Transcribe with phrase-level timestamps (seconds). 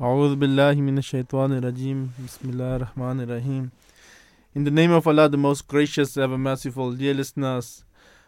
[0.00, 0.34] A'udhu
[2.18, 3.70] Bismillahir
[4.52, 7.84] In the name of Allah, the most gracious, ever merciful, dear listeners,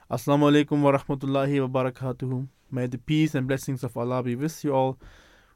[0.09, 2.47] Assalamu alaikum warahmatullahi rahmatullahi.
[2.71, 4.97] May the peace and blessings of Allah be with you all.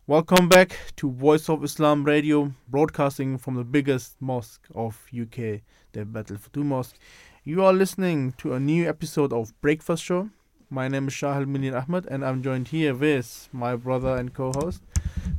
[0.09, 5.61] Welcome back to Voice of Islam Radio, broadcasting from the biggest mosque of UK,
[5.93, 6.97] the Baitul Futuh Mosque.
[7.45, 10.31] You are listening to a new episode of Breakfast Show,
[10.71, 14.81] my name is Sahil Munir Ahmed, and I'm joined here with my brother and co-host,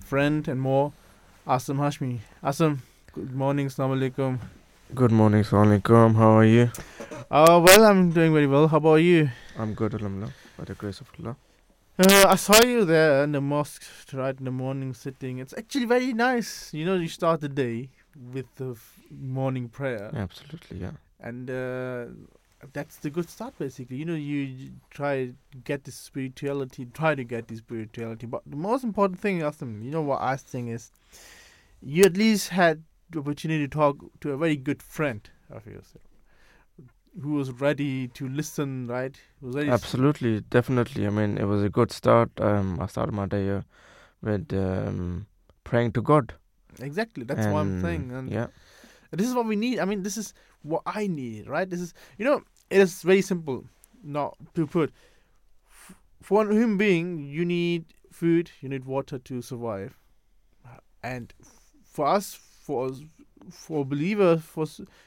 [0.03, 0.91] friend, and more,
[1.47, 2.19] Asim Hashmi.
[2.43, 2.79] Asim,
[3.13, 4.39] good morning, Assalamu alaikum.
[4.93, 6.15] Good morning, Assalamualaikum.
[6.15, 6.69] How are you?
[7.31, 8.67] Uh, well, I'm doing very well.
[8.67, 9.29] How about you?
[9.57, 11.37] I'm good, Alhamdulillah, by the grace of Allah.
[11.97, 15.37] Uh, I saw you there in the mosque right in the morning sitting.
[15.37, 16.73] It's actually very nice.
[16.73, 17.89] You know, you start the day
[18.33, 18.75] with the
[19.09, 20.91] morning prayer, Absolutely, yeah.
[21.21, 22.05] and uh,
[22.73, 23.57] that's the good start.
[23.57, 28.25] Basically, you know, you try to get this spirituality, try to get this spirituality.
[28.25, 30.91] But the most important thing, Asim, you know what I think is,
[31.81, 35.93] you at least had the opportunity to talk to a very good friend of yours,
[37.21, 38.87] who was ready to listen.
[38.87, 39.67] Right, who was ready.
[39.67, 41.07] to Absolutely, definitely.
[41.07, 42.29] I mean, it was a good start.
[42.39, 43.61] Um, I started my day uh,
[44.21, 45.27] with um,
[45.63, 46.33] praying to God.
[46.79, 48.11] Exactly, that's what I'm saying.
[48.11, 48.47] And Yeah,
[49.11, 49.79] this is what we need.
[49.79, 50.33] I mean, this is
[50.63, 51.69] what I need, right?
[51.69, 53.65] This is, you know, it is very simple.
[54.03, 54.91] Not to put.
[56.21, 59.97] For a human being, you need food, you need water to survive,
[61.03, 61.33] and
[61.83, 62.91] for us, for
[63.49, 64.65] for a believer, for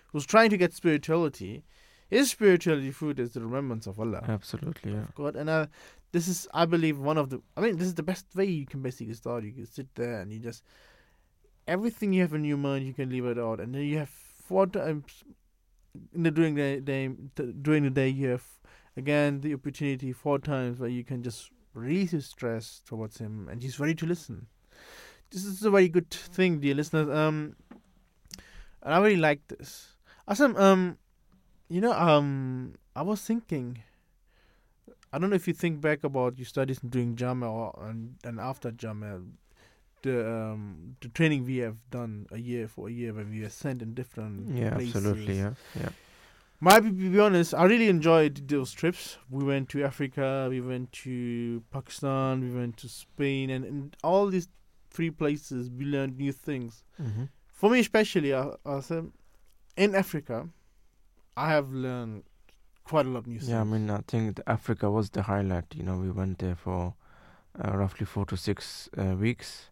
[0.09, 1.65] who's trying to get spirituality,
[2.11, 4.23] his spirituality food is the remembrance of Allah.
[4.29, 5.07] absolutely, yeah.
[5.15, 5.37] God.
[5.37, 5.67] And uh,
[6.13, 7.41] this is, I believe, one of the.
[7.57, 9.45] I mean, this is the best way you can basically start.
[9.45, 10.63] You can sit there and you just
[11.67, 14.11] everything you have in your mind, you can leave it out, and then you have
[14.11, 15.25] four times
[16.13, 18.45] the during the day t- during the day you have
[18.97, 23.63] again the opportunity four times where you can just release your stress towards him, and
[23.63, 24.47] he's ready to listen.
[25.31, 27.09] This is a very good thing, dear listeners.
[27.09, 27.57] Um,
[28.83, 29.97] and I really like this.
[30.29, 30.57] Awesome.
[30.57, 30.99] Um,
[31.69, 33.83] you know, um, I was thinking.
[35.13, 38.41] I don't know if you think back about your studies during Jamia or and, and
[38.41, 39.25] after Jamia,
[40.05, 43.51] the um the training we have done a year for a year where we were
[43.63, 44.95] sent in different Yeah, places.
[44.95, 45.55] absolutely, yeah.
[45.75, 45.93] Yeah,
[46.61, 49.19] My to be honest, I really enjoyed those trips.
[49.31, 54.27] We went to Africa, we went to Pakistan, we went to Spain, and in all
[54.29, 54.49] these
[54.91, 56.85] three places we learned new things.
[56.97, 57.25] hmm
[57.61, 58.43] For me, especially, I,
[58.77, 59.05] I said,
[59.77, 60.49] in Africa,
[61.37, 62.23] I have learned
[62.85, 63.51] quite a lot of new things.
[63.51, 65.75] Yeah, I mean, I think Africa was the highlight.
[65.75, 66.95] You know, we went there for
[67.63, 69.71] uh, roughly four to six uh, weeks,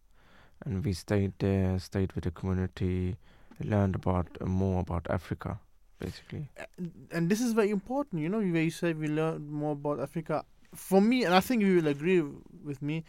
[0.64, 3.16] and we stayed there, stayed with the community,
[3.62, 5.58] learned about uh, more about Africa,
[5.98, 6.48] basically.
[7.10, 8.22] and- this is very important.
[8.22, 10.44] You know, where you say we learned more about Africa.
[10.74, 12.22] For me, and I think you will agree
[12.64, 13.04] with me,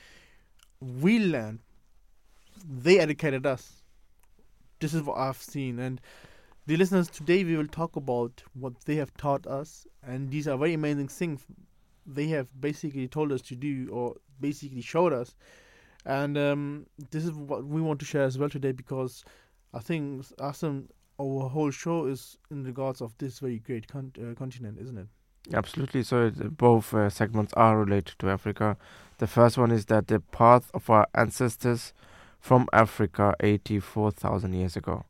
[0.82, 1.60] we learned.
[2.70, 3.82] They educated us.
[4.80, 6.00] This is what I've seen, and
[6.66, 10.58] the listeners today we will talk about what they have taught us, and these are
[10.58, 11.46] very amazing things
[12.06, 15.36] they have basically told us to do or basically showed us,
[16.06, 19.24] and um, this is what we want to share as well today because
[19.74, 24.78] I think our whole show is in regards of this very great con- uh, continent,
[24.80, 25.08] isn't it?
[25.54, 26.04] Absolutely.
[26.04, 28.78] So both uh, segments are related to Africa.
[29.18, 31.94] The first one is that the path of our ancestors
[32.40, 35.06] from Africa 84,000 years ago.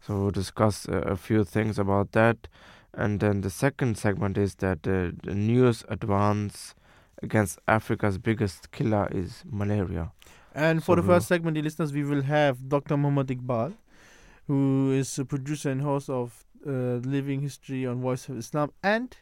[0.00, 2.48] So we'll discuss uh, a few things about that.
[2.92, 6.74] And then the second segment is that the newest advance
[7.24, 10.12] against Africa's biggest killer is malaria.
[10.54, 12.96] And for So the first segment, the listeners, we will have Dr.
[12.96, 13.74] Muhammad Iqbal,
[14.46, 16.70] who is a producer and host of uh,
[17.16, 18.72] Living History on Voice of Islam.
[18.82, 19.16] And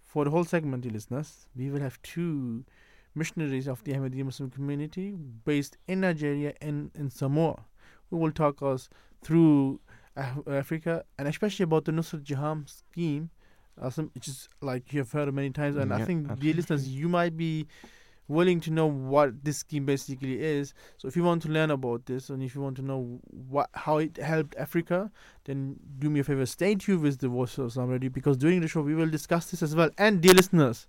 [0.00, 2.64] for the whole segment, the listeners, we will have two
[3.14, 5.14] missionaries of the Ahmadiyya Muslim community
[5.44, 7.64] based in Nigeria and in Samoa,
[8.10, 8.88] who will talk us
[9.22, 9.80] through
[10.16, 13.30] Af- Africa and especially about the Nusrat Jahan scheme,
[13.90, 15.76] some, which is like you have heard many times.
[15.76, 17.66] And I Yeah, think, dear listeners, you might be
[18.28, 20.74] willing to know what this scheme basically is.
[20.96, 23.68] So if you want to learn about this and if you want to know what
[23.74, 25.10] how it helped Africa,
[25.44, 28.60] then do me a favor, stay tuned with the Voice of Islam Radio because during
[28.60, 29.90] the show we will discuss this as well.
[29.98, 30.86] And dear listeners,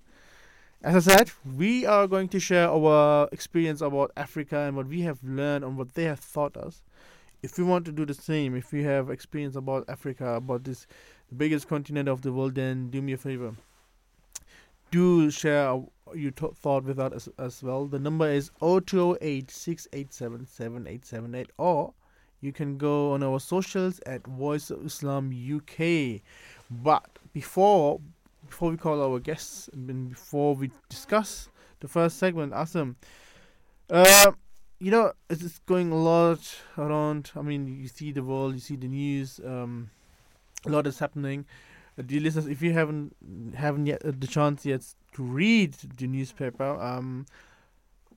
[0.84, 5.02] as I said, we are going to share our experience about Africa and what we
[5.02, 6.82] have learned and what they have taught us.
[7.42, 10.88] If you want to do the same, if you have experience about Africa, about this
[11.30, 13.56] the biggest continent of the world, then do me a favor.
[14.92, 15.82] Do share
[16.14, 17.86] your th- thought with us as, well.
[17.86, 21.94] The number is 0208 687 7878 or
[22.42, 26.22] you can go on our socials at Voice of Islam UK.
[26.70, 28.00] But before
[28.48, 31.50] before we call our guests and before we discuss
[31.80, 32.96] the first segment, Asim,
[33.90, 34.32] uh,
[34.80, 36.40] you know, it's, it's going a lot
[36.78, 37.32] around.
[37.36, 39.40] I mean, you see the world, you see the news.
[39.44, 39.90] Um,
[40.66, 41.46] a lot is happening.
[41.98, 43.16] Uh, dear listeners, if you haven't
[43.56, 44.82] haven't yet uh, the chance yet
[45.14, 47.26] to read the newspaper, um,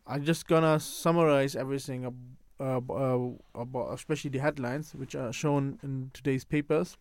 [0.07, 2.07] I'm just gonna summarize everything
[2.61, 3.19] uh, uh,
[3.55, 6.97] about, especially the headlines, which are shown in today's papers.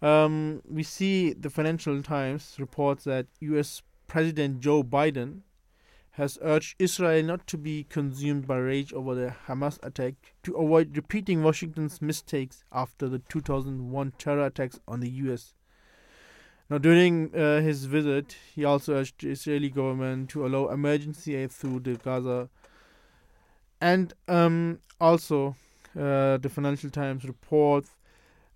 [0.00, 3.82] Um, we see the Financial Times reports that U.S.
[4.08, 5.40] President Joe Biden
[6.12, 10.94] has urged Israel not to be consumed by rage over the Hamas attack to avoid
[10.94, 15.54] repeating Washington's mistakes after the 2001 terror attacks on the U.S.
[16.68, 21.50] Now, during uh, his visit, he also urged the Israeli government to allow emergency aid
[21.50, 22.50] through the Gaza.
[23.80, 25.56] And um, also,
[25.98, 27.90] uh, the Financial Times reports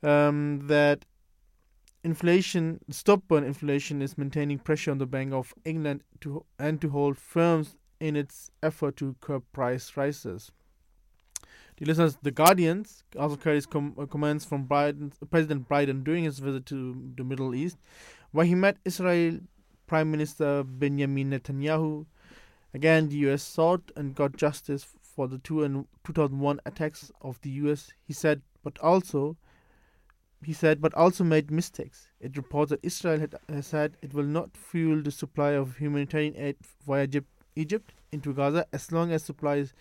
[0.03, 1.07] um, that
[2.07, 7.19] inflation, stubborn inflation, is maintaining pressure on the Bank of England to and to hold
[7.19, 10.53] firms in its effort to curb price rises.
[11.79, 16.39] The listeners, the Guardians also carries com- uh, comments from Biden, President Biden during his
[16.39, 16.79] visit to
[17.17, 17.77] the Middle East,
[18.31, 19.41] where he met Israel
[19.89, 22.07] Prime Minister Benjamin Netanyahu.
[22.73, 23.43] Again, the U.S.
[23.43, 27.91] sought and got justice for the two and 2001 attacks of the U.S.
[28.05, 29.37] He said, but also
[30.45, 32.09] he said, but also made mistakes.
[32.21, 36.37] It reports that Israel had, has said it will not fuel the supply of humanitarian
[36.37, 36.57] aid
[36.87, 37.09] via
[37.57, 39.73] Egypt, into Gaza as long as supplies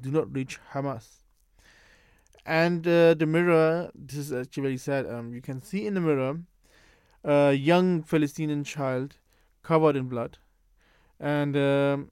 [0.00, 1.22] do not reach Hamas.
[2.44, 5.06] And uh, the mirror, this is actually very sad.
[5.06, 6.40] Um, you can see in the mirror
[7.24, 9.16] a young Palestinian child
[9.62, 10.38] covered in blood,
[11.20, 12.10] and um,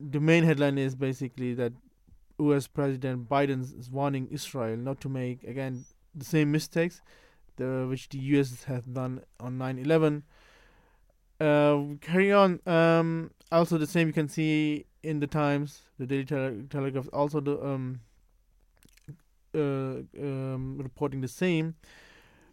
[0.00, 1.72] the main headline is basically that
[2.38, 2.66] U.S.
[2.66, 7.00] President Biden is warning Israel not to make again the same mistakes
[7.56, 10.22] the, which the US has done on 9/11.
[11.40, 12.60] Uh, carry on.
[12.66, 17.08] Um, also, the same you can see in the Times, the Daily Tele- Telegraph.
[17.12, 18.00] Also, the um,
[19.54, 21.74] uh, um, reporting the same.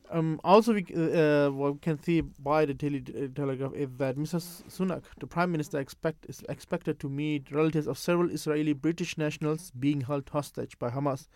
[0.09, 4.41] Um, also, we, uh, what we can see by the Daily Telegraph is that Mr.
[4.67, 9.71] Sunak, the Prime Minister, expect is expected to meet relatives of several Israeli British nationals
[9.71, 11.27] being held hostage by Hamas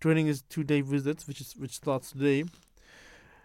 [0.00, 2.44] during his two-day visits, which is which starts today.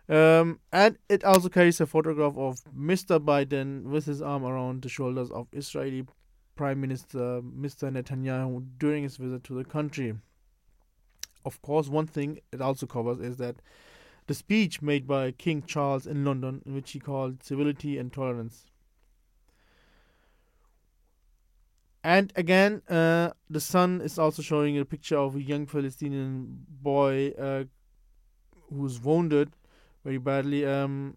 [0.10, 3.20] Um, and it also carries a photograph of Mr.
[3.20, 6.06] Biden with his arm around the shoulders of Israeli
[6.56, 7.92] Prime Minister Mr.
[7.92, 10.14] Netanyahu during his visit to the country.
[11.46, 13.56] Of course, one thing it also covers is that
[14.28, 18.66] the speech made by King Charles in London, in which he called civility and tolerance.
[22.04, 27.32] And again, uh, the sun is also showing a picture of a young Palestinian boy
[27.40, 27.64] uh,
[28.74, 29.52] who's wounded
[30.04, 30.66] very badly.
[30.66, 31.16] Um,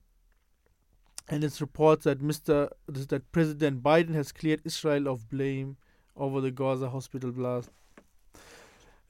[1.28, 2.70] and it's reports that Mr.
[2.86, 5.76] that President Biden has cleared Israel of blame
[6.16, 7.70] over the Gaza hospital blast.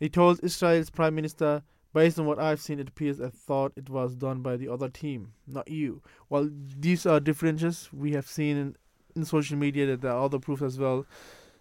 [0.00, 1.62] He told Israel's prime minister,
[1.93, 4.88] based on what I've seen, it appears I thought it was done by the other
[4.88, 6.02] team, not you.
[6.31, 8.76] Well, these are differences we have seen in,
[9.14, 11.06] in social media that there are other proofs as well.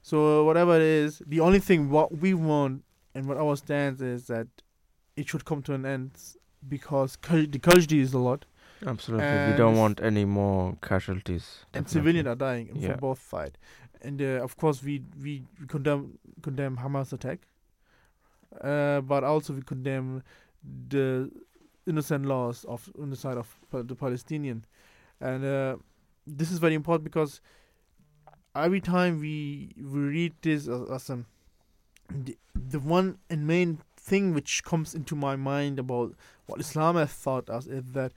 [0.06, 2.84] So whatever it is, the only thing what we want
[3.16, 4.48] and what our stance is that
[5.16, 6.12] it should come to an end
[6.70, 8.46] because the casualty is a lot.
[8.86, 11.66] Absolutely, and we don't want any more casualties.
[11.74, 12.90] And civilians are dying yeah.
[12.90, 13.58] from both sides.
[14.04, 17.40] And uh, of course, we, we condemn condemn Hamas attack,
[18.62, 20.22] uh, but also we condemn
[20.90, 21.32] the
[21.88, 24.66] innocent loss of on the side of the Palestinian,
[25.20, 25.78] and uh,
[26.28, 27.42] this is very important because
[28.56, 31.26] every time we we read this as, as um,
[32.10, 36.14] the, the one and main thing which comes into my mind about
[36.46, 38.14] what Islam has taught us is that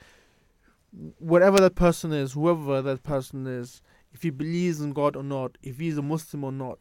[1.19, 5.57] whatever that person is, whoever that person is, if he believes in God or not,
[5.63, 6.79] if he's a Muslim or not,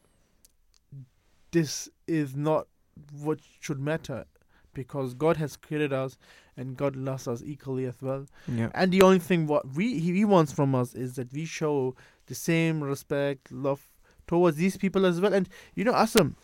[1.51, 2.67] this is not
[3.11, 4.25] what should matter
[4.73, 6.17] because God has created us
[6.55, 8.25] and God loves us equally as well.
[8.47, 8.69] Yeah.
[8.73, 11.95] And the only thing what we he wants from us is that we show
[12.27, 13.81] the same respect, love
[14.27, 15.33] towards these people as well.
[15.33, 16.35] And you know, Asim,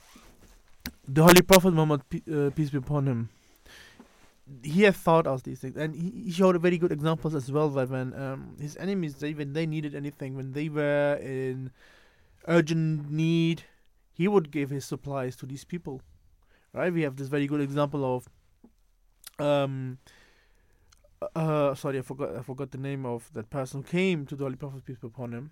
[1.07, 3.29] the Holy Prophet Muhammad, uh, peace be upon him,
[4.63, 7.69] he has thought of these things, and he, showed very good examples as well.
[7.69, 11.71] That when um, his enemies, they, when they needed anything, when they were in
[12.47, 13.63] urgent need,
[14.11, 16.01] he would give his supplies to these people.
[16.73, 16.91] Right?
[16.91, 18.27] We have this very good example of
[19.39, 19.97] um
[21.35, 24.43] uh sorry I forgot I forgot the name of that person who came to the
[24.43, 25.51] Holy Prophet peace be upon him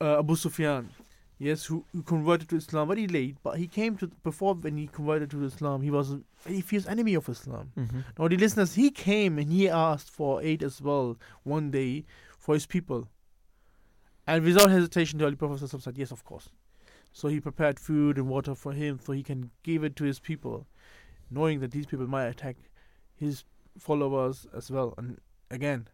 [0.00, 0.90] uh, Abu Sufyan,
[1.38, 4.86] yes, who, who converted to Islam very late, but he came to before when he
[4.86, 7.72] converted to Islam, he was a very fierce enemy of Islam.
[7.76, 8.00] Mm-hmm.
[8.18, 12.04] Now, the listeners, he came and he asked for aid as well one day
[12.38, 13.08] for his people,
[14.26, 16.50] and without hesitation, the Holy Prophet said, "Yes, of course."
[17.12, 20.20] So he prepared food and water for him so he can give it to his
[20.20, 20.66] people,
[21.30, 22.56] knowing that these people might attack
[23.16, 23.44] his
[23.78, 24.94] followers as well.
[24.98, 25.18] And
[25.50, 25.88] again,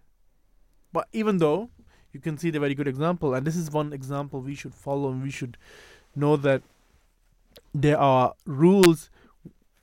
[0.92, 1.70] but even though
[2.14, 5.10] you can see the very good example, and this is one example we should follow,
[5.10, 5.58] and we should
[6.14, 6.62] know that
[7.74, 9.10] there are rules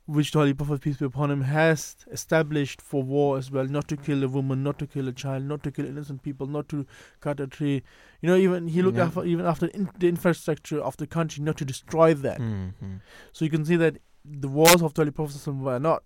[0.06, 3.86] which the Holy Prophet, peace be upon him, has established for war as well, not
[3.88, 6.68] to kill a woman, not to kill a child, not to kill innocent people, not
[6.68, 6.86] to
[7.20, 7.82] cut a tree.
[8.20, 9.04] You know, even he looked Yeah.
[9.04, 12.40] after even after in, the infrastructure of the country, not to destroy that.
[12.40, 13.00] Mhm.
[13.32, 16.02] So you can see that the wars of the Holy Prophet were not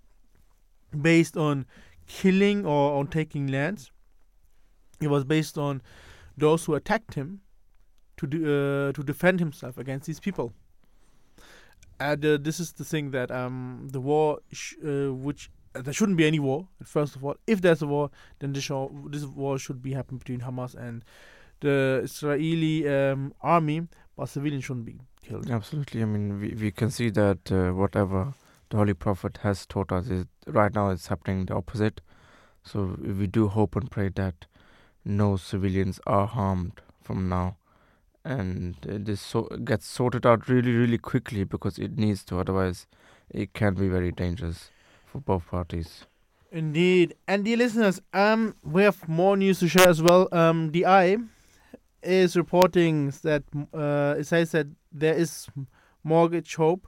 [1.00, 1.66] based on
[2.06, 3.90] killing or on taking lands.
[5.00, 5.82] It was based on
[6.36, 7.40] those who attacked him
[8.16, 10.52] to do, uh, to defend himself against these people.
[11.98, 15.92] And uh, this is the thing that um, the war, sh- uh, which uh, there
[15.92, 16.68] shouldn't be any war.
[16.82, 18.68] First of all, if there's a war, then this,
[19.08, 21.04] this war should be happening between Hamas and
[21.60, 25.50] the Israeli um, army, but civilians shouldn't be killed.
[25.50, 26.02] Absolutely.
[26.02, 28.34] I mean, we, we can see that uh, whatever
[28.70, 32.00] the Holy Prophet has taught us is right now it's happening the opposite.
[32.62, 34.46] So we do hope and pray that
[35.06, 37.56] no civilians are harmed from now,
[38.24, 42.40] and this so gets sorted out really, really quickly because it needs to.
[42.40, 42.86] Otherwise,
[43.30, 44.70] it can be very dangerous
[45.06, 46.06] for both parties.
[46.50, 47.14] Indeed.
[47.28, 50.28] And dear listeners, um, we have more news to share as well.
[50.32, 51.18] Um, the Eye
[52.02, 55.48] is reporting that uh, it says that there is
[56.02, 56.86] mortgage hope,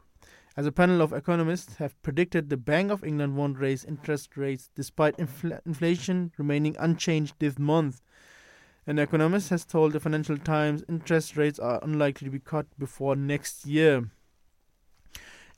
[0.59, 4.71] as a panel of economists have predicted the Bank of England won't raise interest rates
[4.75, 8.01] despite infl- inflation remaining unchanged this month.
[8.89, 13.15] An economist has told the Financial Times interest rates are unlikely to be cut before
[13.15, 14.11] next year.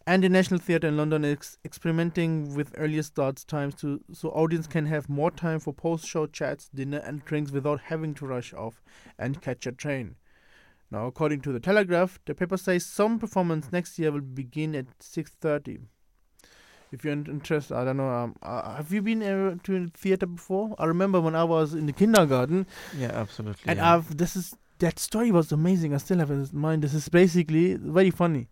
[0.04, 4.66] And the National Theatre in London is experimenting with earlier start times to so audience
[4.66, 8.82] can have more time for post-show chats, dinner, and drinks without having to rush off
[9.16, 10.16] and catch a train.
[10.90, 14.86] Now, according to the Telegraph, the paper says some performance next year will begin at
[14.98, 15.82] 6:30.
[16.92, 18.08] If you're interested, I don't know.
[18.08, 20.74] Um, uh, have you been uh, to a theater before?
[20.78, 22.66] I remember when I was in the kindergarten,
[22.96, 23.62] Yeah, absolutely.
[23.66, 23.94] and yeah.
[23.94, 25.94] I've this is that story was amazing.
[25.94, 26.82] I still have it in mind.
[26.82, 28.48] This is basically very funny.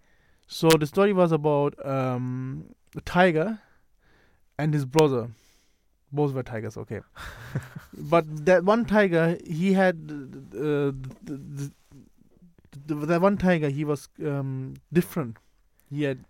[0.46, 3.58] So the story was about um, a tiger
[4.58, 5.28] and his brother.
[6.10, 7.00] Both were tigers, okay.
[7.92, 10.92] but that one tiger, he had uh,
[11.22, 11.72] the, the,
[12.86, 13.68] the, that one tiger.
[13.68, 15.36] He was um, different.
[15.90, 16.24] He had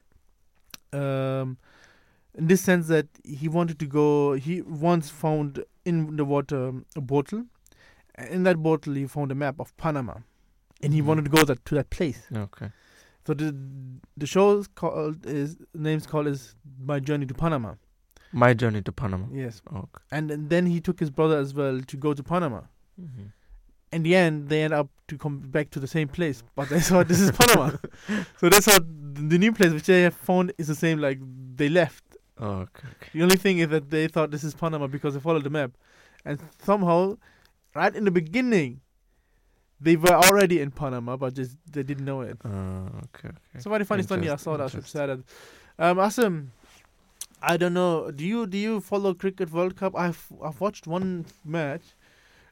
[0.93, 1.59] um,
[2.39, 4.07] in this sense that he wanted to go.
[4.35, 7.45] He once found in the water a bottle.
[8.31, 10.15] In that bottle, he found a map of Panama,
[10.83, 11.07] and he Mhm.
[11.07, 12.23] wanted to go that to that place.
[12.45, 12.71] okay.
[13.27, 13.49] So the
[14.17, 16.55] the show is called is name's called is
[16.93, 17.75] My Journey to Panama.
[18.33, 19.27] My journey to Panama.
[19.33, 20.03] Yes, Okay.
[20.11, 22.63] and, and then he took his brother as well to go to Panama.
[23.01, 23.33] Mhm.
[23.93, 26.81] In the end, they end up to come back to the same place, but they
[26.81, 27.71] thought this is Panama.
[28.41, 28.79] so that's how
[29.31, 30.99] the new place which they have found is the same.
[30.99, 31.19] Like
[31.57, 32.05] they left.
[32.41, 32.89] Okay.
[32.89, 33.11] okay.
[33.13, 35.73] The only thing is that they thought this is Panama because they followed the map,
[36.25, 37.17] and somehow,
[37.75, 38.81] right in the beginning,
[39.81, 42.39] they were already in Panama, but just they didn't know it.
[42.45, 42.49] Uh,
[43.07, 43.29] okay.
[43.29, 43.59] Okay.
[43.61, 44.29] So very funny story.
[44.29, 44.65] I saw that.
[44.65, 45.01] I should interesting.
[45.01, 45.21] say that.
[45.91, 46.47] Um, Asim,
[47.41, 48.11] I don't know.
[48.11, 49.95] Do you do you follow cricket World Cup?
[49.97, 51.83] I've I've watched one match.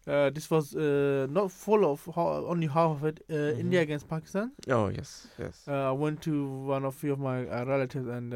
[0.07, 3.25] Uh, this was uh, not full of ho- only half of it.
[3.29, 3.59] Uh, Mhm.
[3.59, 4.53] India against Pakistan.
[4.69, 5.65] Oh yes, yes.
[5.67, 8.33] Uh, I went to one of few of my uh, relatives, and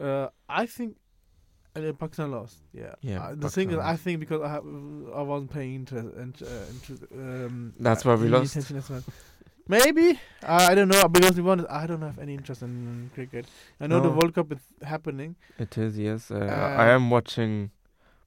[0.00, 0.96] uh, I think
[1.76, 2.56] uh, Pakistan lost.
[2.72, 2.94] Yeah.
[3.02, 4.64] Yeah, Uh, the thing is, Pakistan I think because I have,
[5.14, 7.74] I wasn't paying interest and uh, into um.
[7.78, 8.52] That's why we lost.
[8.56, 9.02] attention as well.
[9.68, 13.46] Maybe I don't know because to be honest, I don't have any interest in cricket.
[13.80, 15.34] I know the World Cup is happening.
[15.58, 15.98] It is.
[15.98, 16.30] Yes.
[16.30, 17.70] Uh, Uh, I am watching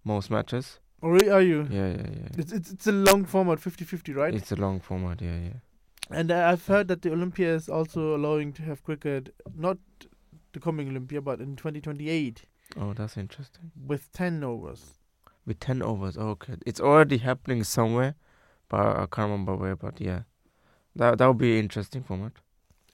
[0.04, 0.80] most matches.
[1.02, 1.66] Or really are you?
[1.72, 2.28] Yeah, yeah, yeah.
[2.38, 4.34] It's, it's it's a long format, 50-50, right?
[4.36, 5.22] It's a long format.
[5.22, 5.54] Yeah, yeah.
[6.20, 9.78] and uh, I've heard that the Olympia is also allowing to have cricket, not
[10.54, 12.44] the coming Olympia, but in 2028
[12.78, 13.72] Oh, that's interesting.
[13.88, 14.96] with 10 overs.
[15.46, 16.16] With ten overs.
[16.18, 16.56] Oh, okay.
[16.66, 18.14] It's already happening somewhere,
[18.68, 19.76] but I can't remember where.
[19.76, 20.22] But yeah,
[20.96, 22.34] that that would be interesting format.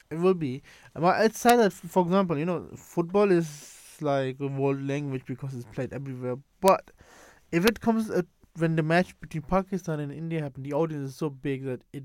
[0.09, 0.61] It will be.
[0.93, 5.53] But it's sad that, for example, you know, football is like a world language because
[5.53, 6.37] it's played everywhere.
[6.61, 6.91] But
[7.51, 8.25] if it comes at,
[8.57, 12.03] when the match between Pakistan and India happened, the audience is so big that it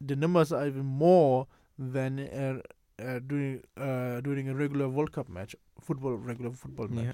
[0.00, 1.46] the numbers are even more
[1.78, 2.60] than uh,
[3.00, 7.04] uh, during uh, during a regular World Cup match, football regular football match.
[7.04, 7.12] Yeah.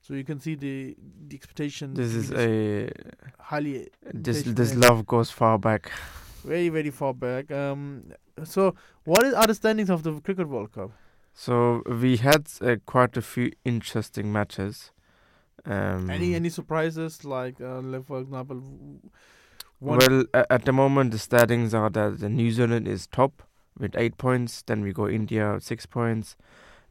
[0.00, 0.96] So you can see the
[1.28, 1.94] the expectation.
[1.94, 2.90] This is a
[3.38, 5.90] highly this this love goes far back.
[6.44, 7.50] very very far back.
[7.50, 8.12] Um,
[8.44, 8.74] so
[9.04, 10.92] what is are the standings of the cricket World Cup?
[11.34, 14.92] So we had uh, quite a few interesting matches.
[15.64, 18.62] Um, Any any surprises like, uh, like for example,
[19.80, 23.42] Well, at the moment the standings are that the New Zealand is top
[23.78, 24.62] with eight points.
[24.62, 26.36] Then we go India six points,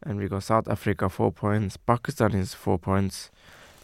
[0.04, 1.78] and we go South Africa four points.
[1.78, 3.30] Pakistan is four points.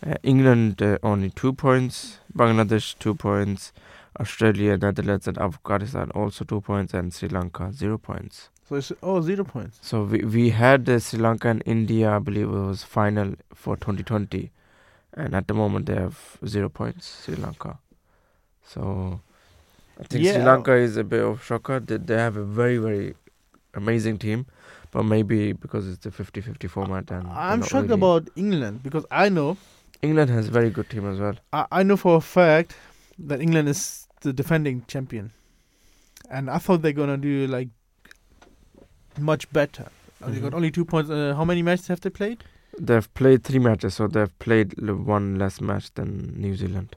[0.05, 2.19] Uh, England uh, only two points.
[2.36, 3.72] Bangladesh two points.
[4.19, 8.50] Australia, Netherlands, and Afghanistan also two points, and Sri Lanka zero points.
[8.67, 9.79] So it's oh zero points.
[9.81, 13.75] So we we had uh, Sri Lanka and India, I believe it was final for
[13.75, 14.51] 2020,
[15.13, 17.24] and at the moment they have zero points.
[17.25, 17.79] Sri Lanka.
[18.63, 19.22] So
[20.00, 21.80] I think Sri Lanka is a bit of shocker.
[21.80, 23.16] They they have a very very
[23.74, 24.46] amazing team,
[24.92, 29.30] but maybe because it's the 50-50 format and I'm shocked really- about England because I
[29.30, 29.58] know
[30.02, 31.36] England has a very good team as well.
[31.54, 32.76] I, I know for a fact
[33.20, 35.32] that England is the defending champion,
[36.30, 37.70] and I thought they're gonna do like
[39.20, 39.88] much better.
[40.22, 41.10] Uh, They got only two points.
[41.10, 42.44] Uh, how many matches have they played?
[42.80, 46.96] They've played three matches, so they've played one less match than New Zealand.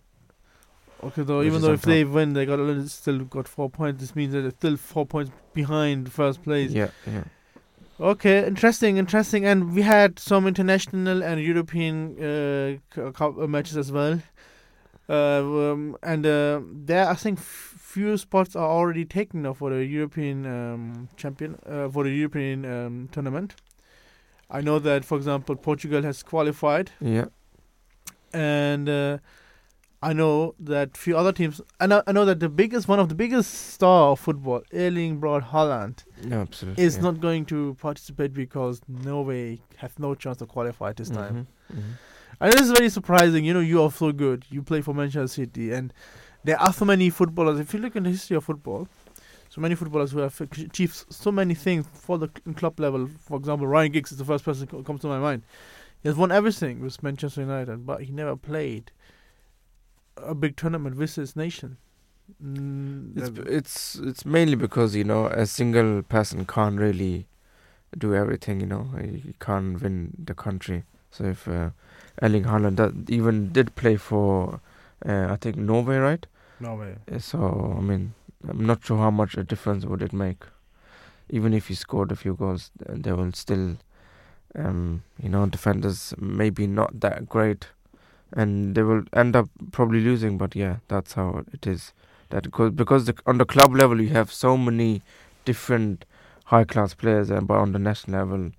[1.03, 4.01] Okay, though Which even though if they win, they got still got four points.
[4.01, 6.73] This means that they're still four points behind first place.
[6.73, 7.25] Yeah, yeah.
[7.99, 9.45] Okay, interesting, interesting.
[9.45, 14.21] And we had some international and European uh, c- uh, matches as well.
[15.09, 19.71] Uh, um, and uh, there, I think, f- few spots are already taken now for
[19.71, 23.55] the European um, champion uh, for the European um, tournament.
[24.51, 27.27] I know that, for example, Portugal has qualified, Yeah.
[28.33, 29.19] and uh,
[30.11, 31.61] I know that few other teams.
[31.81, 35.19] I know, I know that the biggest, one of the biggest star of football, Erling
[35.19, 36.85] Braut Haaland, No, absolutely.
[36.85, 37.03] is yeah.
[37.03, 41.35] not going to participate because Norway has no chance to qualify this time.
[41.73, 41.83] Mhm, mhm.
[42.41, 43.45] And this is very surprising.
[43.45, 44.45] You know, you are so good.
[44.51, 45.93] You play for Manchester City, and
[46.45, 47.59] there are so many footballers.
[47.59, 48.89] If you look in the history of football,
[49.49, 53.09] so many footballers who have achieved so many things for the club level.
[53.21, 55.43] For example, Ryan Giggs is the first person who comes to my mind.
[56.03, 58.93] He has won everything with Manchester United, but he never played
[60.17, 61.77] a big tournament with his nation.
[62.43, 67.27] Mm, It's it's it's mainly because you know a single person can't really
[67.97, 68.61] do everything.
[68.61, 70.85] You know, he can't win the country.
[71.11, 71.71] So if uh,
[72.21, 74.61] Erling Haaland that even did play for,
[75.07, 76.27] uh, I think Norway, right?
[76.61, 76.97] Norway.
[77.19, 78.15] So I mean,
[78.49, 80.45] I'm not sure how much a difference would it make.
[81.31, 83.77] Even if he scored a few goals, uh, they will still,
[84.55, 87.67] um, you know, defenders maybe not that great,
[88.33, 90.39] and they will end up probably losing.
[90.39, 91.93] But yeah, that's how it is.
[92.31, 95.03] That because because the, on the club level you have so many
[95.45, 96.05] different
[96.47, 98.51] high class players, and but on the national level,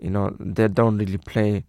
[0.00, 1.64] you know, they don't really play.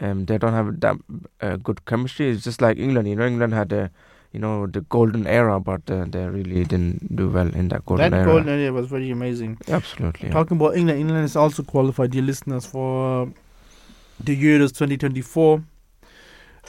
[0.00, 0.96] Um, they don't have that
[1.40, 2.30] uh, good chemistry.
[2.30, 3.08] It's just like England.
[3.08, 3.90] You know, England had a
[4.32, 8.10] you know the golden era, but uh, they really didn't do well in that golden
[8.10, 8.26] that era.
[8.26, 9.58] That golden era was very amazing.
[9.68, 10.28] Absolutely.
[10.28, 10.34] yeah.
[10.34, 13.32] Talking about England, England is also qualified, dear listeners, for
[14.22, 15.62] the Euros 2024.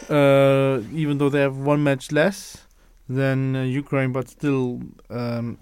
[0.08, 2.66] Uh, even though they have one match less
[3.08, 5.58] than uh, Ukraine, but still um,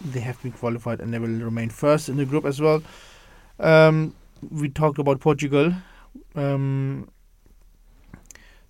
[0.00, 2.82] they have been qualified and they will remain first in the group as well.
[3.58, 4.14] Um,
[4.50, 5.72] we talked about Portugal.
[6.34, 7.08] Um,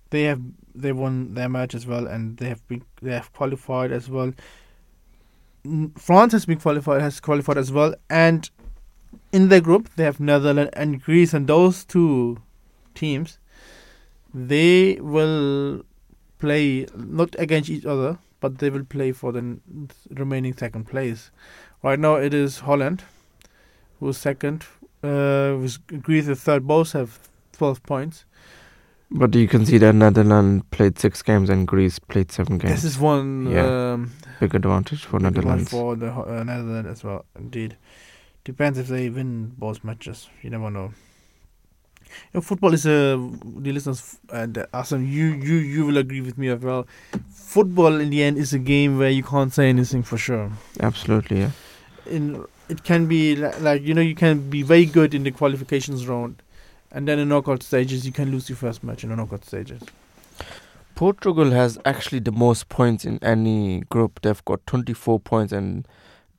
[0.09, 0.41] they have
[0.73, 4.33] they won their match as well, and they have been they have qualified as well.
[5.97, 8.49] France has been qualified has qualified as well, and
[9.31, 12.37] in their group they have Netherlands and Greece, and those two
[12.93, 13.39] teams
[14.35, 15.83] they will
[16.39, 19.57] play not against each other, but they will play for the
[20.09, 21.31] remaining second place.
[21.81, 23.03] Right now it is Holland
[23.99, 24.65] who's second,
[25.03, 26.67] uh, with Greece is third.
[26.67, 27.17] Both have
[27.53, 28.25] twelve points.
[29.09, 32.73] But you can see that Netherlands played six games and Greece played seven games.
[32.73, 33.93] This is one Yeah.
[33.93, 35.69] um, Big advantage for big Netherlands.
[35.69, 37.23] for the uh, Netherlands as well.
[37.39, 37.77] Indeed,
[38.43, 40.27] depends if they win both matches.
[40.41, 40.91] You never know.
[42.33, 43.17] You know, football is a
[43.57, 46.87] the listeners and Asim, you you you will agree with me as well.
[47.31, 50.51] Football in the end is a game where you can't say anything for sure.
[50.79, 51.51] Absolutely, yeah.
[52.05, 55.31] In it can be li- like you know you can be very good in the
[55.31, 56.41] qualifications round,
[56.91, 59.81] and then in knockout stages you can lose your first match in the knockout stages.
[60.95, 64.21] Portugal has actually the most points in any group.
[64.21, 65.85] They've got 24 points and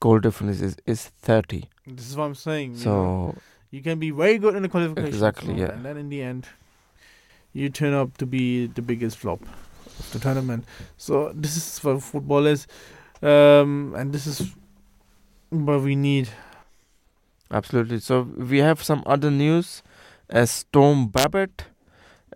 [0.00, 1.68] goal difference is, is 30.
[1.86, 2.74] This is what I'm saying.
[2.76, 3.34] you know.
[3.70, 5.08] You can be very good in the qualification.
[5.08, 5.72] Exactly, yeah.
[5.72, 6.46] And then in the end,
[7.52, 9.42] you turn up to be the biggest flop
[9.98, 10.64] of the tournament.
[10.96, 12.66] So this is what football is,
[13.22, 14.54] um, and this is
[15.50, 16.28] what we need.
[17.50, 18.00] absolutely.
[18.00, 19.82] So, we have some other news.
[20.28, 21.66] As Storm Babet,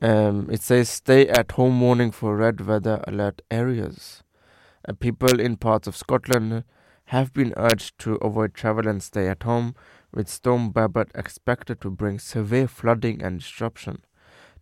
[0.01, 4.23] um, it says stay at home warning for red weather alert areas.
[4.88, 6.64] Uh, people in parts of Scotland
[7.07, 9.75] have been urged to avoid travel and stay at home,
[10.12, 14.03] with Storm Babet expected to bring severe flooding and disruption.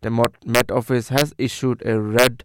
[0.00, 0.10] The
[0.44, 2.44] Met Office has issued a red,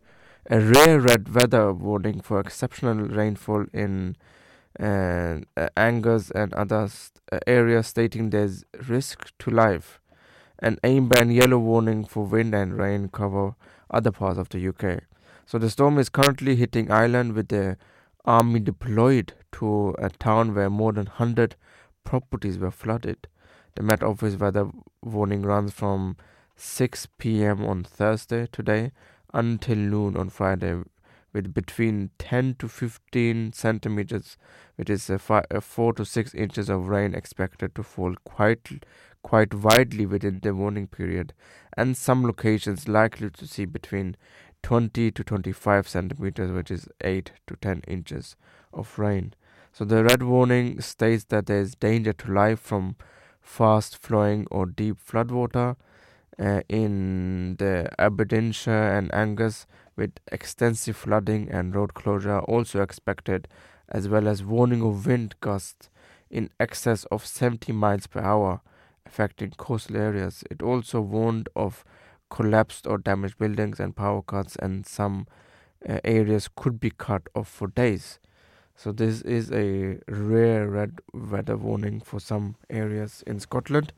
[0.49, 4.15] a rare red weather warning for exceptional rainfall in
[4.75, 6.89] and uh, Angus and other
[7.31, 9.99] uh, areas stating there's risk to life.
[10.59, 13.55] An amber and yellow warning for wind and rain cover
[13.91, 15.03] other parts of the UK.
[15.45, 17.77] So the storm is currently hitting Ireland with the
[18.25, 21.55] army deployed to a town where more than 100
[22.03, 23.27] properties were flooded.
[23.75, 24.69] The Met Office weather
[25.01, 26.17] warning runs from
[26.55, 27.65] 6 p.m.
[27.65, 28.91] on Thursday today
[29.33, 30.83] until noon on Friday,
[31.33, 34.37] with between 10 to 15 centimeters,
[34.75, 38.83] which is a fi- a 4 to 6 inches of rain expected to fall quite
[39.23, 41.33] quite widely within the warning period,
[41.75, 44.15] and some locations likely to see between
[44.61, 48.35] 20 to 25 centimeters, which is 8 to 10 inches
[48.73, 49.33] of rain.
[49.73, 52.95] So the red warning states that there is danger to life from
[53.41, 55.77] fast flowing or deep floodwater
[56.39, 63.47] uh, in the Aberdeenshire and Angus with extensive flooding and road closure also expected
[63.89, 65.89] as well as warning of wind gusts
[66.29, 68.61] in excess of 70 miles per hour
[69.07, 70.43] affecting coastal areas.
[70.51, 71.83] It also warned of
[72.29, 75.25] collapsed or damaged buildings and power cuts and some
[75.89, 78.19] uh, areas could be cut off for days.
[78.75, 83.93] So this is a rare red weather warning for some areas in Scotland.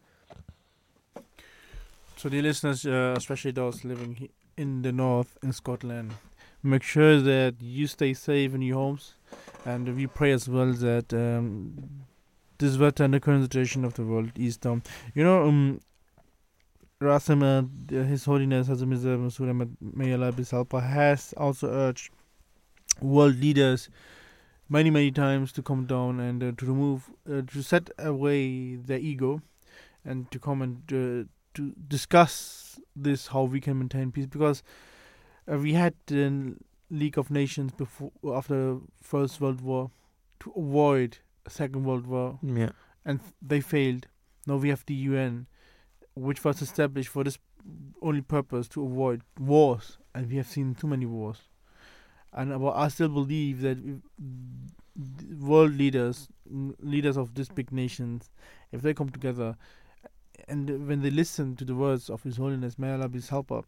[2.18, 6.14] So, dear listeners, uh, especially those living in the north in Scotland,
[6.64, 9.16] make sure that you stay safe in your homes,
[9.66, 12.06] and we pray as well that um,
[12.58, 14.82] this weather and the current situation of the world is down.
[15.14, 15.82] You know, um,
[17.02, 22.12] Rasim, uh, His Holiness Hazrat Mirza Masroor Ahmad, may Allah be helper, has also urged
[23.02, 23.90] world leaders
[24.70, 29.00] many, many times to come down and uh, to remove, uh, to set away their
[29.00, 29.42] ego
[30.04, 34.26] and to come and uh, to discuss this, how we can maintain peace.
[34.26, 34.64] Because
[35.52, 36.56] uh, we had the
[36.90, 39.92] League of Nations before, after First World War
[40.42, 42.70] to avoid a Second World War Yeah.
[43.06, 44.08] and they failed.
[44.48, 45.48] Now we have the UN,
[46.16, 47.38] which was established for this
[48.02, 51.50] only purpose to avoid wars, and we have seen too many wars.
[52.36, 53.78] And I still believe that
[55.40, 56.28] world leaders,
[56.80, 58.30] leaders of these big nations,
[58.72, 59.56] if they come together,
[60.50, 63.62] and when they listen to the words of His Holiness, may Allah be his helper,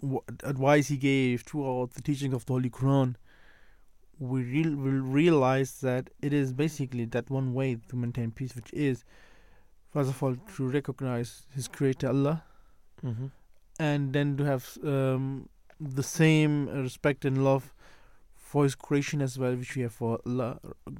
[0.00, 3.16] what advice he gave throughout the teachings of the Holy Quran,
[4.18, 8.72] we real, will realize that it is basically that one way to maintain peace, which
[8.72, 9.04] is,
[9.90, 12.44] first of all, to recognize His Creator Allah,
[13.04, 13.26] Mm-hmm.
[13.78, 15.48] and then to have um,
[15.80, 17.74] the same respect and love
[18.34, 20.20] for His creation as well, which we have for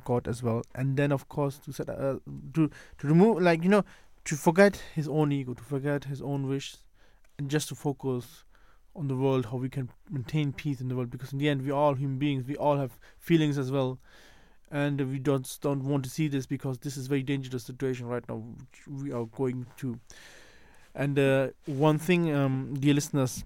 [0.04, 2.16] God as well, and then of course to set uh,
[2.54, 3.84] to to remove like you know
[4.24, 6.76] to forget his own ego, to forget his own wish,
[7.38, 8.44] and just to focus
[8.96, 11.10] on the world, how we can maintain peace in the world.
[11.10, 12.44] Because in the end, we are all human beings.
[12.46, 13.98] We all have feelings as well,
[14.70, 18.26] and we don't don't want to see this because this is very dangerous situation right
[18.28, 18.42] now.
[18.88, 19.98] We are going to.
[20.96, 23.44] And uh, one thing, um, dear listeners,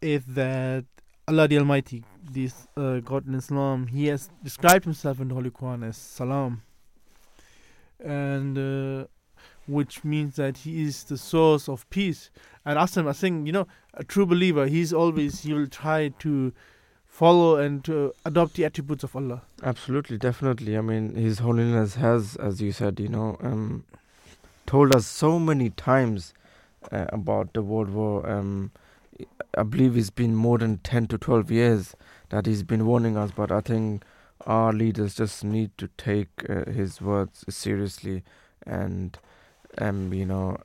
[0.00, 0.84] is, that
[1.26, 5.50] Allah the Almighty, this uh, God in Islam, He has described Himself in the Holy
[5.50, 6.62] Quran as Salam,
[8.02, 9.06] and uh,
[9.66, 12.30] which means that He is the source of peace.
[12.64, 16.52] And Aslam, I think you know, a true believer, he's always he will try to
[17.06, 19.42] follow and to adopt the attributes of Allah.
[19.62, 20.76] Absolutely, definitely.
[20.76, 23.84] I mean, His Holiness has, as you said, you know, um,
[24.66, 26.32] told us so many times
[26.92, 28.28] uh, about the World War.
[28.28, 28.70] Um,
[29.56, 31.96] I believe it's been more than 10 to 12 years
[32.30, 34.04] that he's been warning us, but I think
[34.46, 38.22] our leaders just need to take uh, his words seriously
[38.66, 39.18] and,
[39.78, 40.58] um, you know,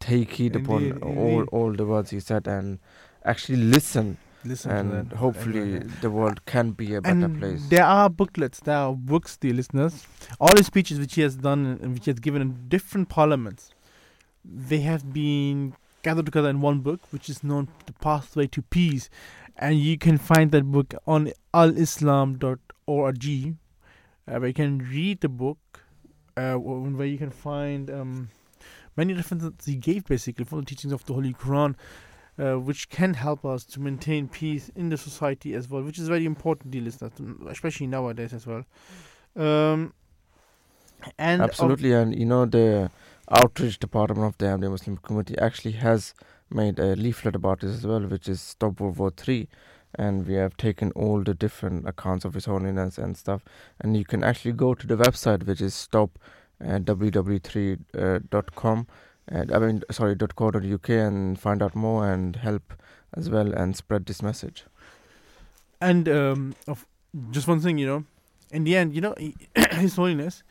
[0.00, 2.78] take heed upon Indeed, all, all the words he said and
[3.24, 5.16] actually listen Listen and to that.
[5.18, 7.64] hopefully the world can be a better and place.
[7.68, 10.04] there are booklets, there are books, dear listeners.
[10.40, 13.70] All the speeches which he has done and which he has given in different parliaments,
[14.44, 19.08] they have been gathered together in one book, which is known the pathway to peace,
[19.56, 23.56] and you can find that book on alislam.org,
[24.28, 25.84] uh, where you can read the book,
[26.36, 28.28] uh, where you can find um,
[28.96, 31.74] many references he gave basically from the teachings of the Holy Quran
[32.38, 36.08] uh, which can help us to maintain peace in the society as well, which is
[36.08, 37.12] very important, dear listeners,
[37.48, 38.64] especially nowadays as well.
[39.36, 39.92] Um,
[41.18, 42.90] and of- Absolutely, and you know the
[43.32, 46.14] outreach department of the Ahmadiyya Muslim community actually has
[46.50, 49.48] made a leaflet about this as well, which is Stop World War Three,
[49.94, 53.42] and we have taken all the different accounts of His Holiness and stuff,
[53.80, 56.18] and you can actually go to the website, which is stop
[56.62, 58.86] uh, www3.com,
[59.32, 62.74] uh, I mean sorry dot co dot uk, and find out more and help
[63.14, 64.64] as well and spread this message.
[65.80, 66.54] and um,
[67.30, 68.04] just one thing, you know,
[68.50, 69.14] in the end, you know,
[69.72, 70.42] His Holiness,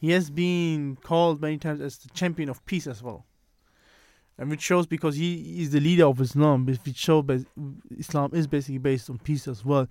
[0.00, 3.26] he has been called many times as the champion of peace as well.
[4.38, 7.44] And which shows because he is the leader of Islam, which shows that
[7.98, 9.86] Islam is basically based on peace as well.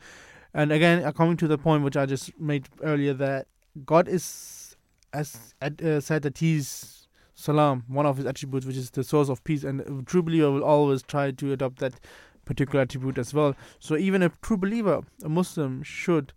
[0.55, 3.45] And again, coming to the point which I just made earlier, that
[3.85, 4.75] God is
[5.13, 9.43] as uh, said that He's Salam, one of His attributes, which is the source of
[9.43, 11.99] peace, and a true believer will always try to adopt that
[12.45, 13.55] particular attribute as well.
[13.79, 16.33] So even a true believer, a Muslim, should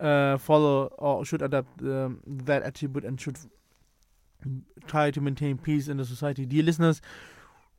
[0.00, 3.38] uh, follow or should adopt um, that attribute and should
[4.86, 6.46] try to maintain peace in the society.
[6.46, 7.00] Dear listeners,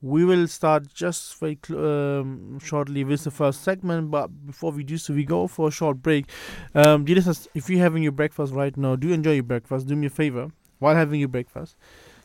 [0.02, 4.98] we will start just very um, shortly with the first segment, but before we do
[4.98, 6.30] so, we go for a short break.
[6.76, 9.88] Um, dear listeners, if you're having your breakfast right now, do enjoy your breakfast.
[9.88, 11.76] Do me a favor while having your breakfast.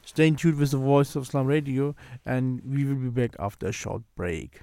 [0.04, 1.94] Stay in tune with the Voice of Islam Radio,
[2.26, 4.60] and we will be back after a short break.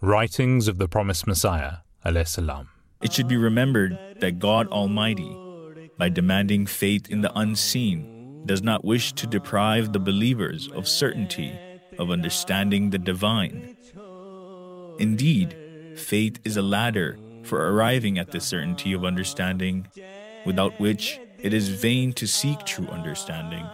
[0.00, 1.78] Writings of the Promised Messiah,
[3.00, 5.36] It should be remembered that God Almighty,
[5.98, 11.52] by demanding faith in the unseen, does not wish to deprive the believers of certainty
[11.98, 13.76] of understanding the divine.
[14.98, 15.56] Indeed,
[15.96, 19.86] faith is a ladder for arriving at the certainty of understanding,
[20.44, 23.66] without which it is vain to seek true understanding.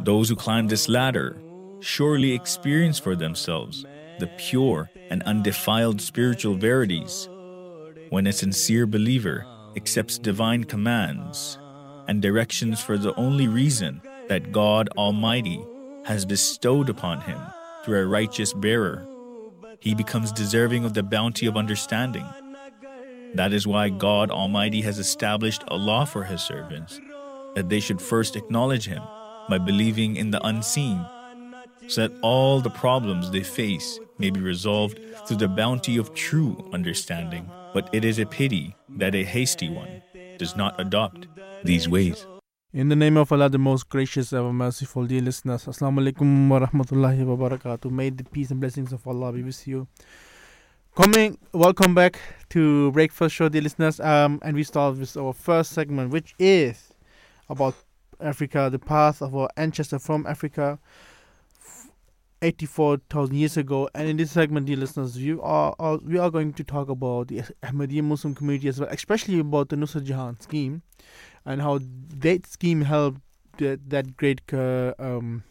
[0.00, 1.36] Those who climb this ladder
[1.80, 3.84] surely experience for themselves
[4.20, 7.28] the pure and undefiled spiritual verities.
[8.10, 11.58] When a sincere believer accepts divine commands
[12.06, 15.64] and directions for the only reason that God Almighty
[16.04, 17.40] has bestowed upon him
[17.84, 19.06] through a righteous bearer.
[19.80, 22.26] He becomes deserving of the bounty of understanding.
[23.34, 27.00] That is why God Almighty has established a law for His servants
[27.54, 29.02] that they should first acknowledge Him
[29.48, 31.04] by believing in the unseen,
[31.86, 36.68] so that all the problems they face may be resolved through the bounty of true
[36.72, 37.50] understanding.
[37.72, 40.02] But it is a pity that a hasty one
[40.38, 41.26] does not adopt
[41.64, 42.26] these ways.
[42.72, 46.60] In the name of Allah, the most gracious, ever merciful, dear listeners, Assalamu alaikum wa
[46.60, 47.90] rahmatullahi wa barakatuh.
[47.90, 49.88] May the peace and blessings of Allah be with you.
[50.94, 53.98] Coming, welcome back to Breakfast Show, dear listeners.
[53.98, 56.92] Um, and we start with our first segment, which is
[57.48, 57.74] about
[58.20, 60.78] Africa, the path of our ancestor from Africa,
[62.42, 63.88] 84,000 years ago.
[63.94, 67.28] And in this segment, dear listeners, we are, are, we are going to talk about
[67.28, 70.82] the Ahmadiyya Muslim community as well, especially about the Nusrat Jahan scheme
[71.44, 71.80] and how
[72.18, 73.20] that scheme helped
[73.58, 75.44] that, that great uh, um,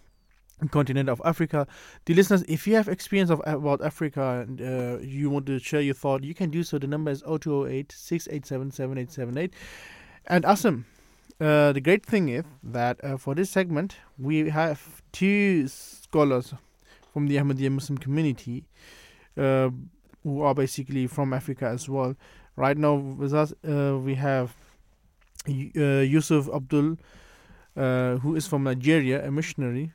[0.71, 1.67] continent of Africa.
[2.05, 5.81] The listeners, if you have experience of about Africa and uh, you want to share
[5.81, 6.77] your thought, you can do so.
[6.77, 9.53] The number is 0208 687 7878.
[10.25, 10.85] And Asim,
[11.39, 16.53] uh, the great thing is that uh, for this segment, we have two scholars
[17.13, 18.65] from the Ahmadiyya Muslim community
[19.37, 19.69] uh,
[20.23, 22.15] who are basically from Africa as well.
[22.55, 24.53] Right now with us, uh, we have
[25.47, 26.97] uh, Yusuf Abdul,
[27.75, 29.93] who is from Nigeria, a missionary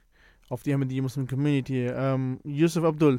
[0.51, 1.89] of the Ahmadiyya Muslim community.
[1.89, 3.19] Um, Yusuf Abdul,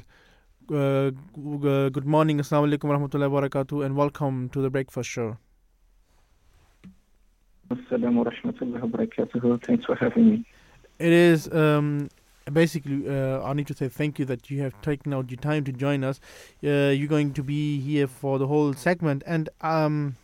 [0.73, 5.37] uh, good morning, Assalamu alaikum warahmatullahi wabarakatuh, and welcome to the Breakfast Show.
[7.69, 9.63] Assalamu warahmatullahi wabarakatuh.
[9.63, 10.45] Thanks for having me.
[10.97, 12.09] It is um,
[12.51, 15.63] basically, uh, I need to say thank you that you have taken out your time
[15.65, 16.19] to join us.
[16.63, 19.23] Uh, you're going to be here for the whole segment.
[19.25, 20.15] And um,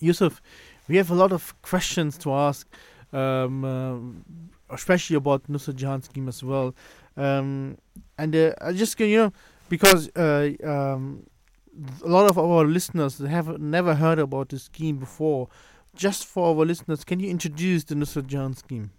[0.00, 0.40] Yusuf,
[0.88, 2.66] we have a lot of questions to ask.
[3.12, 6.74] Um, uh, especially about Nusrat Jahan scheme as well.
[7.16, 7.78] Um,
[8.18, 9.32] and uh, I just you know
[9.68, 11.26] because uh, um,
[12.02, 15.48] a lot of our listeners have never heard about this scheme before.
[15.94, 18.90] Just for our listeners, can you introduce the Nusrat Jahan scheme?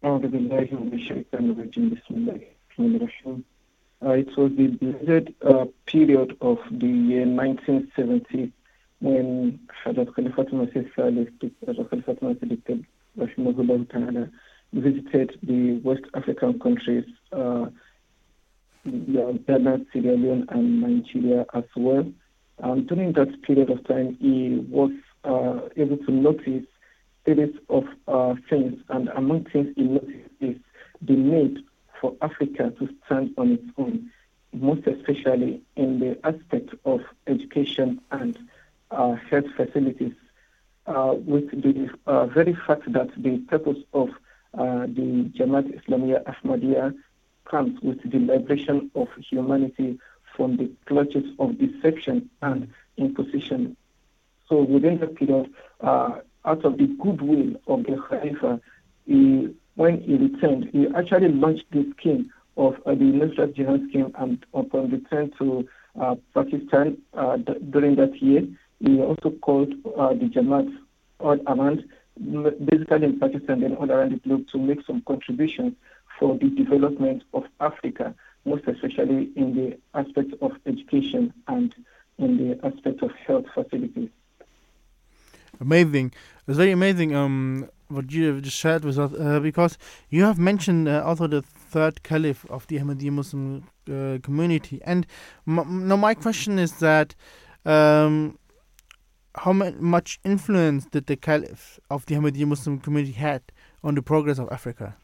[0.00, 0.14] Uh,
[4.10, 8.52] it was the blessed uh, period of the year 1970
[9.00, 11.28] when Hazrat Khalifatul Masih Salis,
[13.18, 14.30] Rahimahullah Ta'ala,
[14.72, 17.66] visited the West African countries, uh,
[18.84, 22.06] Ghana, Sierra Leone, and Nigeria as well.
[22.58, 24.92] And during that period of time, he was
[25.24, 26.66] uh, able to notice
[27.68, 30.56] of uh, things, and among things he noticed is
[31.02, 31.58] the need
[32.00, 34.10] for Africa to stand on its own,
[34.52, 38.38] most especially in the aspect of education and
[38.90, 40.14] uh, health facilities
[40.86, 44.08] uh, with the uh, very fact that the purpose of
[44.54, 46.94] uh, the Jamaat Islamiyah Ahmadiyya
[47.44, 49.98] comes with the liberation of humanity
[50.34, 53.76] from the clutches of deception and imposition.
[54.48, 58.60] So within that period, uh, out of the goodwill of the Khalifa,
[59.06, 64.12] he, when he returned, he actually launched the scheme of uh, the Nusrat Jahan scheme
[64.18, 65.68] and upon return to
[66.00, 68.46] uh, Pakistan uh, d- during that year.
[68.80, 70.76] He also called uh, the Jamaat
[71.20, 71.84] all around,
[72.64, 75.74] basically in Pakistan and all around the globe, to make some contributions
[76.18, 81.74] for the development of Africa, most especially in the aspect of education and
[82.18, 84.10] in the aspect of health facilities.
[85.60, 86.12] Amazing.
[86.46, 89.76] It's very amazing um, what you have just shared with us uh, because
[90.10, 94.80] you have mentioned uh, also the third caliph of the Ahmadiyya Muslim uh, community.
[94.84, 95.06] And
[95.46, 97.14] m- now my question is that
[97.64, 98.38] um,
[99.34, 103.42] how much influence did the caliph of the Ahmadiyya Muslim community had
[103.82, 104.96] on the progress of Africa?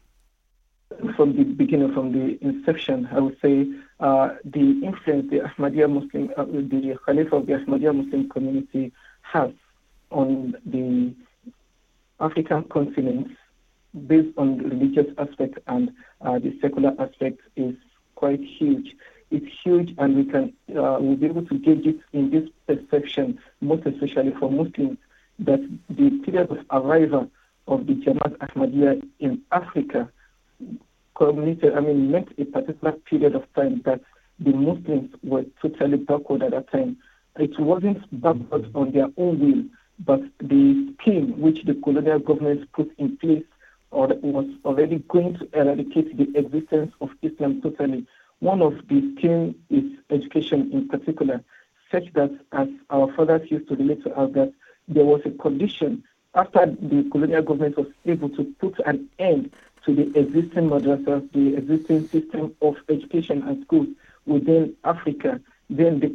[1.17, 3.67] From the beginning, from the inception, I would say
[3.99, 9.51] uh, the influence the Ahmadiyya Muslim, uh, the Caliph of the Ahmadiyya Muslim community has
[10.11, 11.13] on the
[12.19, 13.27] African continent
[14.07, 15.91] based on religious aspect and
[16.21, 17.75] uh, the secular aspect is
[18.15, 18.95] quite huge.
[19.31, 23.39] It's huge, and we can uh, we'll be able to gauge it in this perception,
[23.59, 24.97] most especially for Muslims,
[25.39, 27.29] that the period of arrival
[27.67, 30.09] of the Jamaat Ahmadiyya in Africa
[31.15, 34.01] committed, I mean, meant a particular period of time that
[34.39, 36.97] the Muslims were totally backward at that time.
[37.37, 39.63] It wasn't backward on their own will,
[39.99, 43.43] but the scheme which the colonial government put in place
[43.91, 48.05] or was already going to eradicate the existence of Islam totally.
[48.39, 51.43] One of the schemes is education in particular,
[51.91, 54.53] such that as our fathers used to relate to us that
[54.87, 56.03] there was a condition
[56.35, 59.51] after the colonial government was able to put an end
[59.85, 63.87] to the existing madrasas, the existing system of education and schools
[64.25, 66.11] within Africa, then they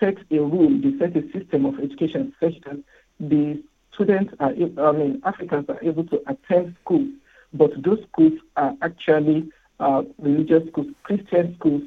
[0.00, 2.78] set a rule, they set a system of education such that
[3.20, 7.08] the students are, I mean, Africans are able to attend schools,
[7.52, 9.50] but those schools are actually
[9.80, 11.82] uh, religious schools, Christian schools,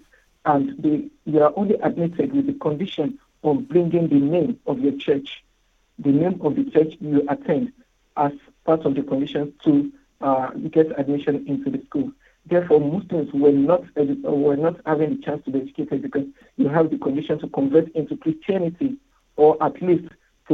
[0.46, 4.98] and they, they are only admitted with the condition of bringing the name of your
[4.98, 5.44] church,
[6.00, 7.72] the name of the church you attend,
[8.18, 8.34] as
[8.66, 9.92] part of the conditions to
[10.22, 12.12] uh, get admission into the school.
[12.46, 16.26] Therefore, Muslims were not were not having the chance to be educated because
[16.58, 18.98] you have the condition to convert into Christianity,
[19.36, 20.06] or at least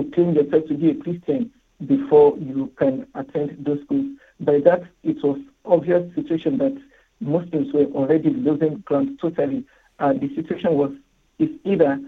[0.03, 1.51] proclaim yourself to be a Christian
[1.87, 4.05] before you can attend those schools.
[4.39, 6.77] By that, it was obvious situation that
[7.19, 9.65] Muslims were already losing ground totally.
[9.99, 10.91] Uh, the situation was
[11.39, 11.99] is either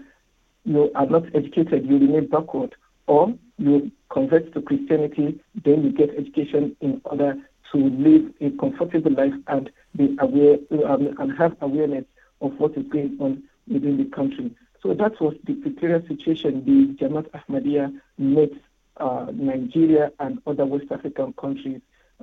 [0.64, 2.74] you are not educated, you remain backward,
[3.06, 7.34] or you convert to Christianity, then you get education in order
[7.72, 12.04] to live a comfortable life and be aware um, and have awareness
[12.40, 14.54] of what is going on within the country.
[14.82, 18.50] So that was the precarious situation the Jamaat Ahmadiyya met
[18.96, 21.80] uh, Nigeria and other West African countries,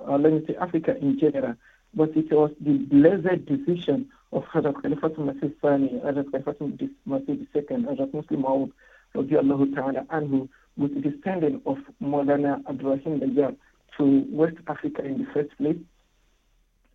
[0.08, 1.56] uh, let me say Africa in general.
[1.93, 7.84] But it was the blessed decision of Hazrat Khalifatul Masih Sani, Hazrat Khalifatul Masih II,
[7.86, 8.72] Hazrat Musleh Maud,
[9.15, 13.56] radiallahu ta'ala anhu, with the sending of Maulana Abdurrahim Nayyar
[13.98, 15.78] to West Africa in the first place,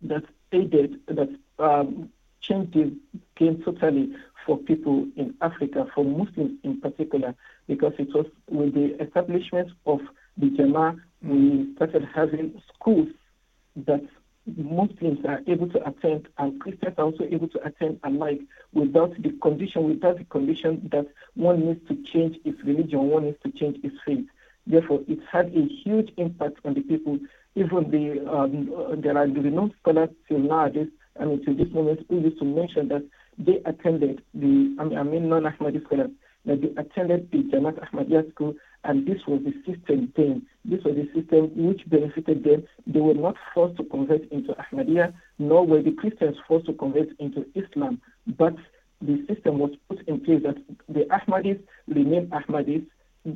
[0.03, 2.09] that aided, that um,
[2.41, 2.93] changed the
[3.35, 4.13] game totally
[4.45, 7.35] for people in Africa, for Muslims in particular,
[7.67, 9.99] because it was with the establishment of
[10.37, 10.49] the
[11.21, 13.07] we started having schools
[13.75, 14.01] that
[14.45, 18.41] Muslims are able to attend and Christians are also able to attend alike
[18.73, 23.37] without the condition, without the condition that one needs to change its religion, one needs
[23.43, 24.25] to change its faith.
[24.67, 27.19] Therefore, it had a huge impact on the people.
[27.55, 30.87] Even the um, there are the renowned scholars till nowadays,
[31.19, 33.05] I mean, to this moment, who used to mention that
[33.37, 36.11] they attended the, I mean, I mean non-Ahmadi scholars,
[36.45, 40.45] that they attended the Jamaat Ahmadiyya school, and this was the system then.
[40.65, 42.63] This was the system which benefited them.
[42.85, 47.09] They were not forced to convert into Ahmadiyya, nor were the Christians forced to convert
[47.19, 48.55] into Islam, but
[49.01, 52.85] the system was put in place that the Ahmadis remain Ahmadis.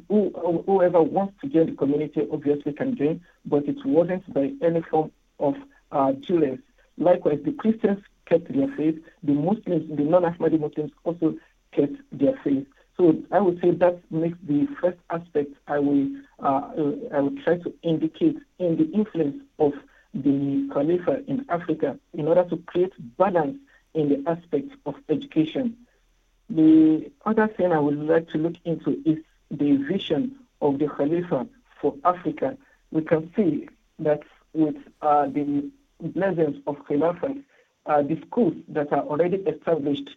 [0.09, 0.33] Who,
[0.65, 5.11] whoever wants to join the community obviously can join, but it wasn't by any form
[5.39, 5.55] of
[5.93, 6.59] uh, duress.
[6.97, 8.95] Likewise, the Christians kept their faith.
[9.23, 11.35] The Muslims, the non-Ahmadi Muslims also
[11.73, 12.65] kept their faith.
[12.97, 16.07] So I would say that makes the first aspect I will
[16.39, 16.71] uh,
[17.13, 19.73] I will try to indicate in the influence of
[20.15, 23.57] the Khalifa in Africa in order to create balance
[23.93, 25.77] in the aspect of education.
[26.49, 29.19] The other thing I would like to look into is
[29.51, 31.47] the vision of the Khalifa
[31.79, 32.57] for Africa.
[32.91, 33.67] We can see
[33.99, 34.21] that
[34.53, 35.69] with uh, the
[36.01, 37.43] blessings of Khilafah,
[37.87, 40.09] the schools that are already established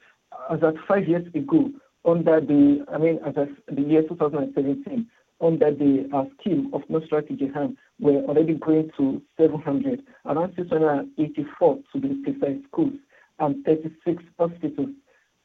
[0.50, 1.70] as at five years ago
[2.04, 5.06] under the, I mean, as of the year 2017,
[5.40, 12.00] under the uh, scheme of Nusrat Jahan, were already going to 700, around 684 to
[12.00, 12.94] be precise schools,
[13.38, 14.90] and 36 hospitals.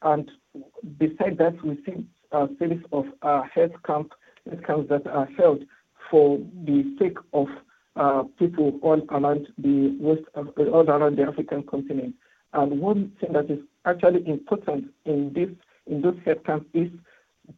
[0.02, 0.30] And
[0.98, 4.14] beside that, we see a series of uh, health camps,
[4.48, 5.64] health camps that are held
[6.10, 7.60] for the sake of uh,
[7.96, 12.14] Uh, people all around the west, uh, all around the African continent.
[12.52, 15.48] And one thing that is actually important in this
[15.86, 16.90] in those health camps is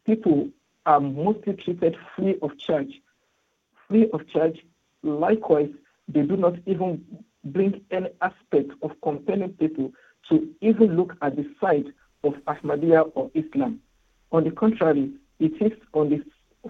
[0.05, 0.47] people
[0.85, 3.01] are mostly treated free of charge.
[3.89, 4.59] Free of charge.
[5.03, 5.71] Likewise,
[6.07, 7.03] they do not even
[7.43, 9.91] bring any aspect of compelling people
[10.29, 11.87] to even look at the side
[12.23, 13.81] of Ahmadiyya or Islam.
[14.31, 16.23] On the contrary, it is on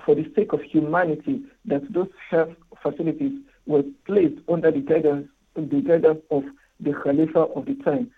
[0.06, 3.34] for the sake of humanity that those health facilities
[3.70, 6.44] were placed under the guidance, the guidance of
[6.80, 8.10] the Khalifa of the time.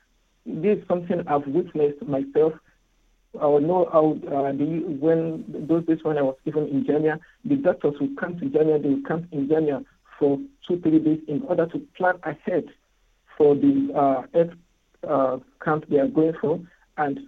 [0.46, 2.54] This is something I've witnessed myself.
[3.36, 7.56] I know how uh, the, when those days when I was even in Jamia, the
[7.58, 9.84] doctors would come to Jamia, they would come in Jamia
[10.18, 12.66] for two, three days in order to plan ahead
[13.38, 16.60] for the uh, uh, camp they are going for.
[16.98, 17.20] And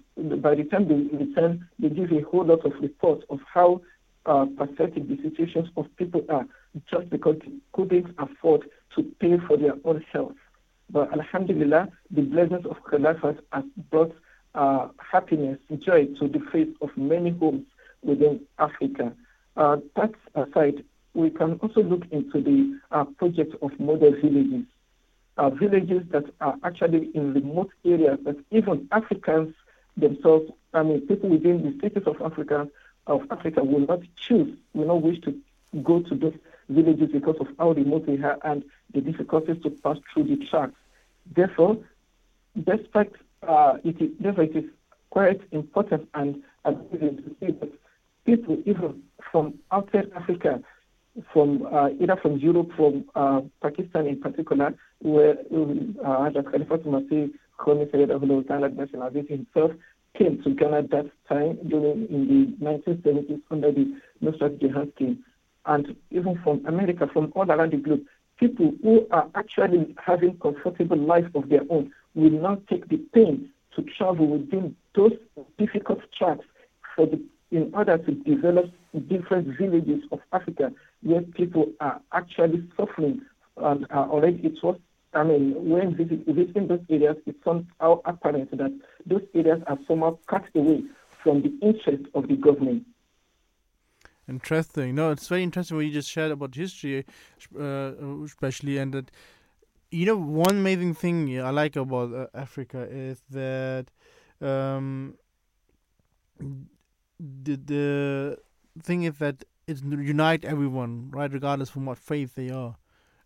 [0.41, 3.81] by the time they return, they give a whole lot of reports of how
[4.25, 6.45] uh, pathetic the situations of people are
[6.89, 10.35] just because they couldn't afford to pay for their own health.
[10.89, 14.15] But Alhamdulillah, the blessings of Khilafat has brought
[14.55, 17.65] uh, happiness, joy to the face of many homes
[18.03, 19.13] within Africa.
[19.55, 24.65] Uh, that aside, we can also look into the uh, project of model villages.
[25.37, 29.55] Uh, villages that are actually in remote areas that even Africans
[29.97, 32.67] themselves, I mean, people within the cities of Africa,
[33.07, 35.35] of Africa will not choose, will not wish to
[35.83, 36.35] go to those
[36.69, 40.73] villages because of how remote they are and the difficulties to pass through the tracks.
[41.35, 41.77] Therefore,
[42.55, 43.11] despite
[43.47, 44.65] uh, it is, therefore it is
[45.09, 47.71] quite important and amazing to see that
[48.25, 49.01] people even
[49.31, 50.61] from outside Africa,
[51.31, 57.91] from uh, either from Europe, from uh, Pakistan in particular, where uh, Khalifat Masih Khoni
[57.91, 59.71] Sayyid himself
[60.17, 65.23] came to Ghana that time during in the 1970s under the Nusrat Jahan scheme
[65.65, 68.01] and even from America, from all around the globe,
[68.39, 73.49] people who are actually having comfortable life of their own will not take the pain
[73.75, 75.13] to travel within those
[75.57, 76.45] difficult tracks
[76.95, 78.71] for the, in order to develop
[79.07, 83.21] different villages of Africa where people are actually suffering
[83.57, 84.77] and are already it was
[85.15, 88.71] I mean, when visit, visiting those areas, it's somehow apparent that
[89.05, 90.83] those areas are somehow cut away
[91.21, 92.83] from the interest of the government.
[94.27, 94.95] Interesting.
[94.95, 97.05] No, it's very interesting what you just shared about history,
[97.59, 97.91] uh,
[98.23, 99.11] especially, and that
[99.91, 103.87] you know one amazing thing I like about uh, Africa is that
[104.41, 105.15] um,
[107.19, 108.37] the the
[108.81, 112.75] thing is that it unite everyone, right, regardless from what faith they are.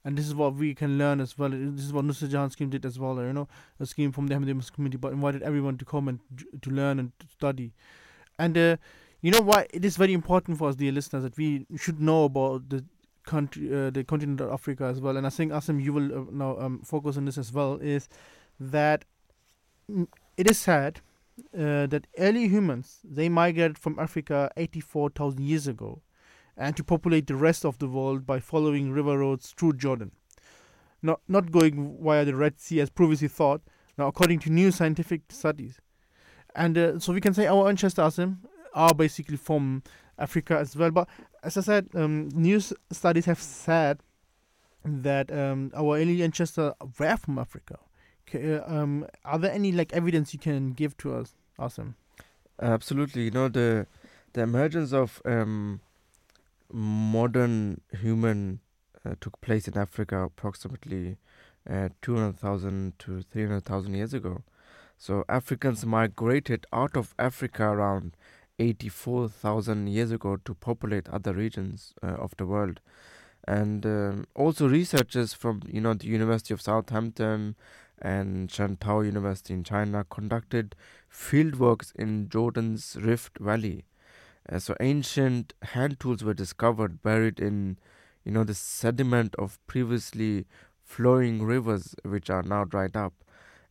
[0.06, 1.50] And this is what we can learn as well.
[1.50, 3.16] This is what Nusrat Jahan scheme did as well.
[3.18, 3.48] You know,
[3.80, 6.20] a scheme from the Ahmadiyya community, but invited everyone to come and
[6.62, 7.74] to learn and to study.
[8.40, 8.78] And uh,
[9.22, 12.26] you know why it is very important for us, dear listeners, that we should know
[12.26, 12.84] about the
[13.26, 15.18] country, uh, the continent of Africa as well.
[15.18, 17.76] And I think, Asim, you will uh, now um, focus on this as well.
[17.76, 18.10] Is
[18.60, 19.06] that
[20.38, 21.02] it is sad
[21.54, 26.02] uh, that early humans they migrated from Africa 84,000 years ago,
[26.56, 30.12] and to populate the rest of the world by following river roads through Jordan,
[31.02, 33.62] not not going via the Red Sea as previously thought.
[33.98, 35.80] Now, according to new scientific studies,
[36.56, 38.38] and uh, so we can say our ancestor Asim
[38.78, 39.84] are basically from
[40.18, 40.92] Africa as well.
[40.92, 41.10] But
[41.44, 44.00] as I said, um, news studies have said
[44.86, 47.80] that um, our early ancestors were from Africa.
[48.34, 51.36] Uh, um, are there any like evidence you can give to us?
[51.58, 51.96] Awesome.
[52.62, 53.24] Absolutely.
[53.24, 53.88] You know the
[54.34, 55.82] the emergence of um,
[56.72, 58.60] modern human
[59.06, 61.18] uh, took place in Africa approximately
[61.70, 64.44] uh, 200,000 to 300,000 years ago.
[64.98, 68.18] So Africans migrated out of Africa around
[68.60, 72.80] 84,000 years ago to populate other regions uh, of the world.
[73.48, 77.56] And um, also researchers from you know the University of Southampton
[78.02, 80.76] and Shantou University in China conducted
[81.12, 83.86] fieldworks in Jordan's Rift Valley.
[84.50, 87.78] Uh, so ancient hand tools were discovered buried in
[88.26, 90.46] you know the sediment of previously
[90.84, 93.14] flowing rivers which are now dried up.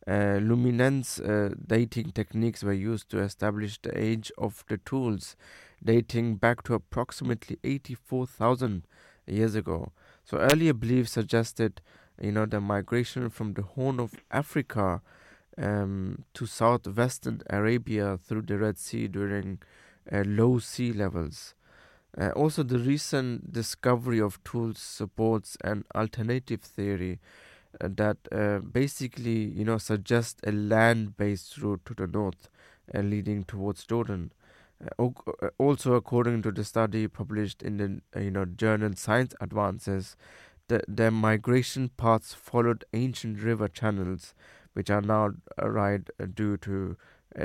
[0.08, 5.36] Uh, luminescence uh, dating techniques were used to establish the age of the tools,
[5.82, 8.86] dating back to approximately 84,000
[9.26, 9.92] years ago.
[10.24, 11.80] So earlier beliefs suggested,
[12.20, 15.02] you know, the migration from the Horn of Africa
[15.58, 19.58] um, to southwestern Arabia through the Red Sea during
[20.10, 21.54] uh, low sea levels.
[22.18, 27.18] Uh, also, the recent discovery of tools supports an alternative theory
[27.80, 32.48] that uh, basically you know suggest a land-based route to the north
[32.94, 34.32] uh, leading towards Jordan.
[34.98, 35.08] Uh,
[35.42, 40.16] uh, also, according to the study published in the uh, you know journal Science Advances,
[40.68, 44.34] the, their migration paths followed ancient river channels,
[44.74, 45.30] which are now
[45.62, 46.96] right due to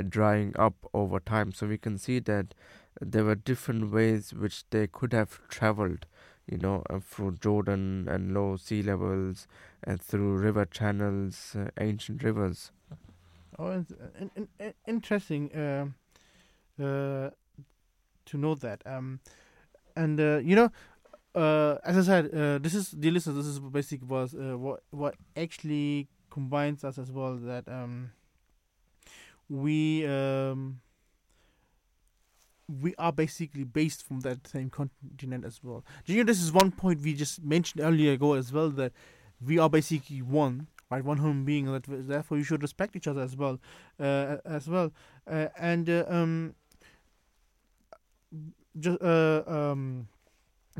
[0.08, 1.52] drying up over time.
[1.52, 2.54] So we can see that
[3.00, 6.06] there were different ways which they could have traveled
[6.52, 9.48] you know, uh, through Jordan and low sea levels
[9.82, 12.70] and through river channels, uh, ancient rivers.
[13.58, 13.86] Oh, in,
[14.36, 15.86] in, in, interesting uh,
[16.82, 17.30] uh,
[18.26, 18.82] to know that.
[18.84, 19.20] Um,
[19.96, 20.70] and uh, you know,
[21.34, 23.36] as I said, this is dear listeners.
[23.36, 27.36] This is basic was what what actually combines us as well.
[27.36, 28.12] That um,
[29.48, 30.80] we um,
[32.80, 35.84] we are basically based from that same continent as well.
[36.04, 38.92] Do you know this is one point we just mentioned earlier ago as well that
[39.44, 41.04] we are basically one, right?
[41.04, 41.66] One human being.
[41.66, 43.60] That therefore you should respect each other as well,
[44.00, 44.92] uh, as well.
[45.26, 46.54] Uh, and uh, um,
[48.78, 50.08] just uh, um,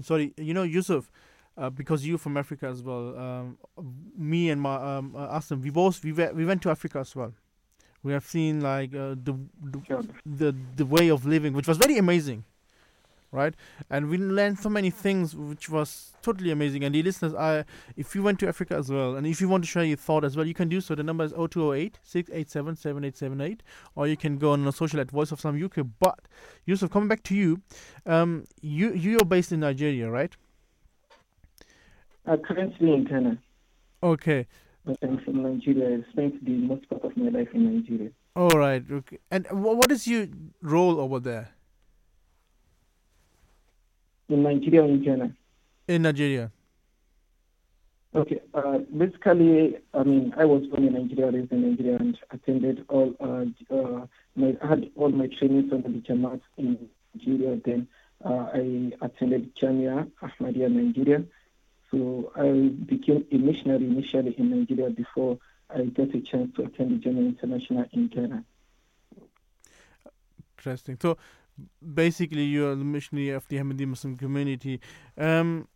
[0.01, 1.11] sorry, you know Yusuf.
[1.55, 3.59] Uh, because you from Africa as well, um,
[4.17, 7.35] me and my um, uh, Asim, we both we we went to Africa as well
[8.03, 11.99] we have seen like uh, the, the, the the way of living, which was very
[11.99, 12.45] amazing,
[13.31, 13.55] right?
[13.91, 16.83] And we learned so many things, which was totally amazing.
[16.85, 17.65] And the listeners, I
[17.97, 20.25] if you went to Africa as well, and if you want to share your thought
[20.25, 20.95] as well, you can do so.
[20.95, 23.63] The number is 0208 687 7878,
[23.95, 25.87] or you can go on the social at Voice of Islam UK.
[26.01, 26.21] But
[26.67, 27.61] Yusuf, coming back to you,
[28.07, 30.37] um, you you're based in Nigeria, right?
[32.27, 33.39] Uh, currently in Ghana.
[34.03, 34.47] Okay,
[34.85, 35.99] but I'm from Nigeria.
[35.99, 38.11] I spent the most part of my life in Nigeria.
[38.35, 38.83] All right.
[38.91, 39.19] Okay.
[39.31, 40.27] And what is your
[40.61, 41.51] role over there?
[44.29, 45.37] In Nigeria in Ghana?
[45.89, 46.51] In Nigeria.
[48.15, 48.41] Okay.
[48.55, 53.15] Uh, basically, I mean, I was born in Nigeria, raised in Nigeria, and attended all.
[53.21, 54.07] Uh, uh,
[54.37, 57.59] my, had all my trainings under the Jamaat in Nigeria.
[57.65, 57.87] Then
[58.25, 61.25] uh, I attended Jamia Ahmadiyya, Nigeria.
[61.93, 65.39] So I became a missionary initially in Nigeria before
[65.71, 68.45] I got a chance to attend the Jamia International in Ghana.
[70.57, 70.97] Interesting.
[71.01, 71.19] So
[71.95, 74.81] basically, you're the missionary of the Ahmadi Muslim community.
[75.19, 75.69] Um,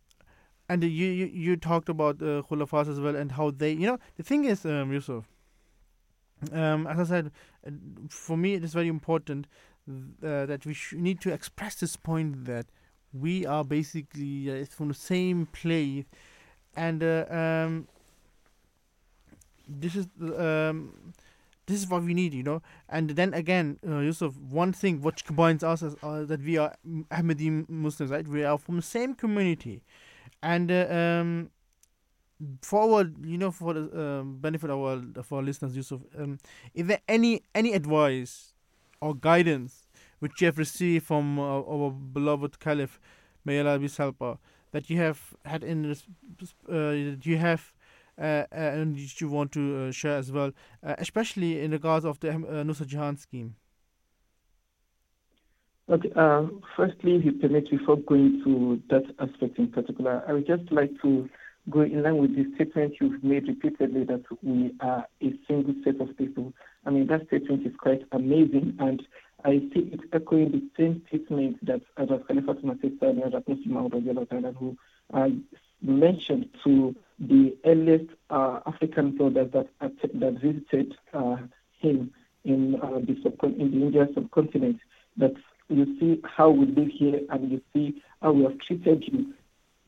[0.69, 3.99] and you, you, you talked about uh, khulafas as well and how they, you know,
[4.17, 5.25] the thing is, um, Yusuf,
[6.51, 7.31] um, as I said,
[7.65, 7.71] uh,
[8.09, 9.47] for me it is very important
[9.89, 12.65] uh, that we sh- need to express this point that
[13.13, 16.05] we are basically uh, from the same place,
[16.75, 17.87] and uh, um,
[19.67, 21.13] this is um,
[21.65, 22.61] this is what we need, you know.
[22.89, 26.75] And then again, uh, Yusuf, one thing which combines us is uh, that we are
[27.11, 28.27] Ahmadi Muslims, right?
[28.27, 29.83] We are from the same community,
[30.41, 31.49] and uh, um,
[32.61, 36.39] forward, you know, for the um, benefit of our of our listeners, Yusuf, um,
[36.73, 38.53] is there any any advice
[39.01, 39.86] or guidance
[40.19, 42.99] which you have received from uh, our beloved Caliph,
[43.45, 44.37] may Allah be helper,
[44.71, 46.03] that you have had in this,
[46.71, 46.91] uh,
[47.23, 47.73] you have
[48.19, 50.51] uh, uh and you want to uh, share as well,
[50.83, 53.55] uh, especially in regards of the uh, Nusrat Jahan scheme.
[55.89, 56.11] Okay,
[56.75, 60.91] firstly, if you permit, before going to that aspect in particular, I would just like
[61.01, 61.29] to
[61.69, 66.01] go in line with the statement you've made repeatedly that we are a single set
[66.01, 66.53] of people.
[66.85, 69.01] I mean, that statement is quite amazing, and
[69.47, 74.77] I see it echoing the same statement that Ajaz Khalifa Masih and Ratna who
[75.13, 75.29] uh,
[75.81, 81.37] mentioned to the earliest uh, African brothers that that visited uh,
[81.79, 82.11] him
[82.43, 83.15] in uh, the
[83.57, 84.81] in the Indian subcontinent.
[85.15, 85.33] That
[85.69, 89.33] you see how we live here, and you see how we have treated you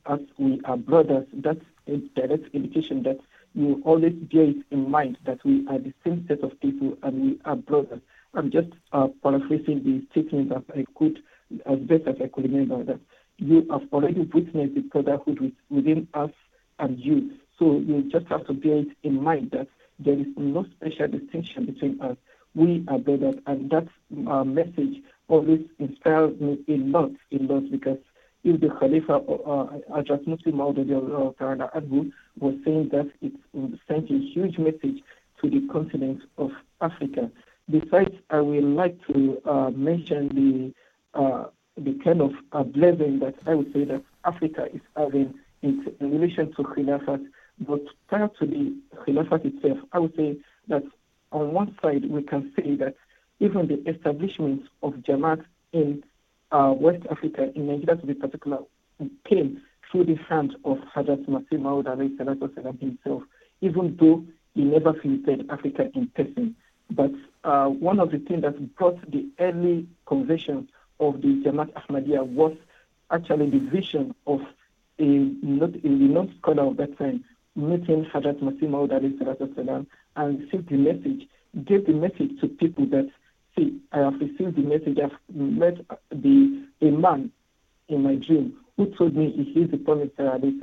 [0.05, 1.28] as we are brothers.
[1.34, 3.20] That's a direct indication that
[3.53, 7.22] you always bear it in mind that we are the same set of people and
[7.22, 7.99] we are brothers.
[8.34, 11.19] I'm just uh, paraphrasing the statement as I could,
[11.65, 12.99] as best as I could remember, that
[13.38, 16.32] you have already witnessed the brotherhood within us
[16.77, 17.32] and you.
[17.57, 19.67] So you just have to bear it in mind that
[19.97, 22.17] there is no special distinction between us.
[22.55, 23.88] We are brothers, and that
[24.27, 27.99] uh, message always inspires me a lot, a lot, because
[28.43, 33.34] if the Khalifa, uh, Ajaz Muslim Abu, was saying that it
[33.88, 35.03] sent a huge message
[35.41, 36.51] to the continent of
[36.82, 37.30] Africa.
[37.70, 41.45] Besides, I would like to uh, mention the uh,
[41.78, 42.34] the kind of
[42.74, 47.26] blessing that I would say that Africa is having in, in relation to Khilafat.
[47.59, 50.84] But prior to the Khilafat itself, I would say that
[51.32, 52.95] on one side we can say that
[53.39, 56.03] even the establishment of Jamaat in
[56.51, 58.59] uh, West Africa, in Nigeria to be particular,
[59.28, 59.61] came
[59.91, 61.86] through the hand of Hazrat Masih Maud
[62.80, 63.24] himself,
[63.61, 66.55] even though he never visited Africa in person.
[66.91, 67.11] But
[67.44, 70.70] uh, one of the things that brought the early conversion
[71.00, 72.56] of the Jamaat Ahmadiyya was
[73.12, 74.42] actually the vision of
[75.00, 77.24] a, not, a non scholar of that time
[77.56, 81.28] meeting Hadrat Masih Maud and received the message,
[81.66, 83.10] gave the message to people that,
[83.58, 85.78] see, I have received the message, I've met
[86.12, 87.32] the, a man
[87.88, 90.56] in my dream who told me he is the promised alayhi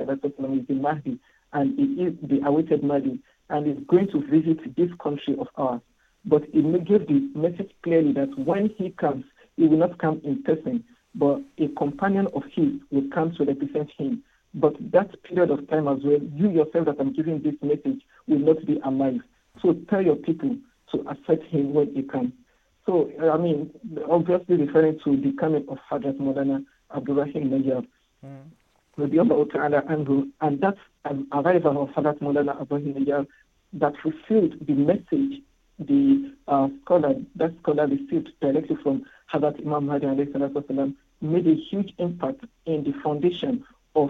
[0.59, 1.19] is the Mahdi,
[1.53, 3.19] and he is the awaited Mahdi,
[3.49, 5.81] and is going to visit this country of ours.
[6.27, 9.23] But he gave the message clearly that when he comes,
[9.55, 10.83] he will not come in person,
[11.15, 14.23] but a companion of his will come to represent him.
[14.53, 18.39] But that period of time as well, you yourself that I'm giving this message will
[18.39, 19.21] not be alive.
[19.61, 20.57] So tell your people
[20.91, 22.33] to accept him when he comes.
[22.85, 23.71] So, I mean,
[24.09, 26.63] obviously referring to the coming of Hadrat Maulana
[26.95, 27.85] Abdurrahim Nayyar.
[28.25, 28.51] Mm.
[30.41, 30.75] And that
[31.33, 33.27] arrival of Hadrat Maulana Abdurrahim Nayyar
[33.73, 35.41] that fulfilled the message
[35.79, 40.07] the uh, scholar, that scholar received directly from Hazrat Imam Mahdi
[41.21, 43.63] made a huge impact in the foundation
[43.95, 44.09] of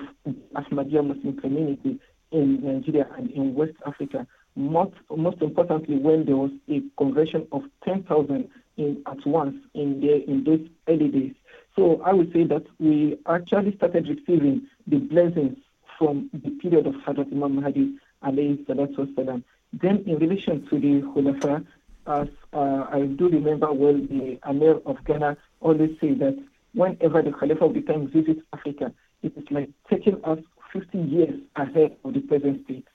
[0.55, 1.99] Ahmadiyya Muslim community
[2.31, 4.27] in Nigeria and in West Africa.
[4.55, 10.29] Most, most importantly, when there was a conversion of 10,000 in, at once in, the,
[10.29, 11.33] in those early days.
[11.75, 15.57] So I would say that we actually started receiving the blessings
[15.97, 19.43] from the period of Hazrat Imam Mahdi alayhi salatu wasalam.
[19.73, 21.65] Then in relation to the Khulafa,
[22.07, 26.37] as uh, I do remember well, the Amir of Ghana always say that
[26.73, 28.93] whenever the Khalifa of the time visits Africa,
[29.23, 30.39] it is like taking us
[30.71, 32.87] 50 years ahead of the present state.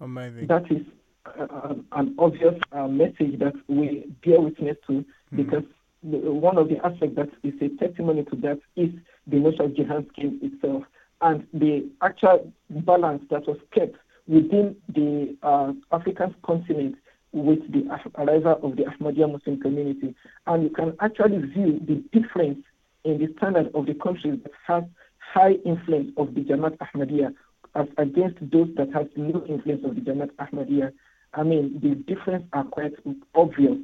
[0.00, 0.46] Amazing.
[0.46, 0.82] That is
[1.26, 5.04] uh, an obvious uh, message that we bear witness to mm.
[5.32, 5.64] because
[6.02, 8.90] the, one of the aspects that is a testimony to that is
[9.26, 10.84] the Nusrat Jahan scheme itself
[11.22, 13.96] and the actual balance that was kept
[14.26, 16.96] within the uh, African continent
[17.32, 17.84] with the
[18.18, 20.14] arrival of the Ahmadiyya Muslim community.
[20.46, 22.58] And you can actually view the difference
[23.04, 27.34] in the standard of the countries that have high influence of the Jamaat Ahmadiyya
[27.74, 30.92] as against those that have low influence of the Jamaat Ahmadiyya.
[31.34, 32.94] I mean, the difference are quite
[33.34, 33.76] obvious.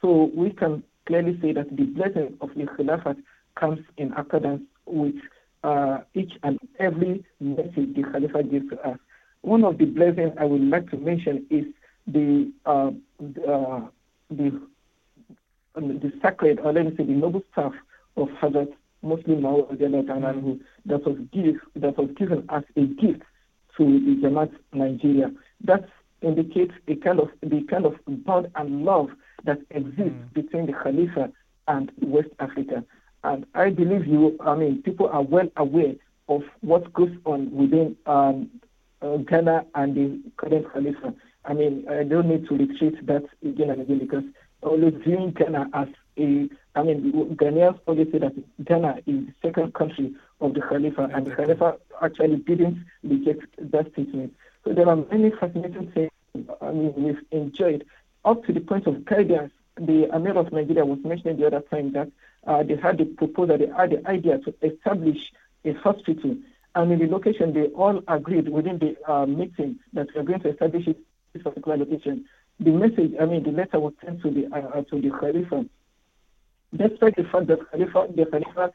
[0.00, 3.16] So we can clearly say that the blessing of the Khilafat
[3.58, 5.16] comes in accordance with
[5.64, 8.98] uh, each and every message the Khalifa gives to us.
[9.42, 11.64] One of the blessings I would like to mention is
[12.06, 12.90] the uh,
[13.48, 13.80] uh,
[14.30, 14.60] the
[15.76, 17.72] the sacred, or let me say, the noble staff
[18.16, 18.72] of Hazrat
[19.04, 20.60] Musleh mm.
[20.86, 23.22] that was give that was given as a gift
[23.76, 25.32] to the Jamaat Nigeria.
[25.64, 25.88] That
[26.22, 29.10] indicates a kind of the kind of bond and love
[29.44, 30.32] that exists mm.
[30.34, 31.32] between the Khalifa
[31.68, 32.84] and West Africa.
[33.22, 35.94] And I believe you, I mean, people are well aware
[36.28, 38.50] of what goes on within um,
[39.02, 41.14] uh, Ghana and the current Khalifa.
[41.44, 44.24] I mean, I don't need to retreat that again and again because
[44.62, 45.88] always viewing Ghana as
[46.18, 48.34] a, I mean, Ghanaians always say that
[48.64, 53.92] Ghana is the second country of the Khalifa, and the Khalifa actually didn't reject that
[53.92, 54.34] statement.
[54.64, 56.10] So there are many fascinating things
[56.60, 57.84] I mean, we've enjoyed
[58.24, 59.52] up to the point of guidance.
[59.76, 62.10] The Amir of Nigeria was mentioning the other time that
[62.46, 65.32] uh, they had the proposal, they had the idea to establish
[65.64, 66.36] a hospital.
[66.74, 70.40] And in the location, they all agreed within the uh, meeting that we are going
[70.40, 72.26] to establish this particular location.
[72.60, 75.64] The message, I mean, the letter was sent to the uh, to the Khalifa.
[76.76, 78.72] Despite the fact that Khalifa, the Khalifa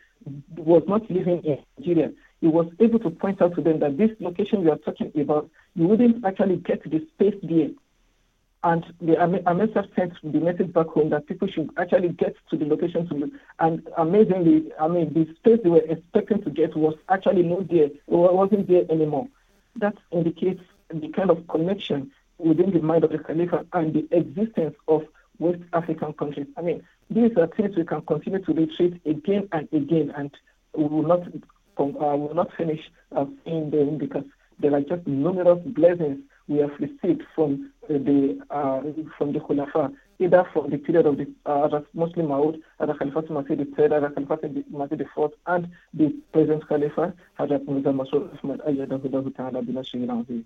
[0.58, 4.12] was not living in Nigeria, he was able to point out to them that this
[4.20, 7.70] location we are talking about, you wouldn't actually get the space there
[8.66, 12.66] and the MSF sent the message back home that people should actually get to the
[12.66, 17.44] location to and amazingly, I mean, the space they were expecting to get was actually
[17.44, 17.86] not there.
[17.86, 19.28] It wasn't there anymore.
[19.76, 24.76] That indicates the kind of connection within the mind of the Khalifa and the existence
[24.88, 25.04] of
[25.38, 26.48] West African countries.
[26.58, 30.32] I mean, these are things we can continue to retreat again and again, and
[30.76, 31.28] we will not
[31.78, 32.82] uh, will not finish
[33.16, 34.24] uh, seeing them because
[34.60, 38.82] there are just numerous blessings we have received from the uh,
[39.18, 43.60] from the Khulafa, either from the period of the uh, Musleh Maud, the Khalifat Masih
[43.60, 49.62] III, the Khalifat Masih IV, and the present Khalifa, Hazrat Mirza Masroor Ahmad Ayyadahu Ta'ala
[49.62, 50.46] bin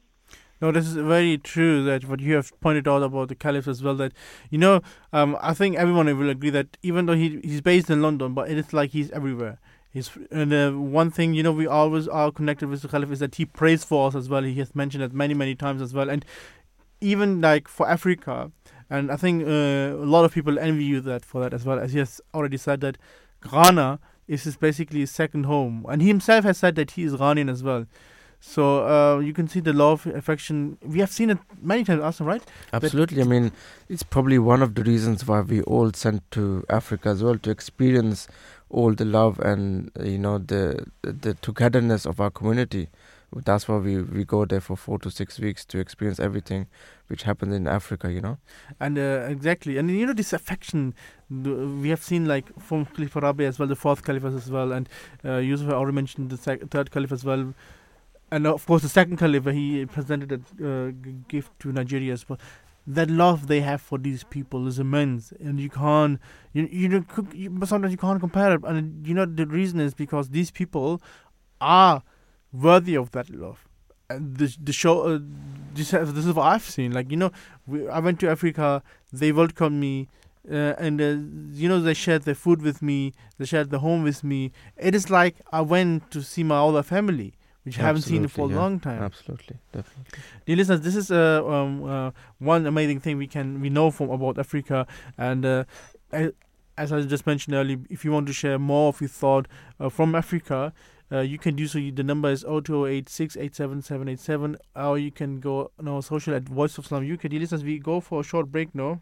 [0.62, 3.82] no, this is very true that what you have pointed out about the Caliph as
[3.82, 3.96] well.
[3.96, 4.12] That
[4.50, 4.82] you know,
[5.14, 8.52] um, I think everyone will agree that even though he he's based in London, but
[8.52, 9.60] it is like he's everywhere.
[9.92, 13.20] He's and uh, one thing you know we always are connected with the Caliph is
[13.20, 14.44] that he prays for us as well.
[14.44, 16.24] He has mentioned it many many times as well, and
[17.02, 18.52] even like for Africa,
[18.90, 21.80] and I think uh, a lot of people envy you that for that as well.
[21.80, 22.98] As he has already said that
[23.50, 27.14] Ghana is his basically his second home, and he himself has said that he is
[27.14, 27.88] Ghanaian as well.
[28.42, 30.78] So uh, you can see the love, affection.
[30.82, 32.42] We have seen it many times, also, right?
[32.72, 33.22] Absolutely.
[33.22, 33.52] I mean,
[33.90, 37.50] it's probably one of the reasons why we all sent to Africa as well to
[37.50, 38.30] experience
[38.70, 42.90] all the love and you know the the togetherness of our community.
[43.46, 46.66] That's why we we go there for four to six weeks to experience everything
[47.08, 48.12] which happens in Africa.
[48.12, 48.38] You know.
[48.80, 50.94] And uh, exactly, and you know this affection
[51.30, 54.90] we have seen like from Khalifa Rabi as well, the fourth caliph as well, and
[55.24, 57.54] uh, Yusuf already mentioned the third caliph as well
[58.32, 60.92] and of course the second caliph he presented a uh,
[61.28, 62.40] gift to Nigeria as well.
[62.90, 66.20] That love they have for these people is immense, and you can't,
[66.54, 68.62] you you, you sometimes you can't compare it.
[68.64, 71.00] And you know the reason is because these people
[71.62, 72.02] are
[72.52, 73.68] worthy of that love.
[74.10, 75.20] And the the show, uh,
[75.76, 76.92] this this is what I've seen.
[76.92, 77.32] Like you know,
[77.68, 78.82] we, I went to Africa,
[79.14, 80.10] they welcomed me.
[80.50, 81.16] Uh, and uh,
[81.52, 84.96] you know they shared their food with me they shared the home with me it
[84.96, 87.34] is like i went to see my older family
[87.70, 88.56] which Absolutely, haven't seen it for yeah.
[88.56, 89.04] a long time.
[89.04, 90.20] Absolutely, definitely.
[90.48, 92.10] Dear listeners, this is uh, um, uh,
[92.40, 94.88] one amazing thing we can we know from about Africa,
[95.20, 95.66] and uh,
[96.12, 99.48] as I just mentioned earlier, if you want to share more of your thought
[99.80, 100.74] uh, from Africa.
[101.12, 101.80] Uh, you can do so.
[101.80, 104.30] The number is 0208
[104.76, 107.22] or you can go on our social at Voice of Islam UK.
[107.22, 109.02] Dear listeners, we go for a short break now.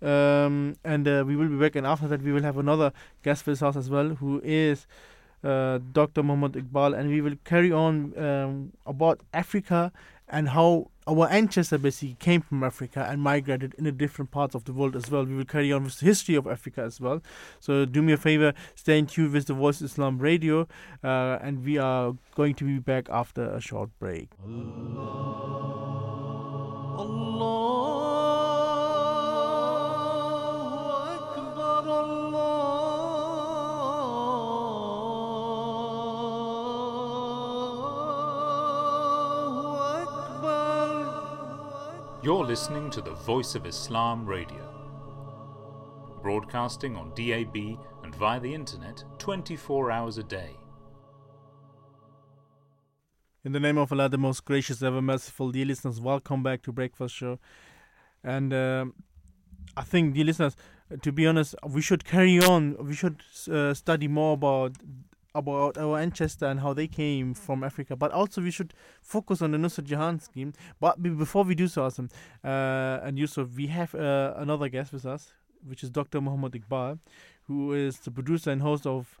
[0.00, 2.92] Um, and uh, we will be back, and after that, we will have another
[3.24, 4.86] guest with us as well, who is
[5.44, 6.22] uh, Dr.
[6.22, 9.92] Muhammad Iqbal, and we will carry on um, about Africa
[10.28, 14.64] and how our ancestors basically came from Africa and migrated in the different parts of
[14.64, 15.24] the world as well.
[15.24, 17.22] We will carry on with the history of Africa as well.
[17.60, 20.68] So do me a favor, stay in tune with the Voice of Islam Radio,
[21.04, 24.30] uh, and we are going to be back after a short break.
[24.44, 25.82] Allah.
[26.98, 27.82] Allah.
[42.24, 44.72] You're listening to the Voice of Islam Radio,
[46.22, 47.56] broadcasting on DAB
[48.04, 50.50] and via the internet 24 hours a day.
[53.44, 56.70] In the name of Allah, the most gracious, ever merciful, dear listeners, welcome back to
[56.70, 57.40] Breakfast Show.
[58.22, 58.84] And uh,
[59.76, 60.54] I think, dear listeners,
[61.02, 62.76] to be honest, we should carry on.
[62.86, 63.20] We should
[63.50, 64.76] uh, study more about
[65.34, 69.52] about our ancestor and how they came from Africa, but also we should focus on
[69.52, 70.52] the Nusrat Jahan scheme.
[70.80, 72.10] But before we do so, Asim,
[72.44, 75.32] uh, and Yusuf, we have uh, another guest with us,
[75.66, 76.20] which is Dr.
[76.20, 76.98] Muhammad Iqbal,
[77.44, 79.18] who is the producer and host of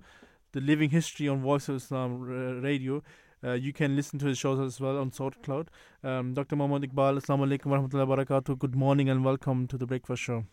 [0.52, 2.20] the Living History on Voice of Islam
[2.62, 3.02] radio.
[3.44, 5.66] Uh, you can listen to his shows as well on SoundCloud.
[6.04, 6.54] Um, Dr.
[6.54, 8.58] Muhammad Iqbal, Assalamu alaikum wa rahmatullahi wa barakatuh.
[8.58, 10.44] Good morning and welcome to the Breakfast Show.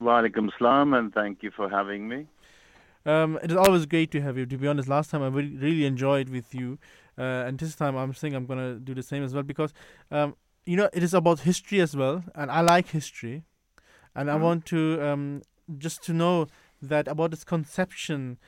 [0.00, 2.26] Wa alaikum salam and thank you for having me.
[3.06, 4.46] Um, it is always great to have you.
[4.46, 6.78] To be honest, last time I really, really enjoyed with you,
[7.18, 9.74] uh, and this time I'm saying I'm gonna do the same as well because,
[10.10, 13.42] um, you know, it is about history as well, and I like history,
[14.14, 14.38] and mm-hmm.
[14.38, 15.42] I want to um,
[15.76, 16.46] just to know
[16.80, 18.38] that about its conception,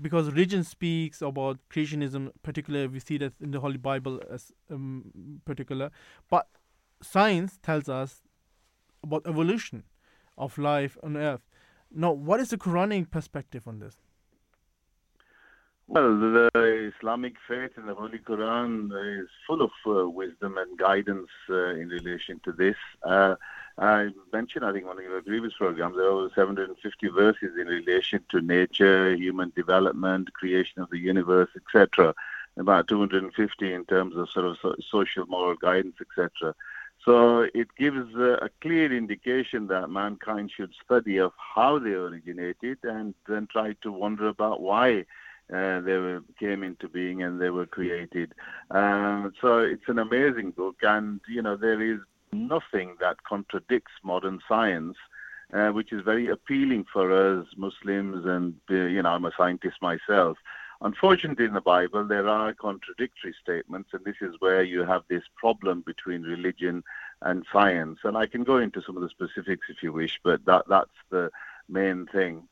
[0.00, 5.40] because religion speaks about creationism, particularly we see that in the Holy Bible as um,
[5.44, 5.90] particular,
[6.30, 6.48] but
[7.02, 8.22] science tells us
[9.02, 9.84] about evolution
[10.38, 11.49] of life on Earth
[11.92, 13.96] now, what is the Quranic perspective on this?
[15.88, 21.28] Well, the Islamic faith and the Holy Quran is full of uh, wisdom and guidance
[21.48, 22.76] uh, in relation to this.
[23.02, 23.34] Uh,
[23.76, 27.66] I mentioned, I think, one of your previous programs, there are over 750 verses in
[27.66, 32.14] relation to nature, human development, creation of the universe, etc.
[32.56, 36.54] About 250 in terms of sort of so- social moral guidance, etc.
[37.04, 43.14] So it gives a clear indication that mankind should study of how they originated and
[43.26, 45.06] then try to wonder about why
[45.52, 48.32] uh, they were, came into being and they were created.
[48.70, 51.98] Uh, so it's an amazing book, and you know there is
[52.32, 54.96] nothing that contradicts modern science.
[55.52, 59.78] Uh, which is very appealing for us Muslims, and uh, you know I'm a scientist
[59.82, 60.38] myself.
[60.82, 65.24] Unfortunately, in the Bible, there are contradictory statements, and this is where you have this
[65.36, 66.82] problem between religion
[67.20, 67.98] and science.
[68.04, 70.90] And I can go into some of the specifics if you wish, but that, that's
[71.10, 71.30] the
[71.68, 72.48] main thing.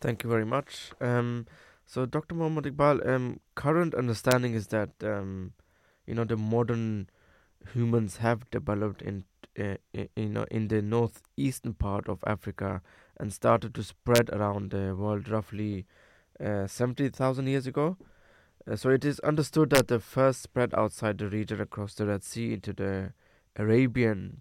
[0.00, 0.90] Thank you very much.
[1.00, 1.46] Um,
[1.86, 2.34] so, Dr.
[2.34, 5.52] Muhammad Iqbal, um, current understanding is that um,
[6.06, 7.08] you know the modern
[7.72, 9.24] humans have developed in
[9.58, 12.82] uh, you know in the northeastern part of Africa
[13.18, 15.86] and started to spread around the world roughly
[16.42, 17.96] uh, 70,000 years ago.
[18.70, 22.22] Uh, so it is understood that the first spread outside the region across the Red
[22.22, 23.12] Sea into the
[23.56, 24.40] Arabian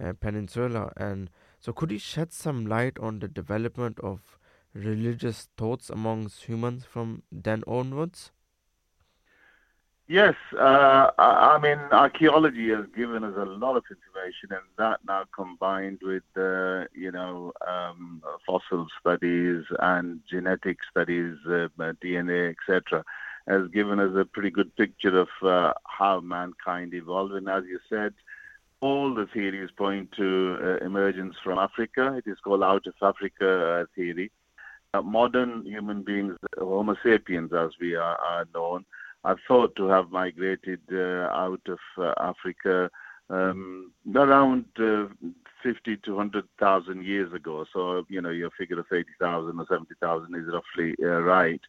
[0.00, 0.92] uh, Peninsula.
[0.96, 1.30] And
[1.60, 4.38] so, could you shed some light on the development of
[4.74, 8.32] religious thoughts amongst humans from then onwards?
[10.08, 15.24] Yes, uh, I mean, archaeology has given us a lot of information, and that now
[15.34, 21.68] combined with, uh, you know, um, fossil studies and genetic studies, uh,
[22.02, 23.04] DNA, etc.,
[23.48, 27.32] has given us a pretty good picture of uh, how mankind evolved.
[27.32, 28.12] And as you said,
[28.80, 32.14] all the theories point to uh, emergence from Africa.
[32.16, 34.30] It is called out of Africa uh, theory.
[35.02, 38.84] modern human beings, Homo sapiens, as we are, are known,
[39.24, 42.90] are thought to have migrated uh, out of uh, Africa
[43.30, 45.06] um, around uh,
[45.62, 47.64] 50 to 100,000 years ago.
[47.72, 51.60] So, you know, your figure of 80,000 or 70,000 is roughly right.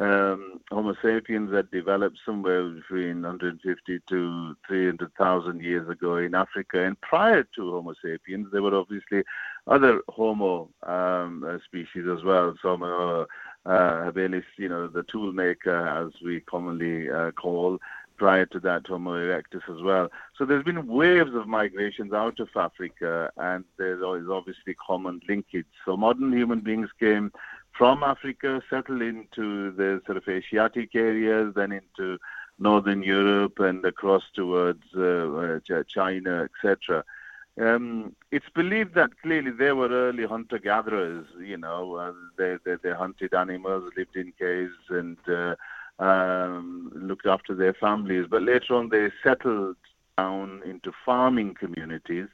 [0.00, 6.84] Um, Homo sapiens had developed somewhere between 150 to 300,000 years ago in Africa.
[6.84, 9.22] And prior to Homo sapiens, there were obviously
[9.68, 12.54] other Homo um, species as well.
[12.60, 12.82] Some
[13.66, 17.78] uh, habilis, you know, the tool maker, as we commonly uh, call,
[18.16, 20.08] prior to that Homo erectus as well.
[20.36, 25.66] So there's been waves of migrations out of Africa, and there's obviously common linkage.
[25.84, 27.32] So modern human beings came
[27.72, 32.18] from Africa, settled into the sort of Asiatic areas, then into
[32.58, 37.04] Northern Europe and across towards uh, uh China, etc.
[37.60, 41.26] Um, it's believed that clearly they were early hunter-gatherers.
[41.38, 45.54] You know, uh, they, they, they hunted animals, lived in caves, and uh,
[46.02, 48.26] um, looked after their families.
[48.28, 49.76] But later on, they settled
[50.18, 52.26] down into farming communities,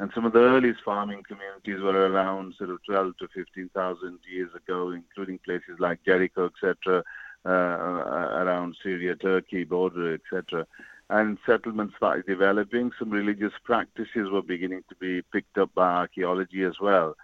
[0.00, 4.50] and some of the earliest farming communities were around sort of 12 to 15,000 years
[4.54, 7.04] ago, including places like Jericho, etc.,
[7.44, 10.66] uh, uh, around Syria, Turkey border, etc
[11.08, 12.92] and settlements started developing.
[12.98, 17.16] Some religious practices were beginning to be picked up by archaeology as well.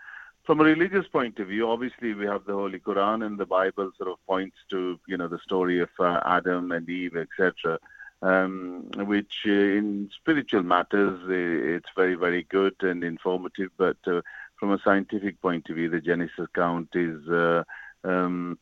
[0.44, 3.92] From a religious point of view, obviously we have the Holy Quran and the Bible
[3.96, 7.78] sort of points to you know the story of uh, Adam and Eve, etc.
[8.22, 14.22] Um, which uh, in spiritual matters it's very very good and informative, but uh,
[14.56, 17.64] from a scientific point of view, the Genesis account is uh,
[18.04, 18.58] um,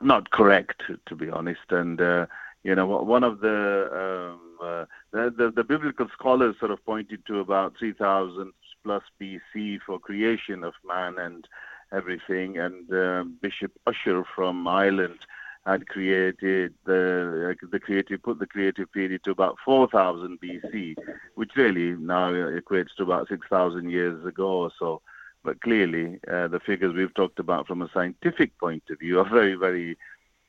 [0.00, 2.26] not correct, to be honest, and uh,
[2.64, 7.24] you know, one of the, um, uh, the, the, the biblical scholars sort of pointed
[7.26, 8.52] to about 3,000
[8.82, 11.46] plus BC for creation of man and
[11.92, 15.18] everything, and uh, Bishop Ussher from Ireland
[15.66, 20.94] had created the the creative put the creative period to about 4,000 BC,
[21.36, 25.00] which really now equates to about 6,000 years ago or so.
[25.42, 29.28] But clearly, uh, the figures we've talked about from a scientific point of view are
[29.28, 29.96] very, very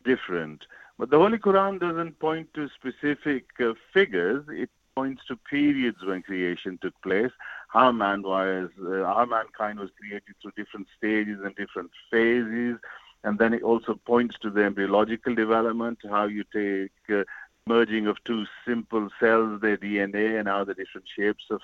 [0.04, 0.66] different.
[0.98, 4.46] But the Holy Quran doesn't point to specific uh, figures.
[4.50, 7.32] It points to periods when creation took place,
[7.68, 12.78] how man was, uh, how mankind was created through different stages and different phases,
[13.26, 17.24] and then it also points to the embryological development, how you take uh,
[17.68, 21.60] merging of two simple cells, their DNA, and how the different shapes of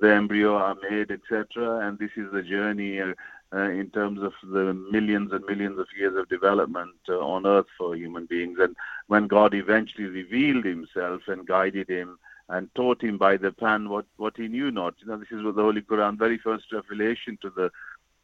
[0.00, 1.86] the embryo are made, etc.
[1.86, 3.12] And this is the journey uh,
[3.52, 7.96] in terms of the millions and millions of years of development uh, on earth for
[7.96, 8.58] human beings.
[8.60, 8.76] And
[9.08, 14.06] when God eventually revealed himself and guided him and taught him by the pen what,
[14.16, 14.94] what he knew not.
[15.00, 17.70] You know, this is what the Holy Quran, very first revelation to the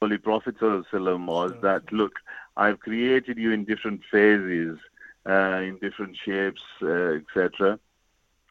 [0.00, 2.12] Holy Prophet was that, look,
[2.56, 4.78] I've created you in different phases,
[5.28, 7.78] uh, in different shapes, uh, etc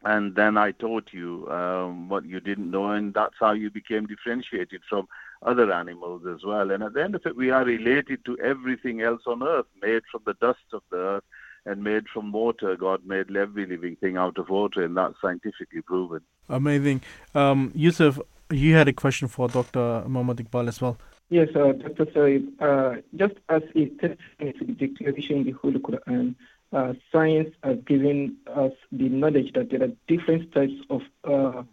[0.05, 4.05] and then I taught you um, what you didn't know, and that's how you became
[4.05, 5.07] differentiated from
[5.46, 6.72] other animals as well.
[6.72, 10.04] And at the end of it, we are related to everything else on earth, made
[10.12, 11.24] from the dust of the earth
[11.66, 12.76] and made from water.
[12.76, 16.22] God made every living thing out of water, and that's scientifically proven.
[16.50, 17.02] Amazing.
[17.34, 18.20] Um, Yusuf,
[18.50, 20.04] you had a question for Dr.
[20.08, 20.98] Muhammad Iqbal as well.
[21.30, 22.08] Yes, uh, Dr.
[22.14, 26.36] Said, uh, just as a testimony to the declaration in the Holy Quran,
[26.72, 31.64] uh, science has given us the knowledge that there are different types of uh,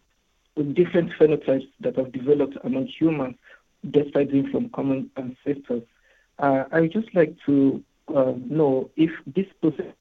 [0.72, 3.36] different phenotypes that have developed among humans
[3.90, 5.82] despite being from common ancestors.
[6.38, 7.82] Uh, I would just like to
[8.14, 9.92] uh, know if this process,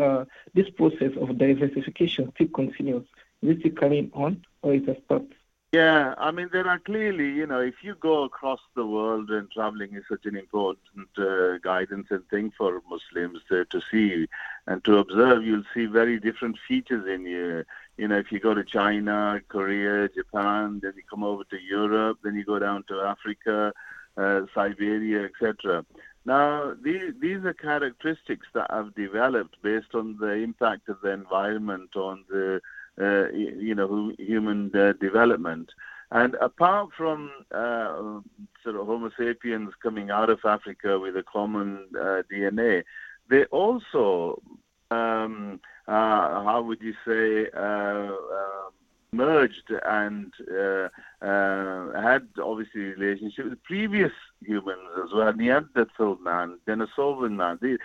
[0.00, 3.06] uh, this process of diversification still continues.
[3.42, 5.32] Is it still carrying on or is it stopped?
[5.70, 9.50] Yeah, I mean, there are clearly, you know, if you go across the world and
[9.50, 14.26] traveling is such an important uh, guidance and thing for Muslims to, to see
[14.66, 17.64] and to observe, you'll see very different features in you.
[17.98, 22.20] You know, if you go to China, Korea, Japan, then you come over to Europe,
[22.24, 23.74] then you go down to Africa,
[24.16, 25.84] uh, Siberia, etc.
[26.24, 31.94] Now, these, these are characteristics that have developed based on the impact of the environment
[31.94, 32.62] on the
[33.00, 35.70] uh, you know, human uh, development.
[36.10, 38.20] And apart from uh,
[38.64, 42.84] sort of Homo sapiens coming out of Africa with a common uh, DNA,
[43.28, 44.42] they also
[44.90, 47.50] um, uh, how would you say,
[49.12, 50.32] merged and
[51.20, 54.12] had obviously relationship with previous
[54.44, 57.58] humans as well, Neanderthal man, Denisovan man.
[57.60, 57.78] These,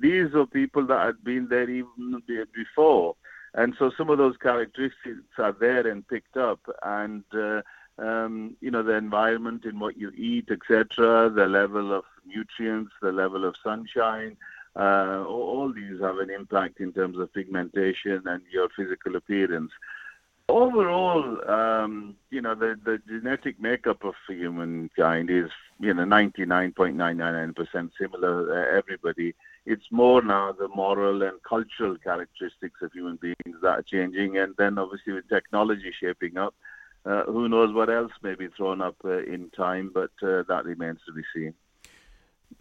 [0.00, 2.22] these are people that had been there even
[2.54, 3.16] before.
[3.54, 6.60] And so some of those characteristics are there and picked up.
[6.82, 7.62] And, uh,
[7.98, 13.12] um, you know, the environment in what you eat, etc., the level of nutrients, the
[13.12, 14.36] level of sunshine,
[14.74, 19.70] uh, all, these have an impact in terms of pigmentation and your physical appearance.
[20.48, 28.50] Overall, um, you know, the, the genetic makeup of humankind is, you know, 99.999% similar,
[28.50, 29.34] uh, everybody.
[29.64, 34.38] It's more now the moral and cultural characteristics of human beings that are changing.
[34.38, 36.54] And then obviously with technology shaping up,
[37.04, 40.62] uh, who knows what else may be thrown up uh, in time, but uh, that
[40.64, 41.54] remains to be seen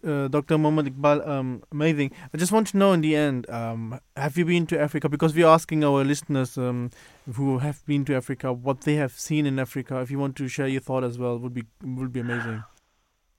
[0.06, 0.58] uh, Dr.
[0.58, 2.12] Mohammed Iqbal, um, amazing.
[2.34, 5.10] I just want to know in the end, um, have you been to Africa?
[5.10, 6.92] Because we're asking our listeners um,
[7.34, 10.00] who have been to Africa what they have seen in Africa.
[10.02, 12.64] If you want to share your thought as well, would be would be amazing.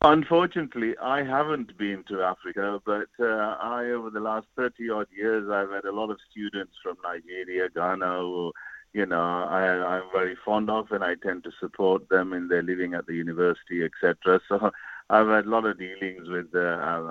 [0.05, 5.49] Unfortunately, I haven't been to Africa, but uh, I, over the last 30 odd years,
[5.49, 8.53] I've had a lot of students from Nigeria, Ghana, who,
[8.95, 12.65] you know, I, I'm very fond of, and I tend to support them in their
[12.65, 14.41] living at the university, etc.
[14.49, 14.73] So
[15.09, 16.59] I've had a lot of dealings with uh,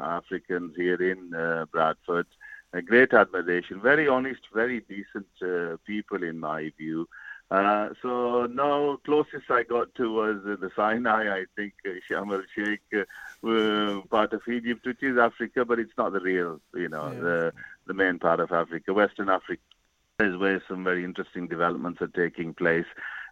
[0.01, 2.27] Africans here in uh, Bradford.
[2.73, 7.07] A great admiration, very honest, very decent uh, people in my view.
[7.51, 11.41] Uh, so now closest I got to was uh, the Sinai.
[11.41, 15.91] I think uh, Sharm el Sheikh, uh, part of Egypt, which is Africa, but it's
[15.97, 17.19] not the real, you know, yeah.
[17.19, 17.53] the
[17.87, 18.93] the main part of Africa.
[18.93, 19.61] Western Africa
[20.21, 22.85] is where some very interesting developments are taking place.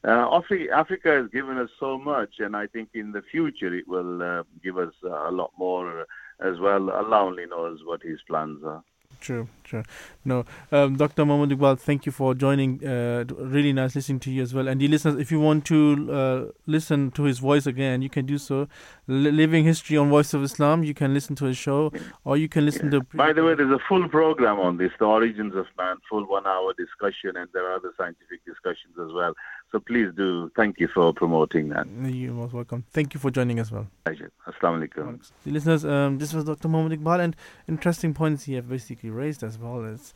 [0.03, 0.41] Uh,
[0.73, 4.43] Africa has given us so much, and I think in the future it will uh,
[4.61, 6.05] give us uh, a lot more
[6.41, 6.89] as well.
[6.89, 8.83] Allah only knows what His plans are.
[9.19, 9.83] True, true.
[10.23, 11.25] No, um, Dr.
[11.25, 12.85] Mohammed Iqbal, thank you for joining.
[12.85, 14.69] Uh, really nice listening to you as well.
[14.69, 18.25] And the listeners, if you want to uh, listen to his voice again, you can
[18.25, 18.61] do so.
[19.09, 21.91] L- Living History on Voice of Islam, you can listen to his show,
[22.23, 23.01] or you can listen to.
[23.13, 26.47] By the way, there's a full program on this, The Origins of Man, full one
[26.47, 29.33] hour discussion, and there are other scientific discussions as well.
[29.71, 30.51] So please do.
[30.55, 31.85] Thank you for promoting that.
[31.87, 32.83] You're most welcome.
[32.91, 33.87] Thank you for joining as well.
[34.03, 34.31] Pleasure.
[34.47, 35.19] Assalamu alaikum.
[35.45, 36.67] The listeners, um, this was Dr.
[36.67, 37.35] Mohammed Iqbal, and
[37.67, 39.85] interesting points he have basically raised as well.
[39.85, 40.13] As,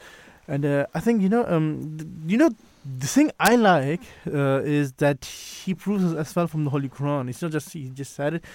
[0.48, 2.50] and uh, I think you know, um, th- you know,
[2.98, 7.30] the thing I like uh, is that he proves as well from the Holy Quran.
[7.30, 8.46] It's not just he just said it,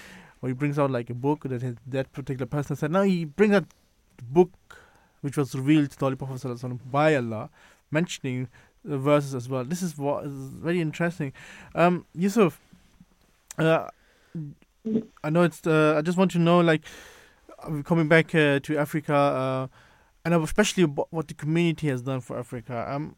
[0.41, 2.91] or he brings out like a book that his, that particular person said.
[2.91, 3.65] Now he brings out
[4.17, 4.51] the book
[5.21, 7.49] which was revealed to the Holy Prophet by Allah,
[7.89, 8.49] mentioning
[8.83, 9.63] verses as well.
[9.63, 11.33] This is what is very interesting.
[11.75, 12.59] Um, Yusuf,
[13.57, 13.87] uh,
[15.23, 15.65] I know it's.
[15.65, 16.83] Uh, I just want to know, like,
[17.59, 19.67] uh, coming back uh, to Africa, uh,
[20.25, 22.85] and especially what the community has done for Africa.
[22.89, 23.15] Um,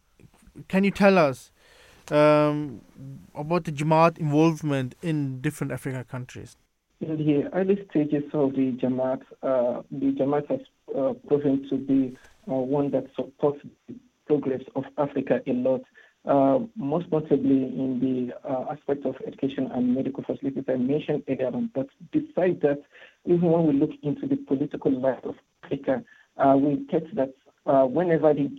[0.67, 1.51] can you tell us
[2.09, 2.81] um,
[3.35, 6.57] about the Jamaat involvement in different African countries?
[6.99, 10.59] In the early stages of the Jamaat, uh, the Jamaat has
[11.27, 13.61] proven to be one that supports
[14.27, 15.81] progress of Africa a lot,
[16.25, 21.47] uh, most notably in the uh, aspect of education and medical facilities I mentioned earlier
[21.47, 21.71] on.
[21.73, 22.81] But besides that,
[23.25, 26.03] even when we look into the political life of Africa,
[26.37, 27.33] uh, we get that
[27.65, 28.49] whenever the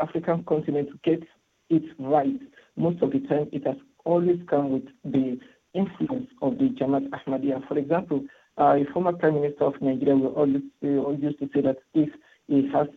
[0.00, 1.24] African continent gets
[1.70, 2.40] it right,
[2.76, 5.38] most of the time it has always come with the
[5.74, 7.66] influence of the Jamaat Ahmadiyya.
[7.68, 8.24] For example,
[8.58, 12.10] a former prime minister of Nigeria will always, used to say that if
[12.48, 12.88] he has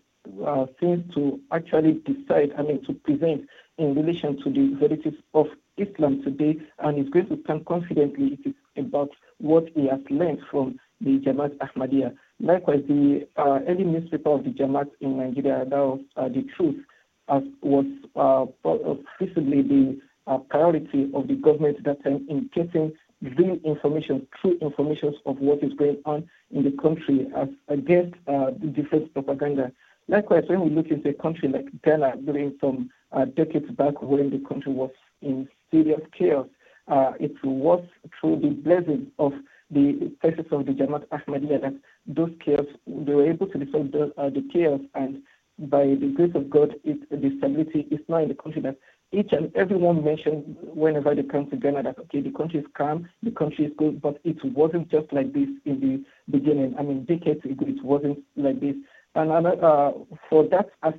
[0.46, 3.48] uh, things to actually decide, I mean, to present
[3.78, 5.48] in relation to the verities of
[5.78, 8.38] Islam today, and is going to stand confidently.
[8.44, 9.10] It is about
[9.40, 12.16] what he has learned from the Jamaat Ahmadiyya.
[12.40, 16.84] Likewise, the uh, early newspaper of the Jamaat in Nigeria, that was uh, the truth,
[17.28, 22.92] as was uh, the uh, priority of the government at that time in getting
[23.38, 28.52] real information, true information of what is going on in the country as against uh,
[28.60, 29.72] the different propaganda
[30.08, 34.30] Likewise, when we look into a country like Ghana during some uh, decades back when
[34.30, 34.92] the country was
[35.22, 36.48] in serious chaos,
[36.88, 37.84] uh, it was
[38.20, 39.34] through the blessing of
[39.72, 41.74] the faces of the Jamaat Ahmadiyya that
[42.06, 45.24] those chaos, they were able to resolve the, uh, the chaos and
[45.58, 48.78] by the grace of God, it, the stability is now in the country that
[49.12, 53.08] each and everyone mentioned whenever they come to Ghana that okay, the country is calm,
[53.24, 56.04] the country is good, but it wasn't just like this in the
[56.38, 56.76] beginning.
[56.78, 58.76] I mean, decades ago, it wasn't like this.
[59.16, 59.92] And uh,
[60.30, 60.94] for that, as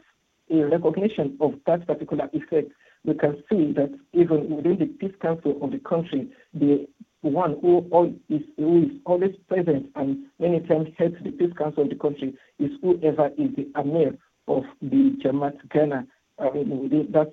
[0.50, 2.72] a recognition of that particular effect,
[3.04, 6.86] we can see that even within the Peace Council of the country, the
[7.22, 11.84] one who, all is, who is always present and many times heads the Peace Council
[11.84, 14.16] of the country is whoever is the Amir
[14.48, 16.06] of the Jamaat Ghana.
[16.38, 17.30] I mean, within, that's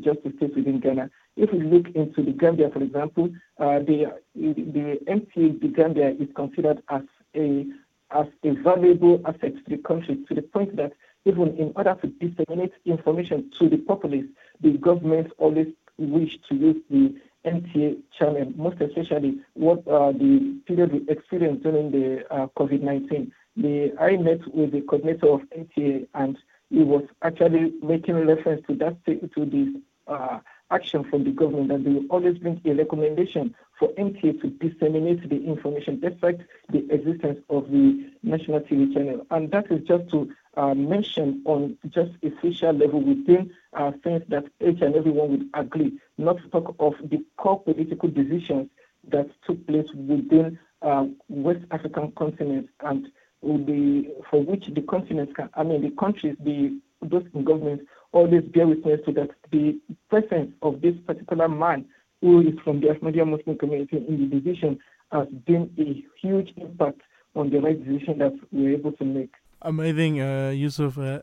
[0.00, 1.10] just the state within Ghana.
[1.36, 3.28] If we look into the Gambia, for example,
[3.58, 7.02] uh, the the MTA, the Gambia is considered as
[7.34, 7.66] a
[8.14, 10.92] as a valuable asset to the country to the point that
[11.24, 14.26] even in order to disseminate information to the populace,
[14.60, 20.92] the government always wish to use the MTA channel, most especially what uh, the period
[20.92, 23.30] we experienced during the uh, COVID-19.
[23.56, 26.38] The, I met with the coordinator of MTA and
[26.70, 29.68] he was actually making reference to that to this
[30.06, 30.40] uh,
[30.70, 35.28] action from the government that they will always bring a recommendation for MTA to disseminate
[35.28, 36.38] the information despite
[36.70, 39.26] the existence of the national TV channel.
[39.30, 44.22] And that is just to uh, mention on just a social level within uh, things
[44.28, 48.68] that each and everyone would agree, not to talk of the core political decisions
[49.08, 53.08] that took place within uh, West African continent and
[53.42, 58.42] the, for which the continents can, I mean, the countries, the those in government always
[58.44, 61.84] bear witness to that the presence of this particular man
[62.24, 64.78] who is from the Ahmadiyya Muslim community in the division
[65.12, 67.02] has been a huge impact
[67.36, 69.32] on the right decision that we were able to make.
[69.60, 70.96] Amazing, uh, Yusuf.
[70.96, 71.20] Uh,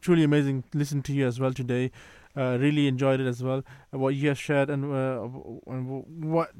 [0.00, 0.62] truly amazing.
[0.72, 1.90] Listen to you as well today.
[2.36, 3.64] Uh, really enjoyed it as well.
[3.90, 6.52] What you have shared and, uh, what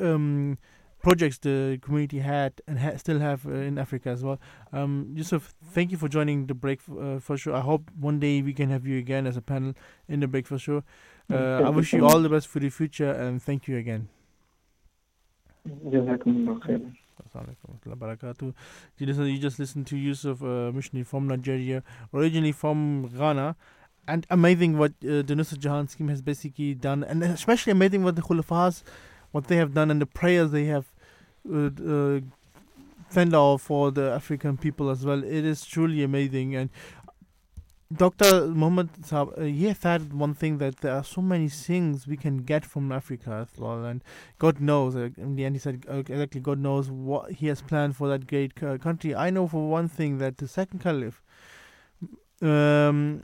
[0.00, 0.56] um,
[1.02, 4.40] projects the community had and ha- still have uh, in Africa as well.
[4.72, 7.54] Um, Yusuf, thank you for joining the break uh, for sure.
[7.54, 9.74] I hope one day we can have you again as a panel
[10.08, 10.84] in the break for sure.
[11.30, 14.08] Uh, I wish you all the best for the future and thank you again.
[18.98, 21.82] You just listened to Yusuf, uh, missionary from Nigeria,
[22.14, 23.56] originally from Ghana.
[24.08, 28.14] And amazing what uh, the Nusrat Jahan scheme has basically done, and especially amazing what
[28.14, 28.84] the Khulafas,
[29.32, 30.86] what they have done, and the prayers they have
[31.52, 32.20] uh,
[33.08, 35.24] fend out for the African people as well.
[35.24, 36.54] It is truly amazing.
[36.54, 36.70] And
[37.94, 38.48] Dr.
[38.48, 42.38] Muhammad Saab, uh, he said one thing that there are so many things we can
[42.38, 43.84] get from Africa as well.
[43.84, 44.02] And
[44.40, 47.62] God knows, uh, in the end, he said, uh, exactly, God knows what he has
[47.62, 49.14] planned for that great uh, country.
[49.14, 51.22] I know for one thing that the second caliph,
[52.42, 53.22] um,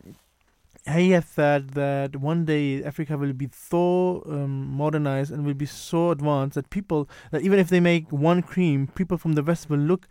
[0.86, 5.66] he has said that one day Africa will be so um, modernized and will be
[5.66, 9.68] so advanced that people, that even if they make one cream, people from the West
[9.68, 10.06] will look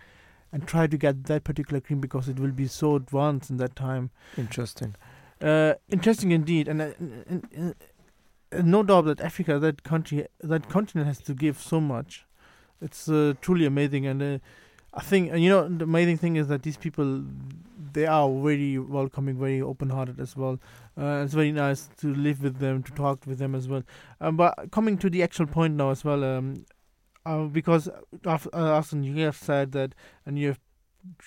[0.51, 3.75] and try to get that particular cream because it will be so advanced in that
[3.75, 4.11] time.
[4.37, 4.95] Interesting.
[5.41, 7.75] Uh, interesting indeed, and, uh, and, and,
[8.51, 12.25] and, no doubt that Africa, that country, that continent has to give so much.
[12.81, 14.37] It's uh, truly amazing, and uh,
[14.93, 17.23] I think and you know the amazing thing is that these people
[17.93, 20.59] they are very welcoming, very open-hearted as well.
[20.97, 23.83] Uh, it's very nice to live with them, to talk with them as well.
[24.19, 26.65] Um, but coming to the actual point now as well, um,
[27.25, 27.89] uh, because
[28.25, 29.93] after, uh, Asim, you have said that,
[30.25, 30.59] and you have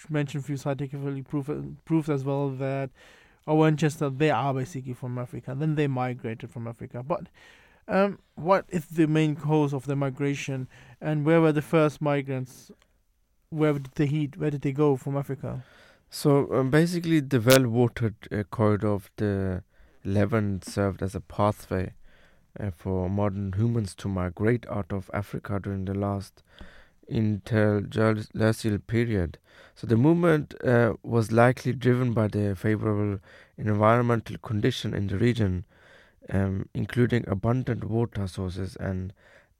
[0.09, 1.51] mentioned a few scientifically proof
[1.85, 2.91] proofs as well that
[3.47, 5.55] or Winchester they are basically from Africa.
[5.57, 7.29] Then they migrated from Africa, but.
[7.87, 10.69] Um, what is the main cause of the migration,
[11.03, 12.71] and where were the first migrants?
[13.51, 14.39] Where did they heat?
[14.39, 15.63] Where did they go from Africa?
[16.09, 19.65] So um, basically, the well watered uh, corridor of the
[20.03, 21.93] Levant served as a pathway
[22.59, 26.43] uh, for modern humans to migrate out of Africa during the last
[27.09, 29.39] interglacial period.
[29.75, 33.21] So the movement uh, was likely driven by the favorable
[33.59, 35.65] environmental condition in the region,
[36.31, 39.12] um, including abundant water sources and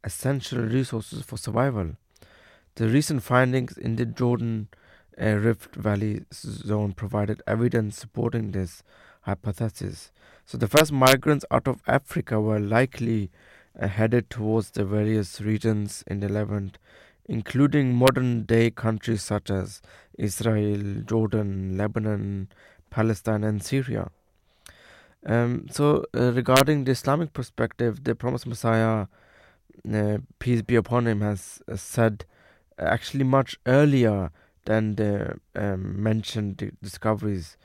[0.03, 1.97] essential resources for survival.
[2.77, 4.69] The recent findings in the Jordan
[5.17, 8.83] a Rift Valley zone provided evidence supporting this
[9.23, 10.11] hypothesis.
[10.47, 13.31] So the first migrants out of Africa were likely
[13.81, 16.79] uh, headed towards the various regions in the Levant,
[17.27, 19.81] including modern day countries such as
[20.19, 22.49] Israel, Jordan, Lebanon,
[22.91, 24.11] Palestine, and Syria.
[25.27, 29.07] Um, so, uh, regarding the Islamic perspective, the promised Messiah,
[29.91, 32.27] uh, peace be upon him, has uh, said
[32.79, 34.31] uh, actually much earlier
[34.67, 37.57] than the um, mentioned discoveries,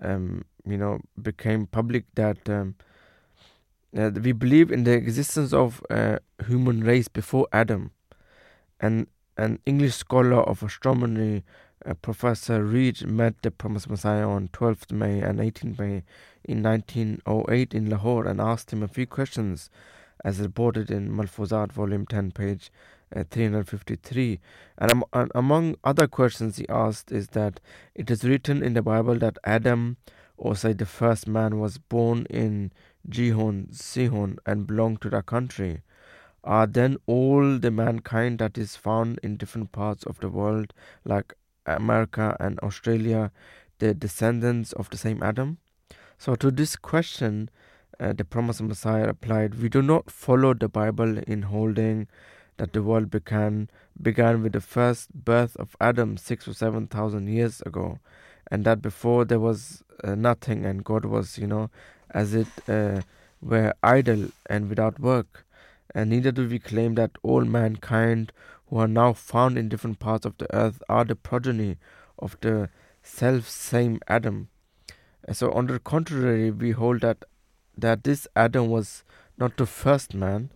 [0.00, 2.74] um, you know, became public that um,
[3.96, 7.90] uh, we believe in the existence of a human race before Adam,
[8.80, 9.06] and
[9.36, 11.44] an English scholar of astronomy,
[11.86, 16.02] uh, Professor Reid, met the promised Messiah on 12th May and 18th May
[16.44, 19.70] in 1908 in Lahore and asked him a few questions,
[20.24, 22.70] as reported in Malfuzat, volume 10, page
[23.14, 24.40] uh, 353.
[24.78, 27.60] And, and among other questions he asked is that
[27.94, 29.96] it is written in the Bible that Adam,
[30.38, 32.72] or say the first man, was born in
[33.08, 35.82] Gihon, Sihon, and belonged to that country.
[36.44, 40.72] Are then all the mankind that is found in different parts of the world,
[41.04, 41.34] like
[41.66, 43.32] America and Australia,
[43.80, 45.58] the descendants of the same Adam?
[46.16, 47.50] So, to this question,
[48.00, 52.06] uh, the promised Messiah replied, We do not follow the Bible in holding
[52.56, 53.68] that the world began
[54.00, 57.98] began with the first birth of Adam six or seven thousand years ago,
[58.50, 61.70] and that before there was uh, nothing, and God was, you know,
[62.10, 63.02] as it uh,
[63.40, 65.44] were idle and without work.
[65.94, 68.32] And neither do we claim that all mankind
[68.66, 71.76] who are now found in different parts of the earth are the progeny
[72.18, 72.68] of the
[73.02, 74.48] self same Adam.
[75.32, 77.24] So, on the contrary, we hold that
[77.76, 79.04] that this Adam was
[79.36, 80.50] not the first man.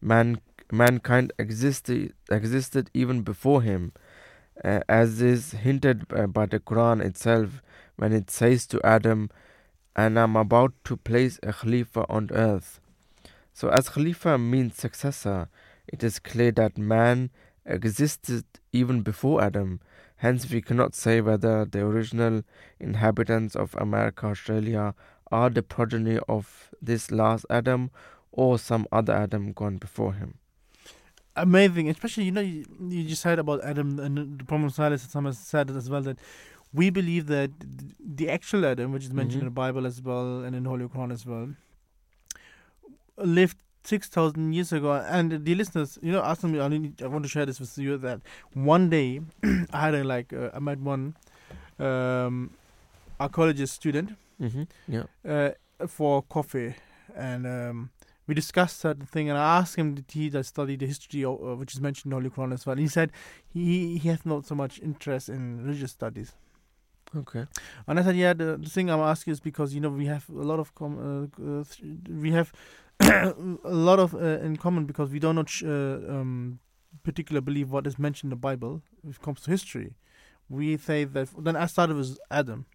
[0.00, 0.40] Man,
[0.70, 3.92] mankind existed existed even before him,
[4.64, 7.62] uh, as is hinted uh, by the Quran itself
[7.96, 9.30] when it says to Adam,
[9.94, 12.80] "And I'm about to place a Khalifa on earth."
[13.52, 15.48] So, as Khalifa means successor,
[15.88, 17.30] it is clear that man
[17.64, 19.80] existed even before Adam.
[20.16, 22.42] Hence, we cannot say whether the original
[22.80, 24.94] inhabitants of America, Australia,
[25.30, 27.90] are the progeny of this last Adam
[28.32, 30.38] or some other Adam gone before him.
[31.36, 35.10] Amazing, especially you know you, you just said about Adam and the problem Silas and
[35.10, 36.18] some has said as well that
[36.72, 37.50] we believe that
[38.20, 39.46] the actual Adam, which is mentioned Mhm.
[39.48, 41.48] in the Bible as well and in the Holy Quran as well,
[43.18, 44.92] lived six thousand years ago.
[44.94, 46.60] And the listeners, you know, ask me.
[46.60, 48.20] I, need, I want to share this with you that
[48.54, 49.20] one day
[49.72, 51.14] I had a like uh, I met one
[51.78, 52.50] um,
[53.20, 54.64] archaeologist student Mm-hmm.
[54.88, 55.04] Yeah.
[55.26, 56.74] uh, for coffee,
[57.14, 57.90] and um,
[58.26, 59.28] we discussed certain thing.
[59.28, 62.12] And I asked him did he does study the history, of, uh, which is mentioned
[62.12, 62.72] in the Holy Quran as well.
[62.72, 63.12] And he said
[63.48, 66.32] he he has not so much interest in religious studies.
[67.14, 67.46] Okay.
[67.86, 70.28] And I said, yeah, the, the thing I'm asking is because you know we have
[70.28, 70.98] a lot of com-
[71.38, 72.52] uh, uh, th- we have
[73.00, 73.34] a
[73.64, 76.58] lot of uh, in common because we do not sh- uh, um,
[77.02, 79.94] particular believe what is mentioned in the Bible when it comes to history.
[80.48, 82.66] We say that then I started with Adam,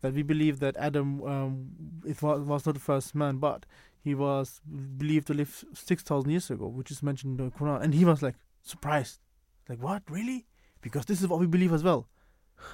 [0.00, 1.70] that we believe that Adam um,
[2.04, 3.64] it was, was not the first man, but
[4.02, 4.60] he was
[4.98, 8.04] believed to live six thousand years ago, which is mentioned in the Quran, and he
[8.04, 9.20] was like surprised,
[9.68, 10.46] like what really?
[10.80, 12.08] Because this is what we believe as well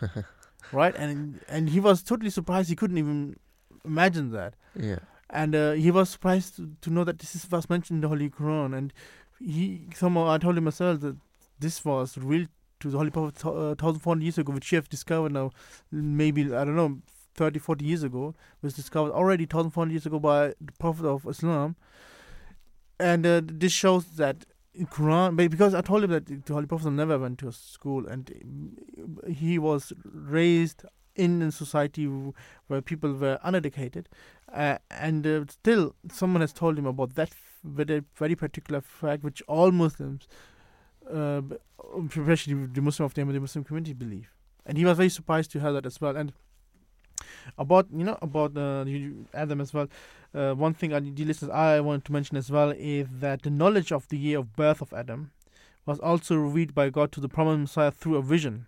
[0.72, 0.94] right?
[0.96, 2.68] And and he was totally surprised.
[2.68, 3.36] He couldn't even
[3.84, 4.98] imagine that, Yeah.
[5.30, 8.08] and uh, he was surprised to, to know that this is was mentioned in the
[8.08, 8.76] Holy Quran.
[8.76, 8.92] And
[9.38, 11.16] he somehow I told him myself that
[11.58, 12.46] this was real
[12.80, 15.50] to the Holy Prophet uh, thousand four hundred years ago, which you have discovered now,
[15.90, 16.98] maybe I don't know.
[17.38, 21.76] 30, 40 years ago was discovered already 1400 years ago by the Prophet of Islam,
[22.98, 24.44] and uh, this shows that
[24.86, 28.76] Quran, because I told him that the Holy Prophet never went to school and
[29.26, 30.84] he was raised
[31.14, 32.06] in a society
[32.66, 34.08] where people were uneducated,
[34.52, 37.30] uh, and uh, still someone has told him about that
[37.64, 40.28] very, very particular fact which all Muslims,
[41.12, 41.42] uh,
[42.08, 44.28] especially the Muslim of the Muslim community, believe,
[44.66, 46.16] and he was very surprised to hear that as well.
[46.16, 46.32] And
[47.58, 49.88] about you know about uh, you- Adam as well.
[50.34, 53.50] Uh, one thing, uh, dear listeners, I wanted to mention as well is that the
[53.50, 55.30] knowledge of the year of birth of Adam
[55.86, 58.66] was also revealed by God to the promised Messiah through a vision.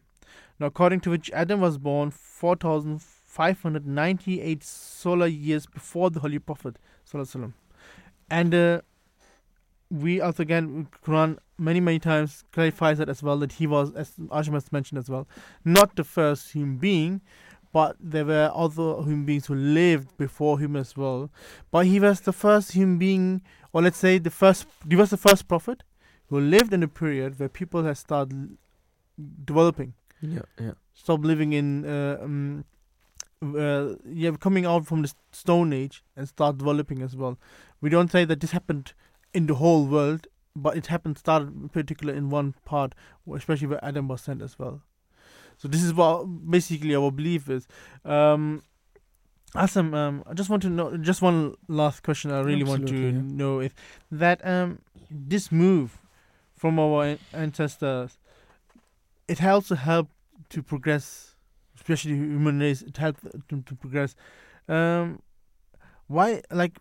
[0.58, 6.76] Now, according to which Adam was born 4,598 solar years before the Holy Prophet.
[8.30, 8.80] And uh,
[9.90, 14.12] we also, again, Quran many, many times clarifies that as well that he was, as
[14.28, 15.26] Asim has mentioned as well,
[15.64, 17.20] not the first human being,
[17.72, 21.30] but there were other human beings who lived before him as well.
[21.70, 23.42] But he was the first human being,
[23.72, 25.82] or let's say the first, he was the first prophet
[26.28, 28.56] who lived in a period where people had started
[29.44, 30.42] developing, Yeah.
[30.58, 30.72] Yeah.
[30.94, 32.64] stopped living in, uh, um,
[33.42, 37.38] uh, yeah, coming out from the Stone Age and start developing as well.
[37.80, 38.92] We don't say that this happened
[39.32, 40.26] in the whole world,
[40.56, 42.94] but it happened, started particular in one part,
[43.34, 44.82] especially where Adam was sent as well.
[45.60, 47.68] So this is what basically our belief is.
[48.02, 48.62] Um,
[49.54, 52.30] Asim, um, I just want to know, just one last question.
[52.30, 53.10] I really want to yeah.
[53.10, 53.74] know if
[54.10, 54.78] that um,
[55.10, 55.98] this move
[56.56, 58.16] from our ancestors,
[59.28, 60.08] it helps to help
[60.48, 61.34] to progress,
[61.76, 62.80] especially human race.
[62.80, 64.16] It helps to, to progress.
[64.66, 65.20] Um,
[66.06, 66.78] why, like,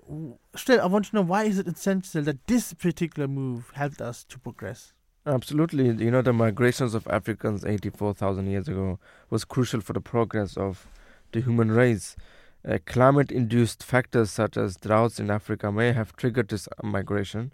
[0.55, 4.23] still, I want to know why is it essential that this particular move helped us
[4.23, 4.93] to progress?
[5.25, 5.87] Absolutely.
[6.03, 10.87] You know, the migrations of Africans 84,000 years ago was crucial for the progress of
[11.31, 12.15] the human race.
[12.67, 17.53] Uh, climate induced factors such as droughts in Africa may have triggered this uh, migration,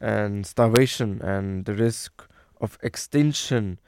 [0.00, 2.24] and starvation and the risk
[2.60, 3.78] of extinction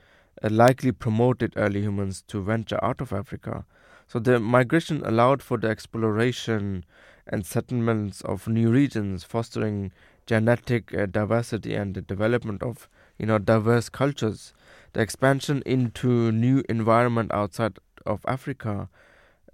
[0.43, 3.65] uh, likely promoted early humans to venture out of Africa.
[4.09, 6.85] So the migration allowed for the exploration
[7.27, 9.93] and settlements of new regions, fostering
[10.27, 12.89] genetic uh, diversity and the development of
[13.19, 14.53] you know diverse cultures
[14.93, 18.89] the expansion into new environment outside of Africa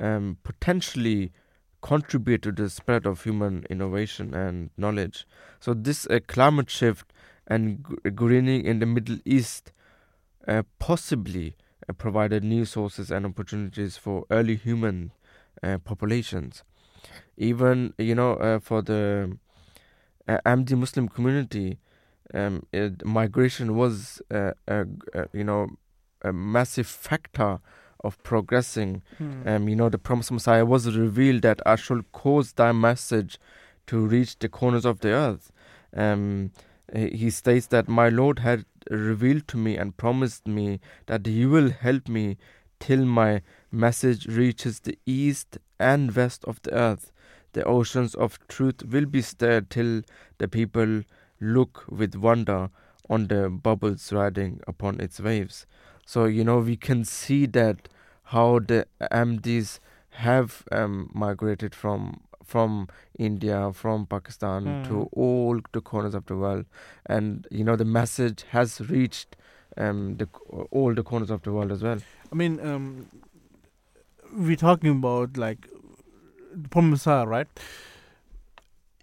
[0.00, 1.32] um, potentially
[1.80, 5.26] contribute to the spread of human innovation and knowledge.
[5.60, 7.12] So this uh, climate shift
[7.46, 7.84] and
[8.14, 9.72] greening in the Middle East
[10.46, 11.54] uh, possibly
[11.88, 15.12] uh, provided new sources and opportunities for early human
[15.62, 16.62] uh, populations.
[17.36, 19.36] Even you know uh, for the
[20.28, 21.78] uh, Ahmadi Muslim community,
[22.34, 24.52] um, it, migration was uh,
[25.32, 25.68] you know
[26.22, 27.60] a massive factor
[28.04, 29.02] of progressing.
[29.18, 29.48] Hmm.
[29.48, 33.38] Um, you know, the promised Messiah was revealed that I shall cause thy message
[33.88, 35.50] to reach the corners of the earth.
[35.96, 36.52] Um,
[36.94, 41.70] he states that my Lord had revealed to me and promised me that he will
[41.70, 42.38] help me
[42.80, 47.12] till my message reaches the east and west of the earth.
[47.52, 50.02] The oceans of truth will be stirred till
[50.38, 51.02] the people
[51.40, 52.70] look with wonder
[53.08, 55.66] on the bubbles riding upon its waves.
[56.06, 57.88] So you know we can see that
[58.24, 59.78] how the Ahmadis
[60.10, 62.88] have um, migrated from from
[63.18, 64.82] India, from Pakistan Hmm.
[64.88, 66.64] to all the corners of the world,
[67.06, 69.36] and you know the message has reached
[69.76, 70.28] um, the
[70.70, 71.98] all the corners of the world as well.
[72.32, 73.06] I mean, um,
[74.32, 75.68] we're talking about like
[76.54, 77.46] the Prophet Messiah, right?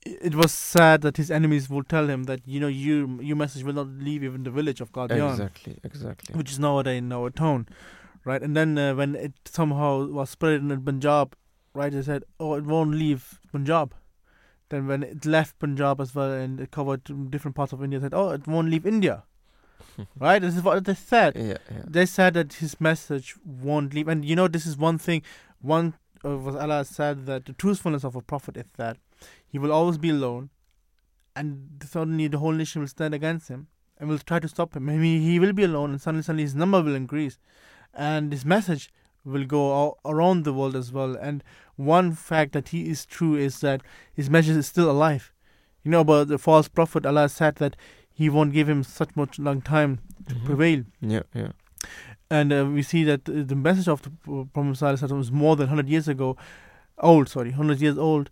[0.06, 3.64] It was sad that his enemies would tell him that you know you your message
[3.64, 6.36] will not leave even the village of Qadian, Exactly, exactly.
[6.36, 7.68] which is nowadays in our town,
[8.24, 8.42] right?
[8.42, 11.36] And then uh, when it somehow was spread in Punjab,
[11.74, 11.92] right?
[11.92, 13.96] They said, oh, it won't leave Punjab.
[14.70, 18.06] Then when it left Punjab as well and it covered different parts of India, they
[18.06, 19.24] said, oh, it won't leave India,
[20.20, 20.40] right?
[20.40, 21.82] This is what they said Yeah, yeah.
[21.88, 24.08] they said that his message won't leave.
[24.08, 25.24] And you know, this is one thing.
[25.62, 25.96] One
[26.26, 28.98] was Allah said that the truthfulness of a prophet is that
[29.48, 30.50] he will always be alone,
[31.36, 34.86] and suddenly the whole nation will stand against him and will try to stop him.
[34.86, 37.38] Maybe he will be alone, and suddenly, suddenly his number will increase,
[37.94, 38.92] and his message
[39.24, 41.16] will go all around the world as well.
[41.16, 41.44] And
[41.76, 43.82] one fact that he is true is that
[44.14, 45.32] his message is still alive.
[45.84, 47.06] You know about the false prophet.
[47.06, 47.76] Allah said that
[48.12, 50.46] he won't give him such much long time to Mhm.
[50.46, 50.84] prevail.
[51.02, 51.52] Yeah, yeah.
[52.36, 55.56] And uh, we see that uh, the message of the P- Prophet Sallallahu was more
[55.56, 56.36] than 100 years ago,
[57.00, 58.30] old, sorry, 100 years old.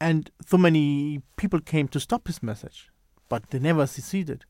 [0.00, 2.90] And so many people came to stop his message,
[3.28, 4.44] but they never succeeded.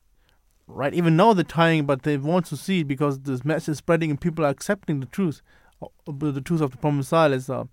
[0.67, 0.93] Right?
[0.93, 4.43] Even now they're trying, but they won't succeed because this message is spreading and people
[4.43, 5.41] are accepting the truth,
[5.81, 7.69] uh, the truth of the Prophet Sallallahu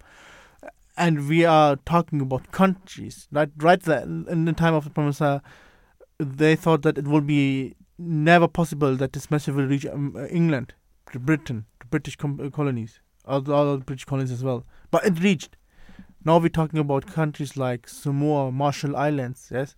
[0.97, 3.51] and we are talking about countries, right?
[3.57, 5.43] Right there in the time of the Prophet
[6.19, 10.27] they thought that it would be never possible that this message will reach um, uh,
[10.27, 10.75] England,
[11.15, 14.67] to Britain, to British com- uh, colonies, other British colonies as well.
[14.91, 15.57] But it reached.
[16.25, 19.77] Now we're talking about countries like Samoa, Marshall Islands, yes,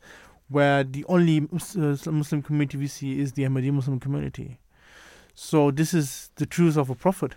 [0.49, 4.59] where the only uh, Muslim community we see is the Ahmadi Muslim community.
[5.35, 7.35] So this is the truth of a prophet,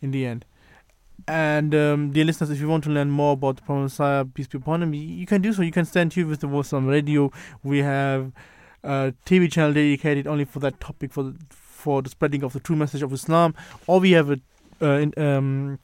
[0.00, 0.46] in the end.
[1.28, 4.46] And um, dear listeners, if you want to learn more about the Prophet Messiah, peace
[4.46, 5.62] be upon him, you can do so.
[5.62, 7.30] You can stand here with the on Radio.
[7.62, 8.32] We have
[8.82, 11.36] a TV channel dedicated only for that topic, for the,
[11.82, 13.54] for the spreading of the true message of Islam,
[13.86, 14.40] or we have a
[14.80, 15.78] uh, in, um,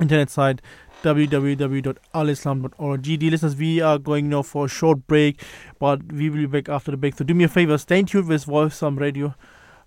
[0.00, 0.60] internet site
[1.02, 3.02] www.alislam.org.
[3.02, 5.40] Dear listeners, we are going now for a short break,
[5.78, 7.16] but we will be back after the break.
[7.16, 9.36] So do me a favor, stay tuned with Voice on Radio,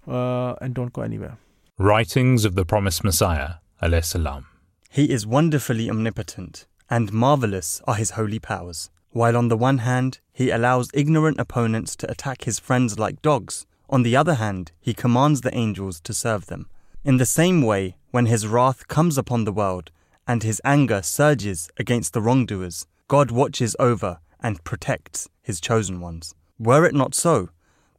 [0.08, 1.38] uh, and don't go anywhere.
[1.78, 4.46] Writings of the Promised Messiah, alayhi salam.
[4.90, 8.90] He is wonderfully omnipotent, and marvelous are his holy powers.
[9.10, 13.66] While on the one hand, he allows ignorant opponents to attack his friends like dogs,
[13.92, 16.68] on the other hand, he commands the angels to serve them.
[17.04, 19.92] In the same way, when his wrath comes upon the world,
[20.26, 26.34] and his anger surges against the wrongdoers, God watches over and protects his chosen ones.
[26.58, 27.50] Were it not so,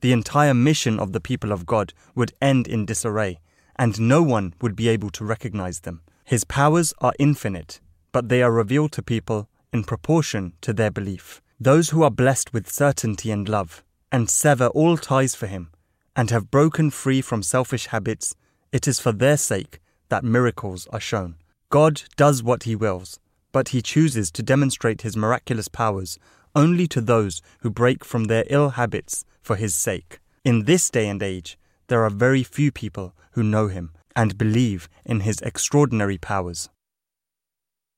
[0.01, 3.39] the entire mission of the people of God would end in disarray,
[3.77, 6.01] and no one would be able to recognize them.
[6.25, 7.81] His powers are infinite,
[8.13, 11.43] but they are revealed to people in proportion to their belief.
[11.61, 15.71] Those who are blessed with certainty and love, and sever all ties for him,
[16.15, 18.35] and have broken free from selfish habits,
[18.73, 21.37] it is for their sake that miracles are shown.
[21.71, 23.19] God does what he wills,
[23.51, 26.19] but he chooses to demonstrate his miraculous powers
[26.55, 30.21] only to those who break from their ill habits for his sake.
[30.45, 31.59] In this day and age,
[31.89, 36.69] there are very few people who know him and believe in his extraordinary powers.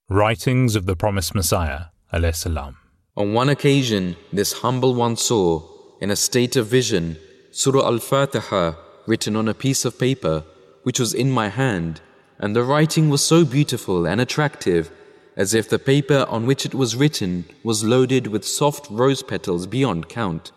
[0.09, 2.77] Writings of the Promised Messiah, alayhi salam.
[3.17, 5.63] On one occasion, this humble one saw,
[5.99, 7.17] in a state of vision,
[7.57, 8.73] Surah Al Fatiha
[9.05, 10.43] written on a piece of paper,
[10.83, 12.01] which was in my hand,
[12.37, 14.91] and the writing was so beautiful and attractive,
[15.37, 19.67] as if the paper on which it was written was loaded with soft rose petals
[19.67, 20.51] beyond count.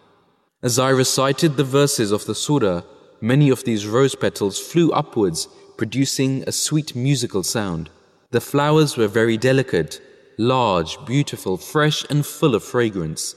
[0.60, 2.82] As I recited the verses of the surah,
[3.20, 5.46] many of these rose petals flew upwards,
[5.76, 7.90] producing a sweet musical sound.
[8.32, 10.00] The flowers were very delicate,
[10.36, 13.36] large, beautiful, fresh, and full of fragrance.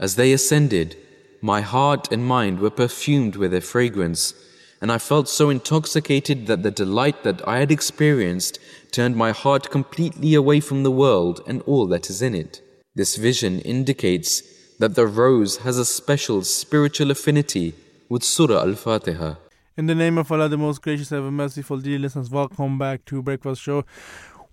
[0.00, 0.96] As they ascended,
[1.40, 4.34] my heart and mind were perfumed with their fragrance,
[4.80, 8.58] and I felt so intoxicated that the delight that I had experienced
[8.90, 12.62] turned my heart completely away from the world and all that is in it.
[12.94, 14.42] This vision indicates
[14.78, 17.74] that the rose has a special spiritual affinity
[18.08, 19.34] with Surah Al Fatiha.
[19.76, 23.22] In the name of Allah, the most gracious, ever merciful, dear listeners, welcome back to
[23.22, 23.84] Breakfast Show.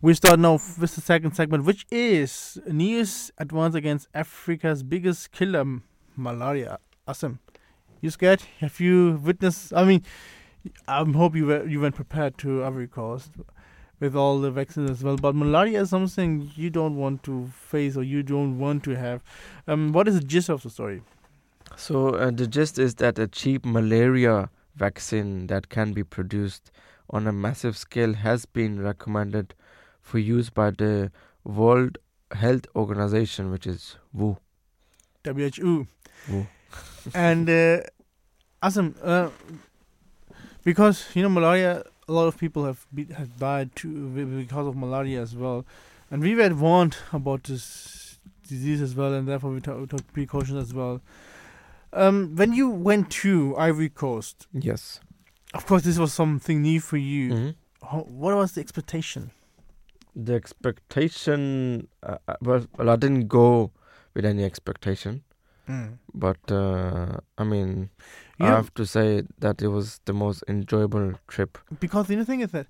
[0.01, 5.65] We start now with the second segment, which is news advance against Africa's biggest killer,
[6.17, 6.79] malaria.
[7.07, 7.39] Asim.
[8.01, 8.43] You scared?
[8.59, 9.73] Have you witnessed?
[9.73, 10.03] I mean,
[10.87, 13.31] I hope you were, you went prepared to Ivory Coast
[13.99, 15.15] with all the vaccines as well.
[15.15, 19.23] But malaria is something you don't want to face or you don't want to have.
[19.67, 21.01] Um, what is the gist of the story?
[21.75, 26.71] So uh, the gist is that a cheap malaria vaccine that can be produced
[27.09, 29.53] on a massive scale has been recommended
[30.01, 31.11] for use by the
[31.43, 31.97] World
[32.31, 34.37] Health Organization, which is WHO.
[35.23, 35.87] WHO.
[37.13, 37.81] And uh,
[38.63, 38.95] Asim.
[39.03, 39.29] Uh,
[40.63, 44.09] because you know malaria, a lot of people have be, have died too
[44.43, 45.65] because of malaria as well,
[46.09, 50.13] and we were warned about this disease as well, and therefore we took, we took
[50.13, 51.01] precautions as well.
[51.93, 54.99] Um, when you went to Ivory Coast, Yes.
[55.53, 57.31] of course, this was something new for you.
[57.33, 57.55] Mhm.
[57.89, 59.31] How, what was the expectation?
[60.15, 63.71] The expectation, uh, uh, well, well, I didn't go
[64.13, 65.23] with any expectation,
[66.13, 67.89] but uh, I mean,
[68.39, 71.57] I have to say that it was the most enjoyable trip.
[71.79, 72.67] Because the thing is that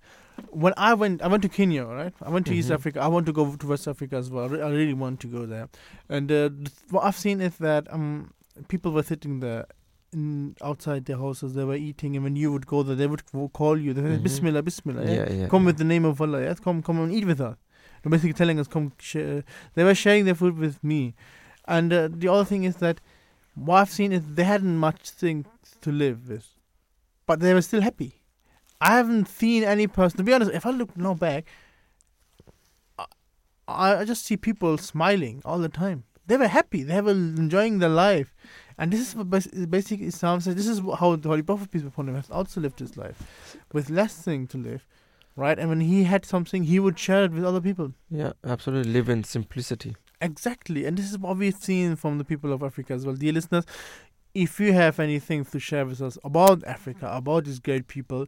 [0.50, 2.14] when I went, I went to Kenya, right?
[2.22, 2.76] I went to East Mhm.
[2.76, 3.00] Africa.
[3.02, 4.46] I want to go to West Africa as well.
[4.46, 5.70] I really want to go there.
[6.10, 6.50] And uh,
[6.90, 8.34] what I've seen is that um,
[8.68, 9.66] people were sitting there
[10.14, 11.54] in, outside their houses.
[11.54, 13.24] They were eating, and when you would go there, they would
[13.54, 13.94] call you.
[13.94, 14.24] They would Mhm.
[14.24, 15.06] Bismillah, Bismillah.
[15.06, 15.14] Yeah?
[15.14, 15.48] Yeah, yeah.
[15.48, 15.68] Come yeah.
[15.68, 16.42] with the name of Allah.
[16.42, 17.58] Yes, come, come and eat with us.
[18.04, 18.92] They're basically telling us, come.
[19.00, 19.44] Share.
[19.74, 21.16] They were sharing their food with me.
[21.68, 23.02] And uh, the other thing is that
[23.56, 25.48] what I've seen is they hadn't much things
[25.82, 26.48] to live with,
[27.26, 28.22] but they were still happy.
[28.82, 30.18] I haven't seen any person.
[30.18, 31.46] To be honest, if I look now back,
[33.68, 36.04] I, I just see people smiling all the time.
[36.28, 36.84] They were happy.
[36.84, 38.36] They were enjoying their life,
[38.78, 40.56] and this is what bas- basic Islam says.
[40.56, 43.58] This is how the Holy Prophet peace be upon him has also lived his life,
[43.72, 44.86] with less thing to live,
[45.36, 45.58] right?
[45.58, 47.94] And when he had something, he would share it with other people.
[48.10, 48.92] Yeah, absolutely.
[48.92, 49.96] Live in simplicity.
[50.26, 53.14] Exactly, and this is what we've seen from the people of Africa as well.
[53.14, 53.64] Dear listeners,
[54.34, 58.26] if you have anything to share with us about Africa, about these great people,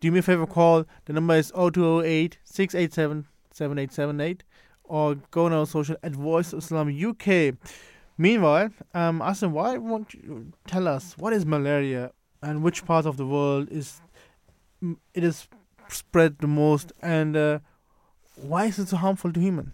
[0.00, 0.84] do me a favor, call.
[1.04, 4.42] The number is 0208 687 7878
[4.82, 7.54] or go on our social at Voice Islam UK.
[8.18, 12.10] Meanwhile, um, Asim, why won't you tell us what is malaria
[12.42, 14.00] and which part of the world is
[15.14, 15.46] it is
[15.86, 17.60] spread the most and uh,
[18.34, 19.72] why is it so harmful to human?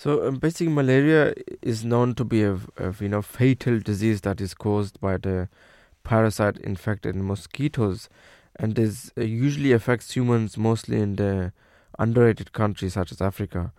[0.00, 4.40] So um, basically, malaria is known to be a, a you know fatal disease that
[4.40, 5.50] is caused by the
[6.04, 8.08] parasite infected mosquitoes,
[8.56, 11.52] and is uh, usually affects humans mostly in the
[11.98, 13.74] underrated countries such as Africa.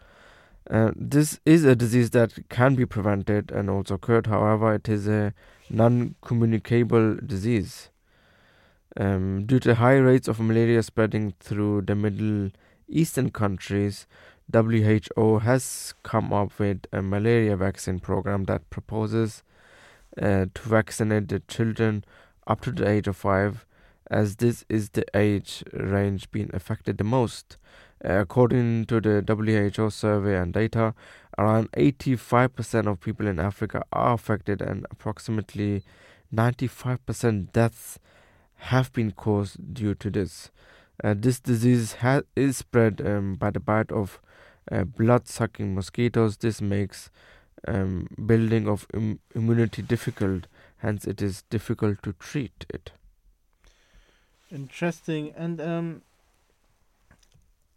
[0.70, 4.28] Uh, this is a disease that can be prevented and also cured.
[4.28, 5.34] However, it is a
[5.72, 7.90] non-communicable disease.
[8.96, 12.52] Um, due to high rates of malaria spreading through the Middle
[12.88, 14.06] Eastern countries,
[14.54, 19.44] WHO has come up with a malaria vaccine program that proposes
[20.22, 22.04] uh, to vaccinate the children
[22.48, 23.66] up to the age of five,
[24.10, 27.58] as this is the age range being affected the most.
[28.02, 30.94] According to the WHO survey and data,
[31.38, 35.84] around 85% of people in Africa are affected, and approximately
[36.34, 38.00] 95% deaths
[38.56, 40.52] have been caused due to this.
[41.04, 44.20] Uh, this disease ha- is spread um, by the bite of
[44.72, 46.38] uh, blood-sucking mosquitoes.
[46.38, 47.10] This makes
[47.68, 50.48] um, building of Im- immunity difficult.
[50.78, 52.92] Hence, it is difficult to treat it.
[54.52, 55.32] Interesting.
[55.36, 56.02] And um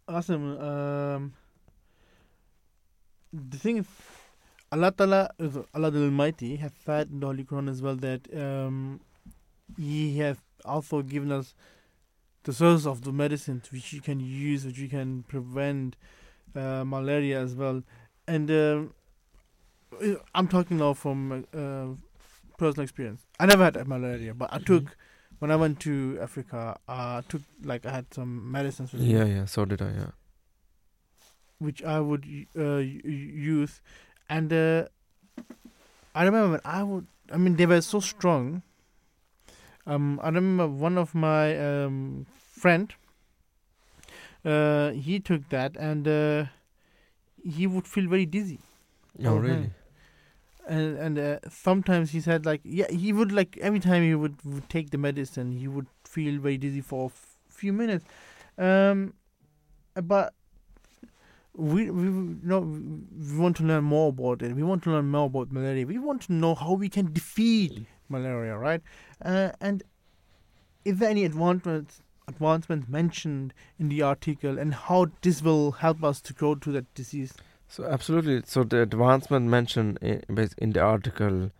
[0.07, 0.57] awesome.
[0.59, 1.33] Um
[3.31, 3.87] the thing is
[4.71, 5.29] Allah Ta'ala
[5.73, 8.99] Allah the Almighty has said in the Holy Quran as well that um
[9.77, 11.53] He has also given us
[12.45, 15.95] the source of the medicine which you can use, which you can prevent
[16.55, 17.83] uh, malaria as well.
[18.27, 18.93] And um,
[20.33, 21.87] I'm talking now from uh,
[22.57, 23.25] personal experience.
[23.39, 24.95] I never had malaria, but I took
[25.39, 26.77] when I went to Africa.
[26.87, 29.45] I took like I had some medicines with me, Yeah, yeah.
[29.45, 29.91] So did I.
[29.91, 30.11] Yeah.
[31.59, 32.25] which I would
[32.57, 33.81] uh, use,
[34.29, 34.85] and uh,
[36.13, 37.07] I remember when I would.
[37.31, 38.61] I mean, they were so strong.
[39.87, 42.93] Um, I remember one of my um, friend
[44.43, 46.45] uh, he took that and uh,
[47.43, 48.59] he would feel very dizzy.
[49.23, 49.39] Oh, Okay.
[49.39, 49.71] really?
[50.67, 54.35] and and uh, sometimes he said like yeah he would like every time he would,
[54.43, 58.03] would take the medicine he would feel very dizzy for a f- few minutes
[58.57, 59.13] um
[59.95, 60.33] but
[61.55, 65.07] we we you know we want to learn more about it we want to learn
[65.07, 68.81] more about malaria we want to know how we can defeat malaria right
[69.23, 69.83] uh, and
[70.83, 76.21] is there any advancements advancements mentioned in the article and how this will help us
[76.21, 77.33] to go to that disease
[77.67, 78.43] So absolutely.
[78.45, 80.23] So the advancement mentioned in,
[80.57, 81.51] in the article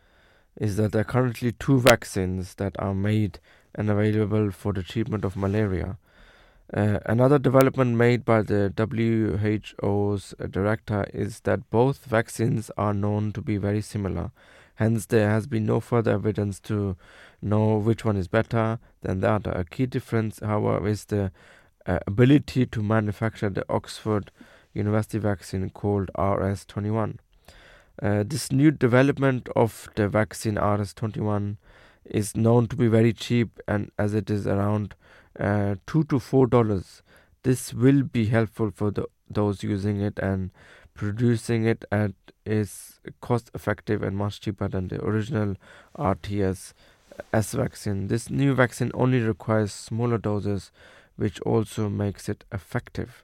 [0.56, 3.40] is that there are currently two vaccines that are made
[3.74, 5.98] and available for the treatment of malaria.
[6.74, 13.42] Uh, another development made by the WHO's director is that both vaccines are known to
[13.42, 14.32] be very similar.
[14.76, 16.98] Hence, there has been no further evidence to
[17.42, 19.52] know which one is better than the other.
[19.52, 21.32] A key difference, however, is the
[21.86, 24.32] uh, ability to manufacture the Oxford
[24.74, 27.18] University vaccine called R21.
[28.02, 31.56] Uh, this new development of the vaccine R21
[32.04, 34.96] is known to be very cheap, and as it is around
[35.40, 37.02] uh, two to four dollars,
[37.44, 40.52] this will be helpful for the, those using it and
[40.96, 42.14] producing it at
[42.46, 45.56] is cost effective and much cheaper than the original
[45.98, 46.74] RTS
[47.34, 48.08] S vaccine.
[48.08, 50.72] This new vaccine only requires smaller doses,
[51.16, 53.24] which also makes it effective.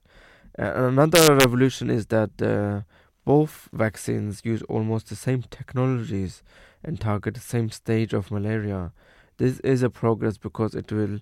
[0.56, 2.82] Another revolution is that uh,
[3.26, 6.44] both vaccines use almost the same technologies
[6.84, 8.92] and target the same stage of malaria.
[9.38, 11.20] This is a progress because it will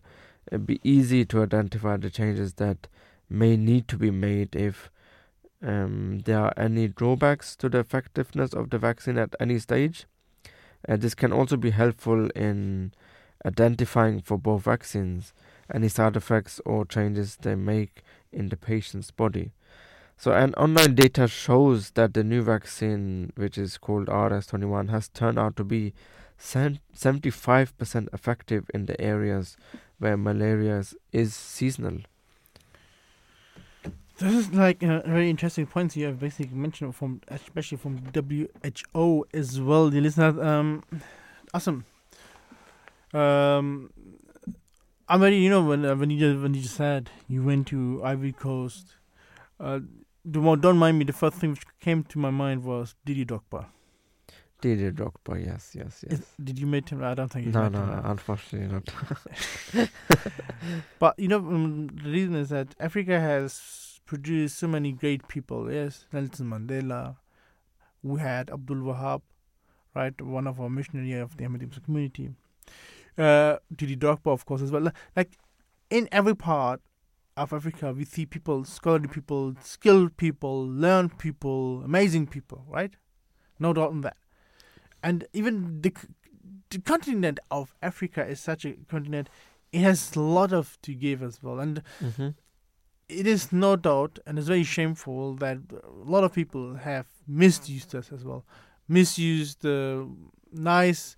[0.51, 2.87] uh, be easy to identify the changes that
[3.29, 4.89] may need to be made if
[5.61, 10.05] um, there are any drawbacks to the effectiveness of the vaccine at any stage.
[10.87, 12.93] Uh, this can also be helpful in
[13.45, 15.33] identifying for both vaccines
[15.73, 19.51] any side effects or changes they make in the patient's body.
[20.17, 25.39] So, an online data shows that the new vaccine, which is called R21, has turned
[25.39, 25.93] out to be
[26.37, 29.55] 75% effective in the areas
[29.97, 31.99] where malaria is, is seasonal.
[34.19, 39.25] This is like a very interesting points you have basically mentioned from, especially from WHO
[39.33, 40.37] as well, the listeners.
[40.37, 40.83] Um,
[41.53, 41.83] Asim.
[43.13, 43.91] Um,
[45.07, 47.67] I'm very, you know, when uh, when you just, when you just said you went
[47.67, 48.95] to Ivory Coast,
[49.59, 49.79] uh,
[50.29, 51.05] don't mind me.
[51.05, 53.65] The first thing which came to my mind was Didi Drogba.
[54.61, 56.19] Didier Drogba, yes, yes, yes.
[56.19, 57.01] Is- Did you meet him?
[57.01, 58.01] I don't think you No, met no, him.
[58.03, 59.89] unfortunately not.
[60.99, 65.71] But you know, um, the reason is that Africa has produced so many great people.
[65.71, 67.17] Yes, Nelson Mandela.
[68.01, 69.21] We had Abdul Wahab,
[69.95, 72.29] right, one of our missionary of the Ahmadi Muslim community.
[73.15, 74.91] Uh, Didi of course, as well.
[75.15, 75.37] Like
[75.91, 76.81] in every part
[77.37, 82.95] of Africa, we see people, scholarly people, skilled people, learned people, amazing people, right?
[83.59, 84.17] No doubt in that.
[85.03, 85.93] And even the,
[86.71, 89.29] the continent of Africa is such a continent
[89.71, 92.29] it has a lot of to give as well and hmm
[93.09, 97.95] it is no doubt and it's very shameful that a lot of people have misused
[97.95, 98.45] us as well.
[98.87, 100.07] Misused the
[100.51, 101.15] nice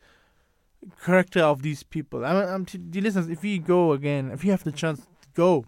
[1.04, 2.26] character of these people.
[2.26, 5.28] I'm, I'm t- dear listeners if you go again if you have the chance to
[5.34, 5.66] go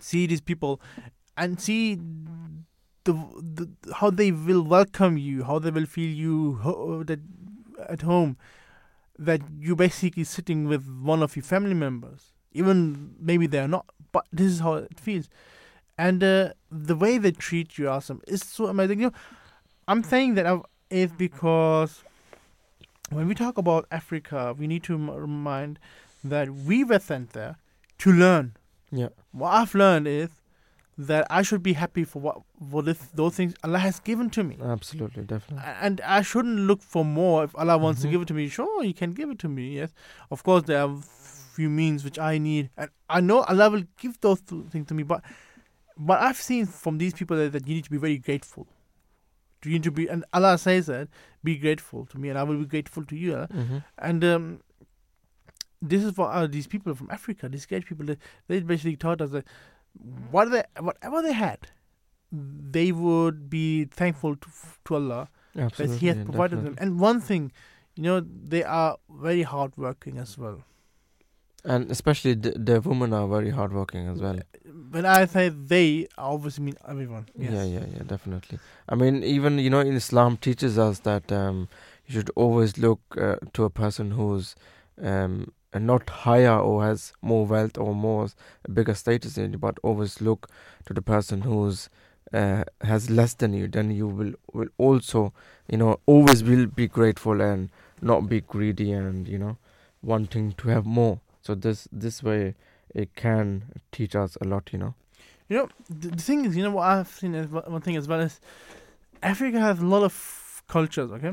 [0.00, 0.80] see these people
[1.36, 1.96] and see
[3.04, 7.20] the, the how they will welcome you how they will feel you ho- that
[7.88, 8.36] at home
[9.18, 14.26] that you're basically sitting with one of your family members, even maybe they're not, but
[14.32, 15.28] this is how it feels.
[15.98, 19.00] And uh, the way they treat you, awesome, is so amazing.
[19.00, 19.12] You know,
[19.88, 22.02] I'm saying that I've- is because
[23.10, 25.78] when we talk about Africa, we need to m- remind
[26.24, 27.56] that we were sent there
[27.98, 28.54] to learn.
[28.90, 29.08] Yeah.
[29.32, 30.30] What I've learned is
[30.98, 34.42] that I should be happy for what for this, those things Allah has given to
[34.44, 34.58] me.
[34.62, 35.64] Absolutely, definitely.
[35.80, 37.44] And I shouldn't look for more.
[37.44, 38.10] If Allah wants to Mhm.
[38.10, 39.76] give it to me, sure, He can give it to me.
[39.76, 39.92] Yes,
[40.30, 40.96] of course there are
[41.56, 45.02] few means which I need, and I know Allah will give those things to me.
[45.02, 45.22] But
[46.10, 48.66] but I've seen from these people that, that you need to be very grateful.
[49.62, 51.08] To you need to be, and Allah says that
[51.44, 53.34] be grateful to me, and I will be grateful to you.
[53.36, 53.48] Allah.
[53.52, 54.46] hmm And um,
[55.82, 58.06] this is for uh, these people from Africa, these great people.
[58.06, 58.16] They,
[58.48, 59.44] they basically taught us that
[60.30, 61.68] what they, whatever they had,
[62.78, 64.48] they would be thankful to,
[64.86, 65.86] to Allah Absolutely.
[65.86, 66.74] that He has provided them.
[66.78, 67.52] And one thing,
[67.96, 68.98] you know, they are
[69.28, 70.64] very hardworking as well.
[71.64, 74.38] And especially the, the women are very hardworking as well.
[74.90, 77.26] When I say they, I obviously mean everyone.
[77.36, 77.52] Yes.
[77.52, 78.58] Yeah, yeah, yeah, definitely.
[78.88, 81.68] I mean, even you know, in Islam teaches us that um,
[82.06, 84.54] you should always look uh, to a person who's
[85.02, 88.28] um, not higher or has more wealth or more
[88.72, 90.48] bigger status in you, but always look
[90.86, 91.88] to the person who's
[92.32, 95.32] uh, has less than you, then you will will also
[95.68, 97.70] you know always will be grateful and
[98.00, 99.56] not be greedy and you know
[100.02, 101.20] wanting to have more.
[101.42, 102.54] So this this way
[102.94, 104.94] it can teach us a lot, you know.
[105.48, 108.20] You know, the, thing is, you know what I've seen well, one thing as well
[108.20, 108.40] is
[109.22, 111.32] Africa has a lot of cultures, okay?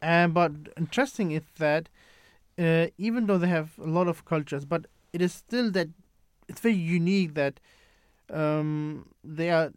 [0.00, 1.88] And but interesting is that
[2.58, 5.88] uh, even though they have a lot of cultures, but it is still that
[6.48, 7.60] it's very unique that
[8.30, 9.72] um, they are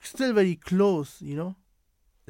[0.00, 1.54] still very close, you know.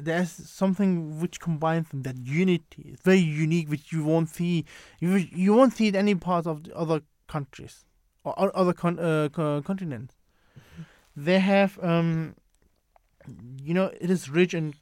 [0.03, 2.89] There's something which combines them, that unity.
[2.93, 4.65] It's very unique, which you won't see.
[4.99, 7.85] You you won't see it any part of the other countries
[8.23, 9.29] or other con- uh,
[9.63, 10.15] continents.
[11.15, 12.35] They have, um,
[13.61, 14.73] you know, it is rich in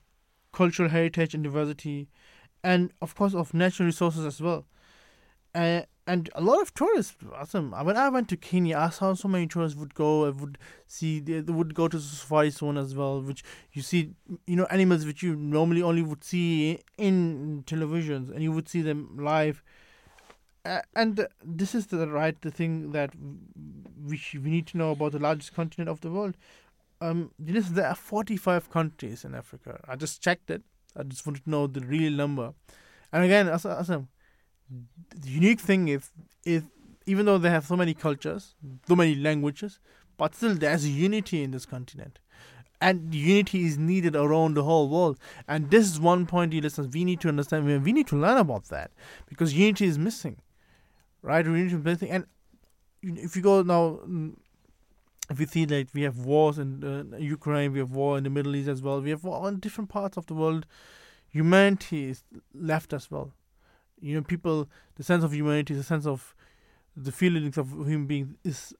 [0.52, 2.07] cultural heritage and diversity,
[2.64, 4.65] and of course of natural resources as well.
[5.53, 5.81] Uh,
[6.11, 7.15] and a lot of tourists.
[7.33, 7.71] Awesome.
[7.71, 10.29] When I went to Kenya, I saw so many tourists would go.
[10.29, 11.21] would see.
[11.21, 14.11] They, would go to the safari zone as well, which you see.
[14.45, 18.81] You know, animals which you normally only would see in televisions, and you would see
[18.81, 19.63] them live.
[20.65, 23.11] Uh, and this is the right the thing that
[24.05, 26.35] we we need to know about the largest continent of the world.
[26.99, 29.79] Um, there are 45 countries in Africa.
[29.88, 30.61] I just checked it.
[30.95, 32.53] I just wanted to know the real number.
[33.13, 34.07] And again, Asim
[35.15, 36.11] the unique thing is
[36.45, 36.64] is
[37.06, 38.56] even though they have so many cultures,
[38.88, 39.80] so many languages,
[40.18, 42.19] but still there's unity in this continent.
[42.80, 45.19] And unity is needed around the whole world.
[45.48, 47.84] And this is one point, dear listeners, we need to understand.
[47.84, 48.91] We need to learn about that
[49.27, 50.38] because unity is missing,
[51.22, 51.45] right?
[51.45, 52.10] Unity is missing.
[52.10, 52.26] And
[53.03, 54.35] if you go now, mm,
[55.30, 58.31] if you see that we have wars in uh, Ukraine, we have war in the
[58.31, 60.65] Middle East as well, we have war in different parts of the world.
[61.30, 62.23] Humanity is
[62.53, 63.31] left as well
[64.02, 66.36] you know, people, the sense of humanity, the sense of
[66.95, 68.73] the feelings of human beings is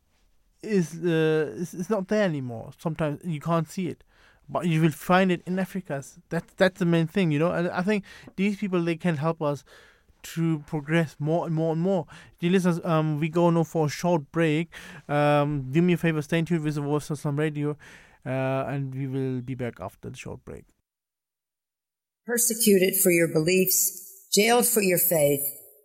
[0.61, 2.72] is uh, is, not there anymore.
[2.77, 4.03] Sometimes you can't see it,
[4.49, 6.03] but you will find it in Africa.
[6.30, 7.52] That's that's the main thing, you know.
[7.52, 8.03] And I think
[8.35, 9.64] these people they can help us
[10.23, 12.06] to progress more and more and more.
[12.39, 14.69] Dear listeners, um, we go now for a short break.
[15.10, 17.72] Um, do me a favor, stay tuned with the Voice of Islam Radio,
[18.26, 20.65] uh, and we will be back after the short break.
[22.27, 25.41] Persecuted for your beliefs jailed for your faith,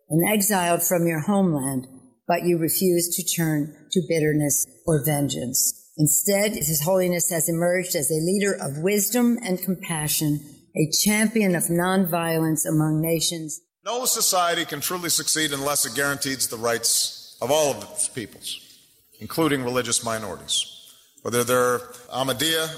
[0.09, 1.86] and exiled from your homeland,
[2.28, 5.90] but you refuse to turn to bitterness or vengeance.
[5.97, 10.40] Instead, His Holiness has emerged as a leader of wisdom and compassion,
[10.77, 13.60] a champion of nonviolence among nations.
[13.85, 18.60] No society can truly succeed unless it guarantees the rights of all of its peoples,
[19.20, 20.73] including religious minorities.
[21.23, 21.78] Whether they're
[22.12, 22.68] Ahmadiyya,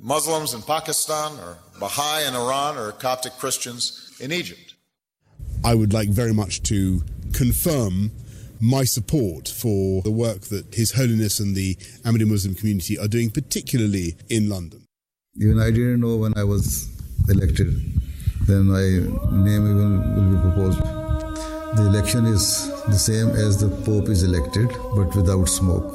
[0.00, 4.71] Muslims in Pakistan, or Baha'i in Iran, or Coptic Christians in Egypt.
[5.64, 7.02] I would like very much to
[7.32, 8.10] confirm
[8.60, 11.74] my support for the work that His Holiness and the
[12.04, 14.86] Ahmadi Muslim community are doing, particularly in London.
[15.36, 16.88] Even I didn't know when I was
[17.28, 17.68] elected,
[18.46, 18.82] then my
[19.44, 20.80] name even will be proposed.
[21.76, 25.90] The election is the same as the Pope is elected, but without smoke.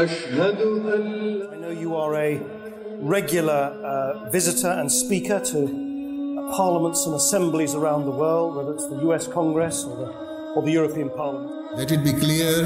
[0.00, 2.40] I know you are a
[3.00, 8.96] regular uh, visitor and speaker to parliaments and assemblies around the world, whether it's the
[9.10, 10.06] US Congress or the,
[10.56, 11.76] or the European Parliament.
[11.76, 12.62] Let it be clear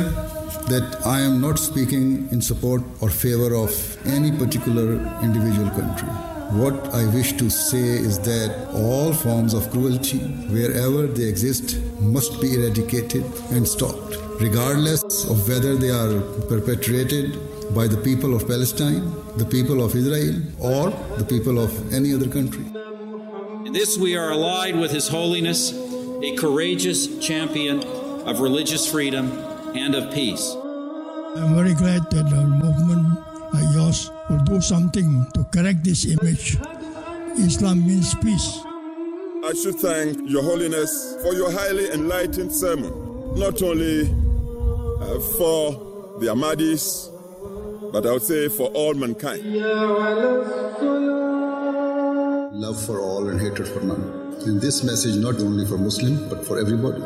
[0.69, 3.73] that I am not speaking in support or favor of
[4.07, 6.09] any particular individual country.
[6.63, 12.41] What I wish to say is that all forms of cruelty, wherever they exist, must
[12.41, 17.39] be eradicated and stopped regardless of whether they are perpetrated
[17.75, 22.29] by the people of Palestine, the people of Israel, or the people of any other
[22.29, 22.65] country.
[23.67, 25.73] In this, we are allied with His Holiness,
[26.23, 29.31] a courageous champion of religious freedom
[29.75, 30.55] and of peace.
[31.37, 33.19] I'm very glad that the movement
[33.53, 36.57] like yours will do something to correct this image.
[37.39, 38.61] Islam means peace.
[39.45, 42.93] I should thank Your Holiness for your highly enlightened sermon,
[43.37, 44.09] not only
[45.05, 47.11] uh, for the Ahmadis,
[47.93, 49.45] but I would say for all mankind.
[52.55, 54.37] Love for all and hatred for none.
[54.47, 57.01] And this message not only for Muslim, but for everybody.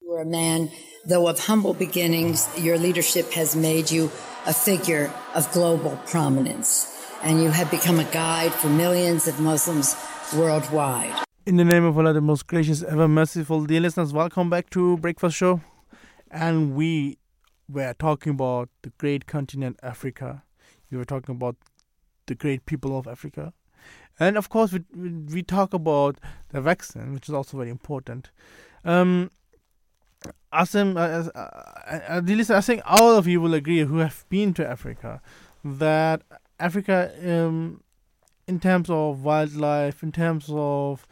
[0.00, 0.70] You are a man,
[1.06, 4.10] though of humble beginnings, your leadership has made you
[4.46, 6.86] a figure of global prominence,
[7.22, 9.96] and you have become a guide for millions of Muslims
[10.36, 11.24] worldwide.
[11.46, 14.96] In the name of Allah, the most gracious, ever merciful, dear listeners, welcome back to
[14.96, 15.60] Breakfast Show.
[16.30, 17.18] And we
[17.68, 20.42] were talking about the great continent Africa.
[20.90, 21.56] We were talking about
[22.24, 23.52] the great people of Africa.
[24.18, 26.16] And of course, we, we talk about
[26.48, 28.30] the vaccine, which is also very important.
[28.82, 29.30] Um,
[30.50, 34.66] Asim, uh, uh, uh, I think all of you will agree who have been to
[34.66, 35.20] Africa
[35.62, 36.22] that
[36.58, 37.82] Africa, um,
[38.48, 41.06] in terms of wildlife, in terms of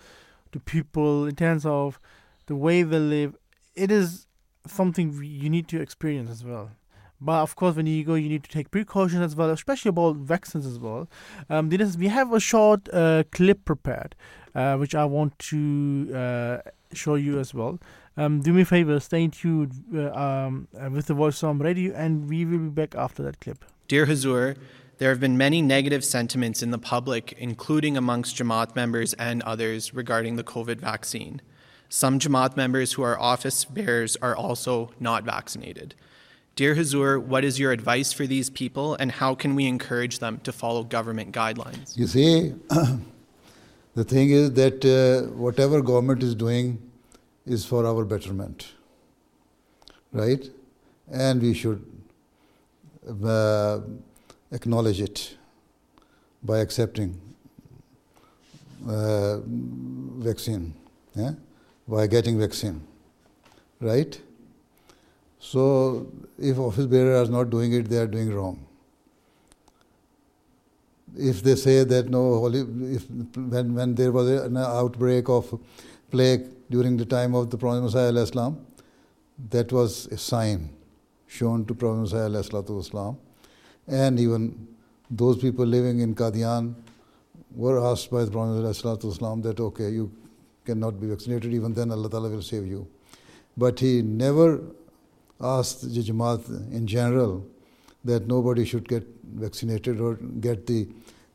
[0.53, 1.99] the people, in terms of
[2.47, 3.37] the way they live,
[3.75, 4.27] it is
[4.67, 6.71] something you need to experience as well.
[7.21, 10.17] But of course, when you go, you need to take precautions as well, especially about
[10.17, 11.09] vaccines as well.
[11.49, 14.17] Um, we have a short uh, clip prepared,
[14.55, 17.79] uh, which I want to uh, show you as well.
[18.17, 22.29] Um, do me a favor, stay tuned uh, um, with the Voice of Radio, and
[22.29, 23.65] we will be back after that clip.
[23.87, 24.57] Dear Hazur,
[25.03, 29.93] there have been many negative sentiments in the public, including amongst Jamaat members and others,
[29.93, 31.43] regarding the COVID vaccine.
[31.89, 35.97] Some Jamaat members who are office bearers are also not vaccinated.
[36.55, 40.39] Dear Hazur, what is your advice for these people and how can we encourage them
[40.45, 41.97] to follow government guidelines?
[41.99, 42.55] You see,
[43.97, 46.81] the thing is that uh, whatever government is doing
[47.45, 48.69] is for our betterment,
[50.13, 50.49] right?
[51.11, 51.85] And we should
[53.27, 53.81] uh,
[54.53, 55.37] acknowledge it
[56.43, 57.21] by accepting
[58.89, 60.75] uh, vaccine,
[61.15, 61.33] yeah?
[61.89, 62.83] by getting vaccine,
[63.81, 64.21] right?
[65.39, 66.07] So
[66.39, 68.65] if office bearers are not doing it, they are doing wrong.
[71.17, 75.61] If they say that no, if when, when there was an outbreak of
[76.11, 78.65] plague during the time of the Prophet Messiah Islam,
[79.51, 80.71] that was a sign
[81.27, 83.19] shown to Prophet Messiah Islam
[83.93, 84.67] and even
[85.11, 86.75] those people living in Qadian
[87.55, 90.11] were asked by the Prophet ﷺ that, okay, you
[90.65, 92.87] cannot be vaccinated, even then Allah Ta'ala will save you.
[93.57, 94.61] But he never
[95.41, 97.45] asked the Jamaat in general
[98.05, 100.89] that nobody should get vaccinated or get the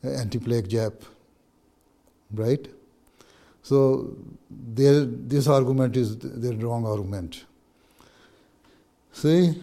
[0.03, 0.93] anti-plague jab.
[2.33, 2.67] Right?
[3.61, 4.15] So
[4.49, 7.43] this argument is the wrong argument.
[9.11, 9.61] See,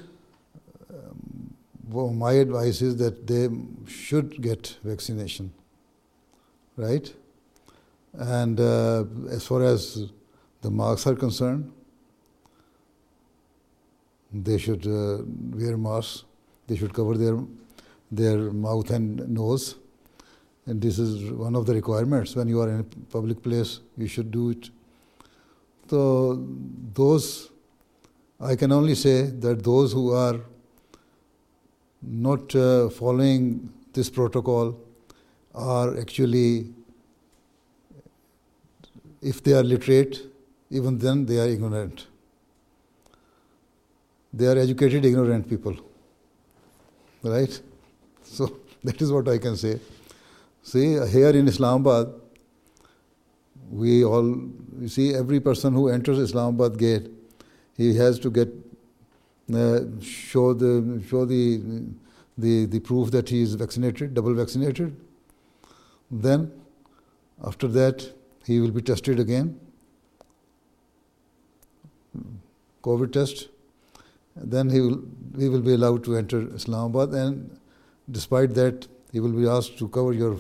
[1.88, 3.48] well, my advice is that they
[3.86, 5.52] should get vaccination,
[6.76, 7.12] right?
[8.12, 10.06] And uh, as far as
[10.62, 11.72] the masks are concerned,
[14.32, 16.24] they should uh, wear masks.
[16.66, 17.38] They should cover their
[18.10, 19.76] their mouth and nose.
[20.66, 22.34] And this is one of the requirements.
[22.34, 24.70] When you are in a public place, you should do it.
[25.90, 26.42] So
[26.94, 27.50] those,
[28.40, 30.40] I can only say that those who are
[32.06, 34.78] not uh, following this protocol
[35.54, 36.66] are actually,
[39.22, 40.20] if they are literate,
[40.70, 42.06] even then they are ignorant.
[44.32, 45.76] They are educated, ignorant people.
[47.22, 47.60] Right?
[48.26, 49.78] So that is what I can say.
[50.62, 52.12] See, here in Islamabad,
[53.70, 54.26] we all,
[54.80, 57.10] you see, every person who enters Islamabad gate,
[57.76, 58.63] he has to get
[59.52, 61.60] Uh, show the show the,
[62.38, 64.96] the the proof that he is vaccinated, double vaccinated.
[66.10, 66.50] Then,
[67.44, 68.10] after that,
[68.46, 69.60] he will be tested again.
[72.82, 73.48] COVID test.
[74.34, 75.02] Then he will
[75.38, 77.58] he will be allowed to enter Islamabad, and
[78.10, 80.38] despite that, he will be asked to cover your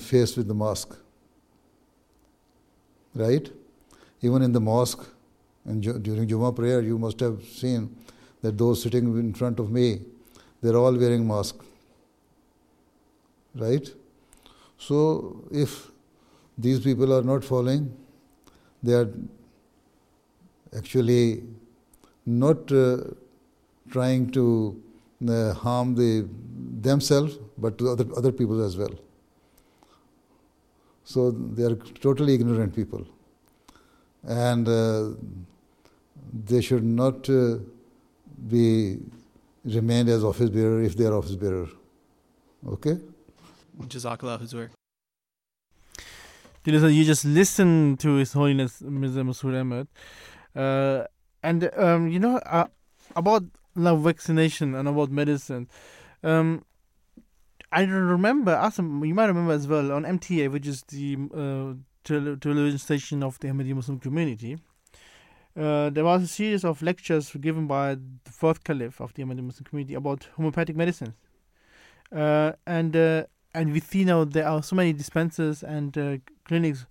[0.00, 0.96] face with the mask.
[3.14, 3.50] Right?
[4.20, 5.06] Even in the mosque,
[5.66, 7.94] and during Jummah prayer, you must have seen
[8.42, 10.00] that those sitting in front of me,
[10.62, 11.56] they're all wearing mask.
[13.54, 13.88] Right?
[14.78, 15.90] So if
[16.56, 17.94] these people are not following,
[18.82, 19.08] they are
[20.76, 21.42] actually
[22.24, 22.98] not uh,
[23.90, 24.80] trying to
[25.28, 26.28] uh, harm the
[26.80, 28.94] themselves, but to other other people as well.
[31.04, 31.76] So they are
[32.06, 33.06] totally ignorant people,
[34.24, 35.10] and uh,
[36.32, 37.58] they should not uh,
[38.48, 38.98] be
[39.64, 41.68] remained as office bearer if they are office bearer.
[42.66, 42.98] Okay?
[43.80, 44.70] Jazakallah Huzur.
[46.64, 49.86] You just listen to His Holiness Mirza Masroor Ahmad.
[50.54, 51.04] Uh,
[51.42, 52.66] and, um, you know, uh,
[53.14, 53.44] about
[53.76, 55.68] love vaccination and about medicine.
[56.24, 56.64] Um,
[57.70, 61.74] I remember, Asim, you might remember as well, on MTA, which is the uh,
[62.04, 64.58] television station of the Ahmadi Muslim community,
[65.56, 69.42] uh, there was a series of lectures given by the fourth caliph of the Ahmadi
[69.42, 71.14] Muslim community about homeopathic medicines.
[72.12, 73.24] Uh, and uh,
[73.54, 76.86] and we see now there are so many dispensers and uh, clinics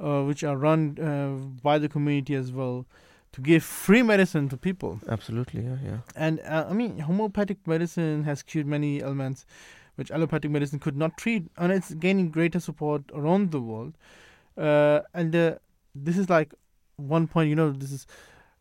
[0.00, 2.84] uh, which are run uh, by the community as well,
[3.32, 5.00] to give free medicine to people.
[5.08, 5.98] Absolutely, yeah, yeah.
[6.16, 9.46] And uh, I mean, homeopathic medicine has cured many ailments
[9.96, 13.94] which allopathic medicine could not treat, and it's gaining greater support around the world.
[14.56, 15.54] Uh, and uh,
[15.94, 16.54] this is like
[17.00, 18.06] one point, you know, this is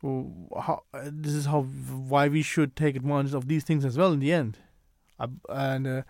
[0.02, 4.20] how this is how why we should take advantage of these things as well in
[4.20, 4.58] the end.
[5.20, 6.02] Uh, and uh,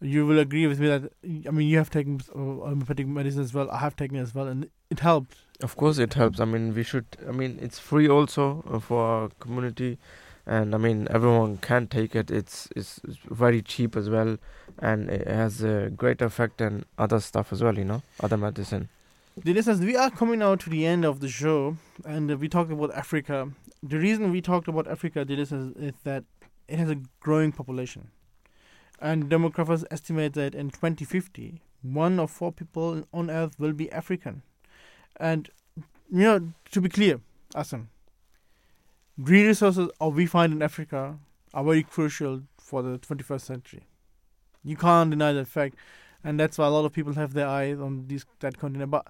[0.00, 1.12] you will agree with me that
[1.46, 3.70] I mean you have taken uh, homeopathic medicine as well.
[3.70, 5.36] I have taken as well, and it helped.
[5.62, 6.40] Of course, it helps.
[6.40, 7.06] I mean, we should.
[7.28, 9.98] I mean, it's free also uh, for our community
[10.46, 12.30] and I mean everyone can take it.
[12.30, 14.36] It's it's, it's very cheap as well,
[14.78, 17.78] and it has a great effect and other stuff as well.
[17.78, 18.88] You know, other medicine.
[19.42, 22.70] The listeners, we are coming now to the end of the show, and we talked
[22.70, 23.50] about Africa.
[23.82, 26.24] The reason we talked about Africa, listeners, is that
[26.68, 28.10] it has a growing population,
[29.00, 34.42] and demographers estimate that in 2050, one of four people on Earth will be African.
[35.16, 35.48] And
[36.10, 37.20] you know, to be clear,
[37.54, 37.86] Asim,
[39.16, 41.18] resources we find in Africa
[41.54, 43.86] are very crucial for the 21st century.
[44.62, 45.76] You can't deny that fact,
[46.22, 48.90] and that's why a lot of people have their eyes on this that continent.
[48.90, 49.06] But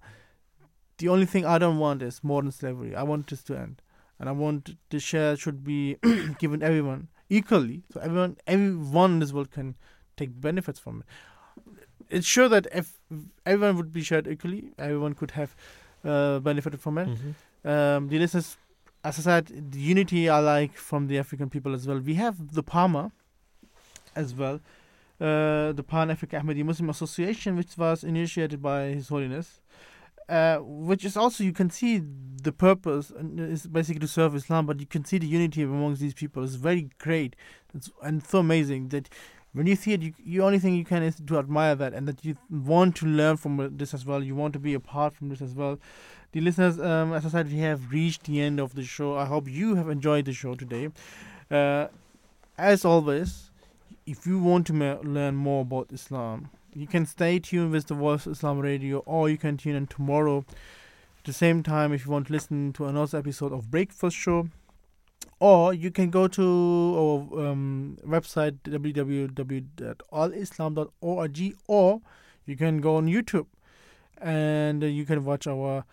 [1.01, 2.95] the only thing I don't want is modern slavery.
[2.95, 3.83] I want this to end,
[4.19, 5.97] and I want the share should be
[6.39, 9.77] given everyone equally, so everyone everyone in this world can
[10.17, 11.07] take benefits from it.
[12.19, 12.99] It's sure that if
[13.47, 15.55] everyone would be shared equally, everyone could have
[16.05, 17.09] uh, benefited from it.
[17.09, 17.69] Mm-hmm.
[17.69, 18.57] Um, the listeners
[19.03, 21.99] as I said, the unity I like from the African people as well.
[21.99, 23.13] We have the PAMA
[24.15, 24.61] as well,
[25.21, 29.61] uh, the Pan African Ahmadi Muslim Association, which was initiated by His Holiness,
[30.31, 32.03] uh, which is also you can see
[32.43, 36.15] the purpose is basically to serve Islam, but you can see the unity amongst these
[36.15, 37.37] people is very great
[37.75, 39.09] it's, and so amazing that
[39.53, 42.07] when you see it, you, you only thing you can is to admire that and
[42.07, 44.23] that you want to learn from this as well.
[44.23, 45.81] You want to be apart from this as well.
[46.33, 49.17] The listeners, um, as I said, we have reached the end of the show.
[49.17, 50.91] I hope you have enjoyed the show today.
[51.51, 51.89] Uh,
[52.57, 53.51] as always,
[54.07, 57.95] if you want to ma- learn more about Islam, you can stay tuned with the
[57.95, 62.05] Voice of Islam Radio, or you can tune in tomorrow at the same time if
[62.05, 64.49] you want to listen to another episode of Breakfast Show.
[65.39, 72.01] Or you can go to our um, website www.alislam.org, or
[72.47, 73.47] you can go on YouTube
[74.21, 75.85] and you can watch our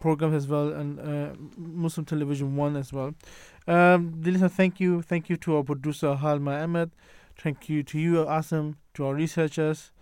[0.00, 3.14] programs as well and uh, Muslim Television One as well.
[3.66, 6.90] Um, Dilisa, thank you, thank you to our producer Halima Ahmad,
[7.36, 9.92] thank you to you Asim, to our researchers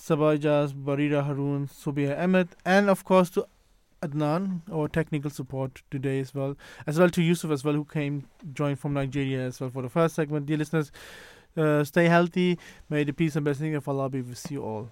[0.00, 3.46] Saba Ijaz, Barira Haroon, Subia Ahmad, and of course to
[4.00, 6.56] Adnan, our technical support today as well,
[6.86, 9.88] as well to Yusuf as well, who came joined from Nigeria as well for the
[9.88, 10.46] first segment.
[10.46, 10.92] Dear listeners,
[11.56, 12.58] uh, stay healthy.
[12.88, 14.86] May the peace and blessing of Allah be with you all.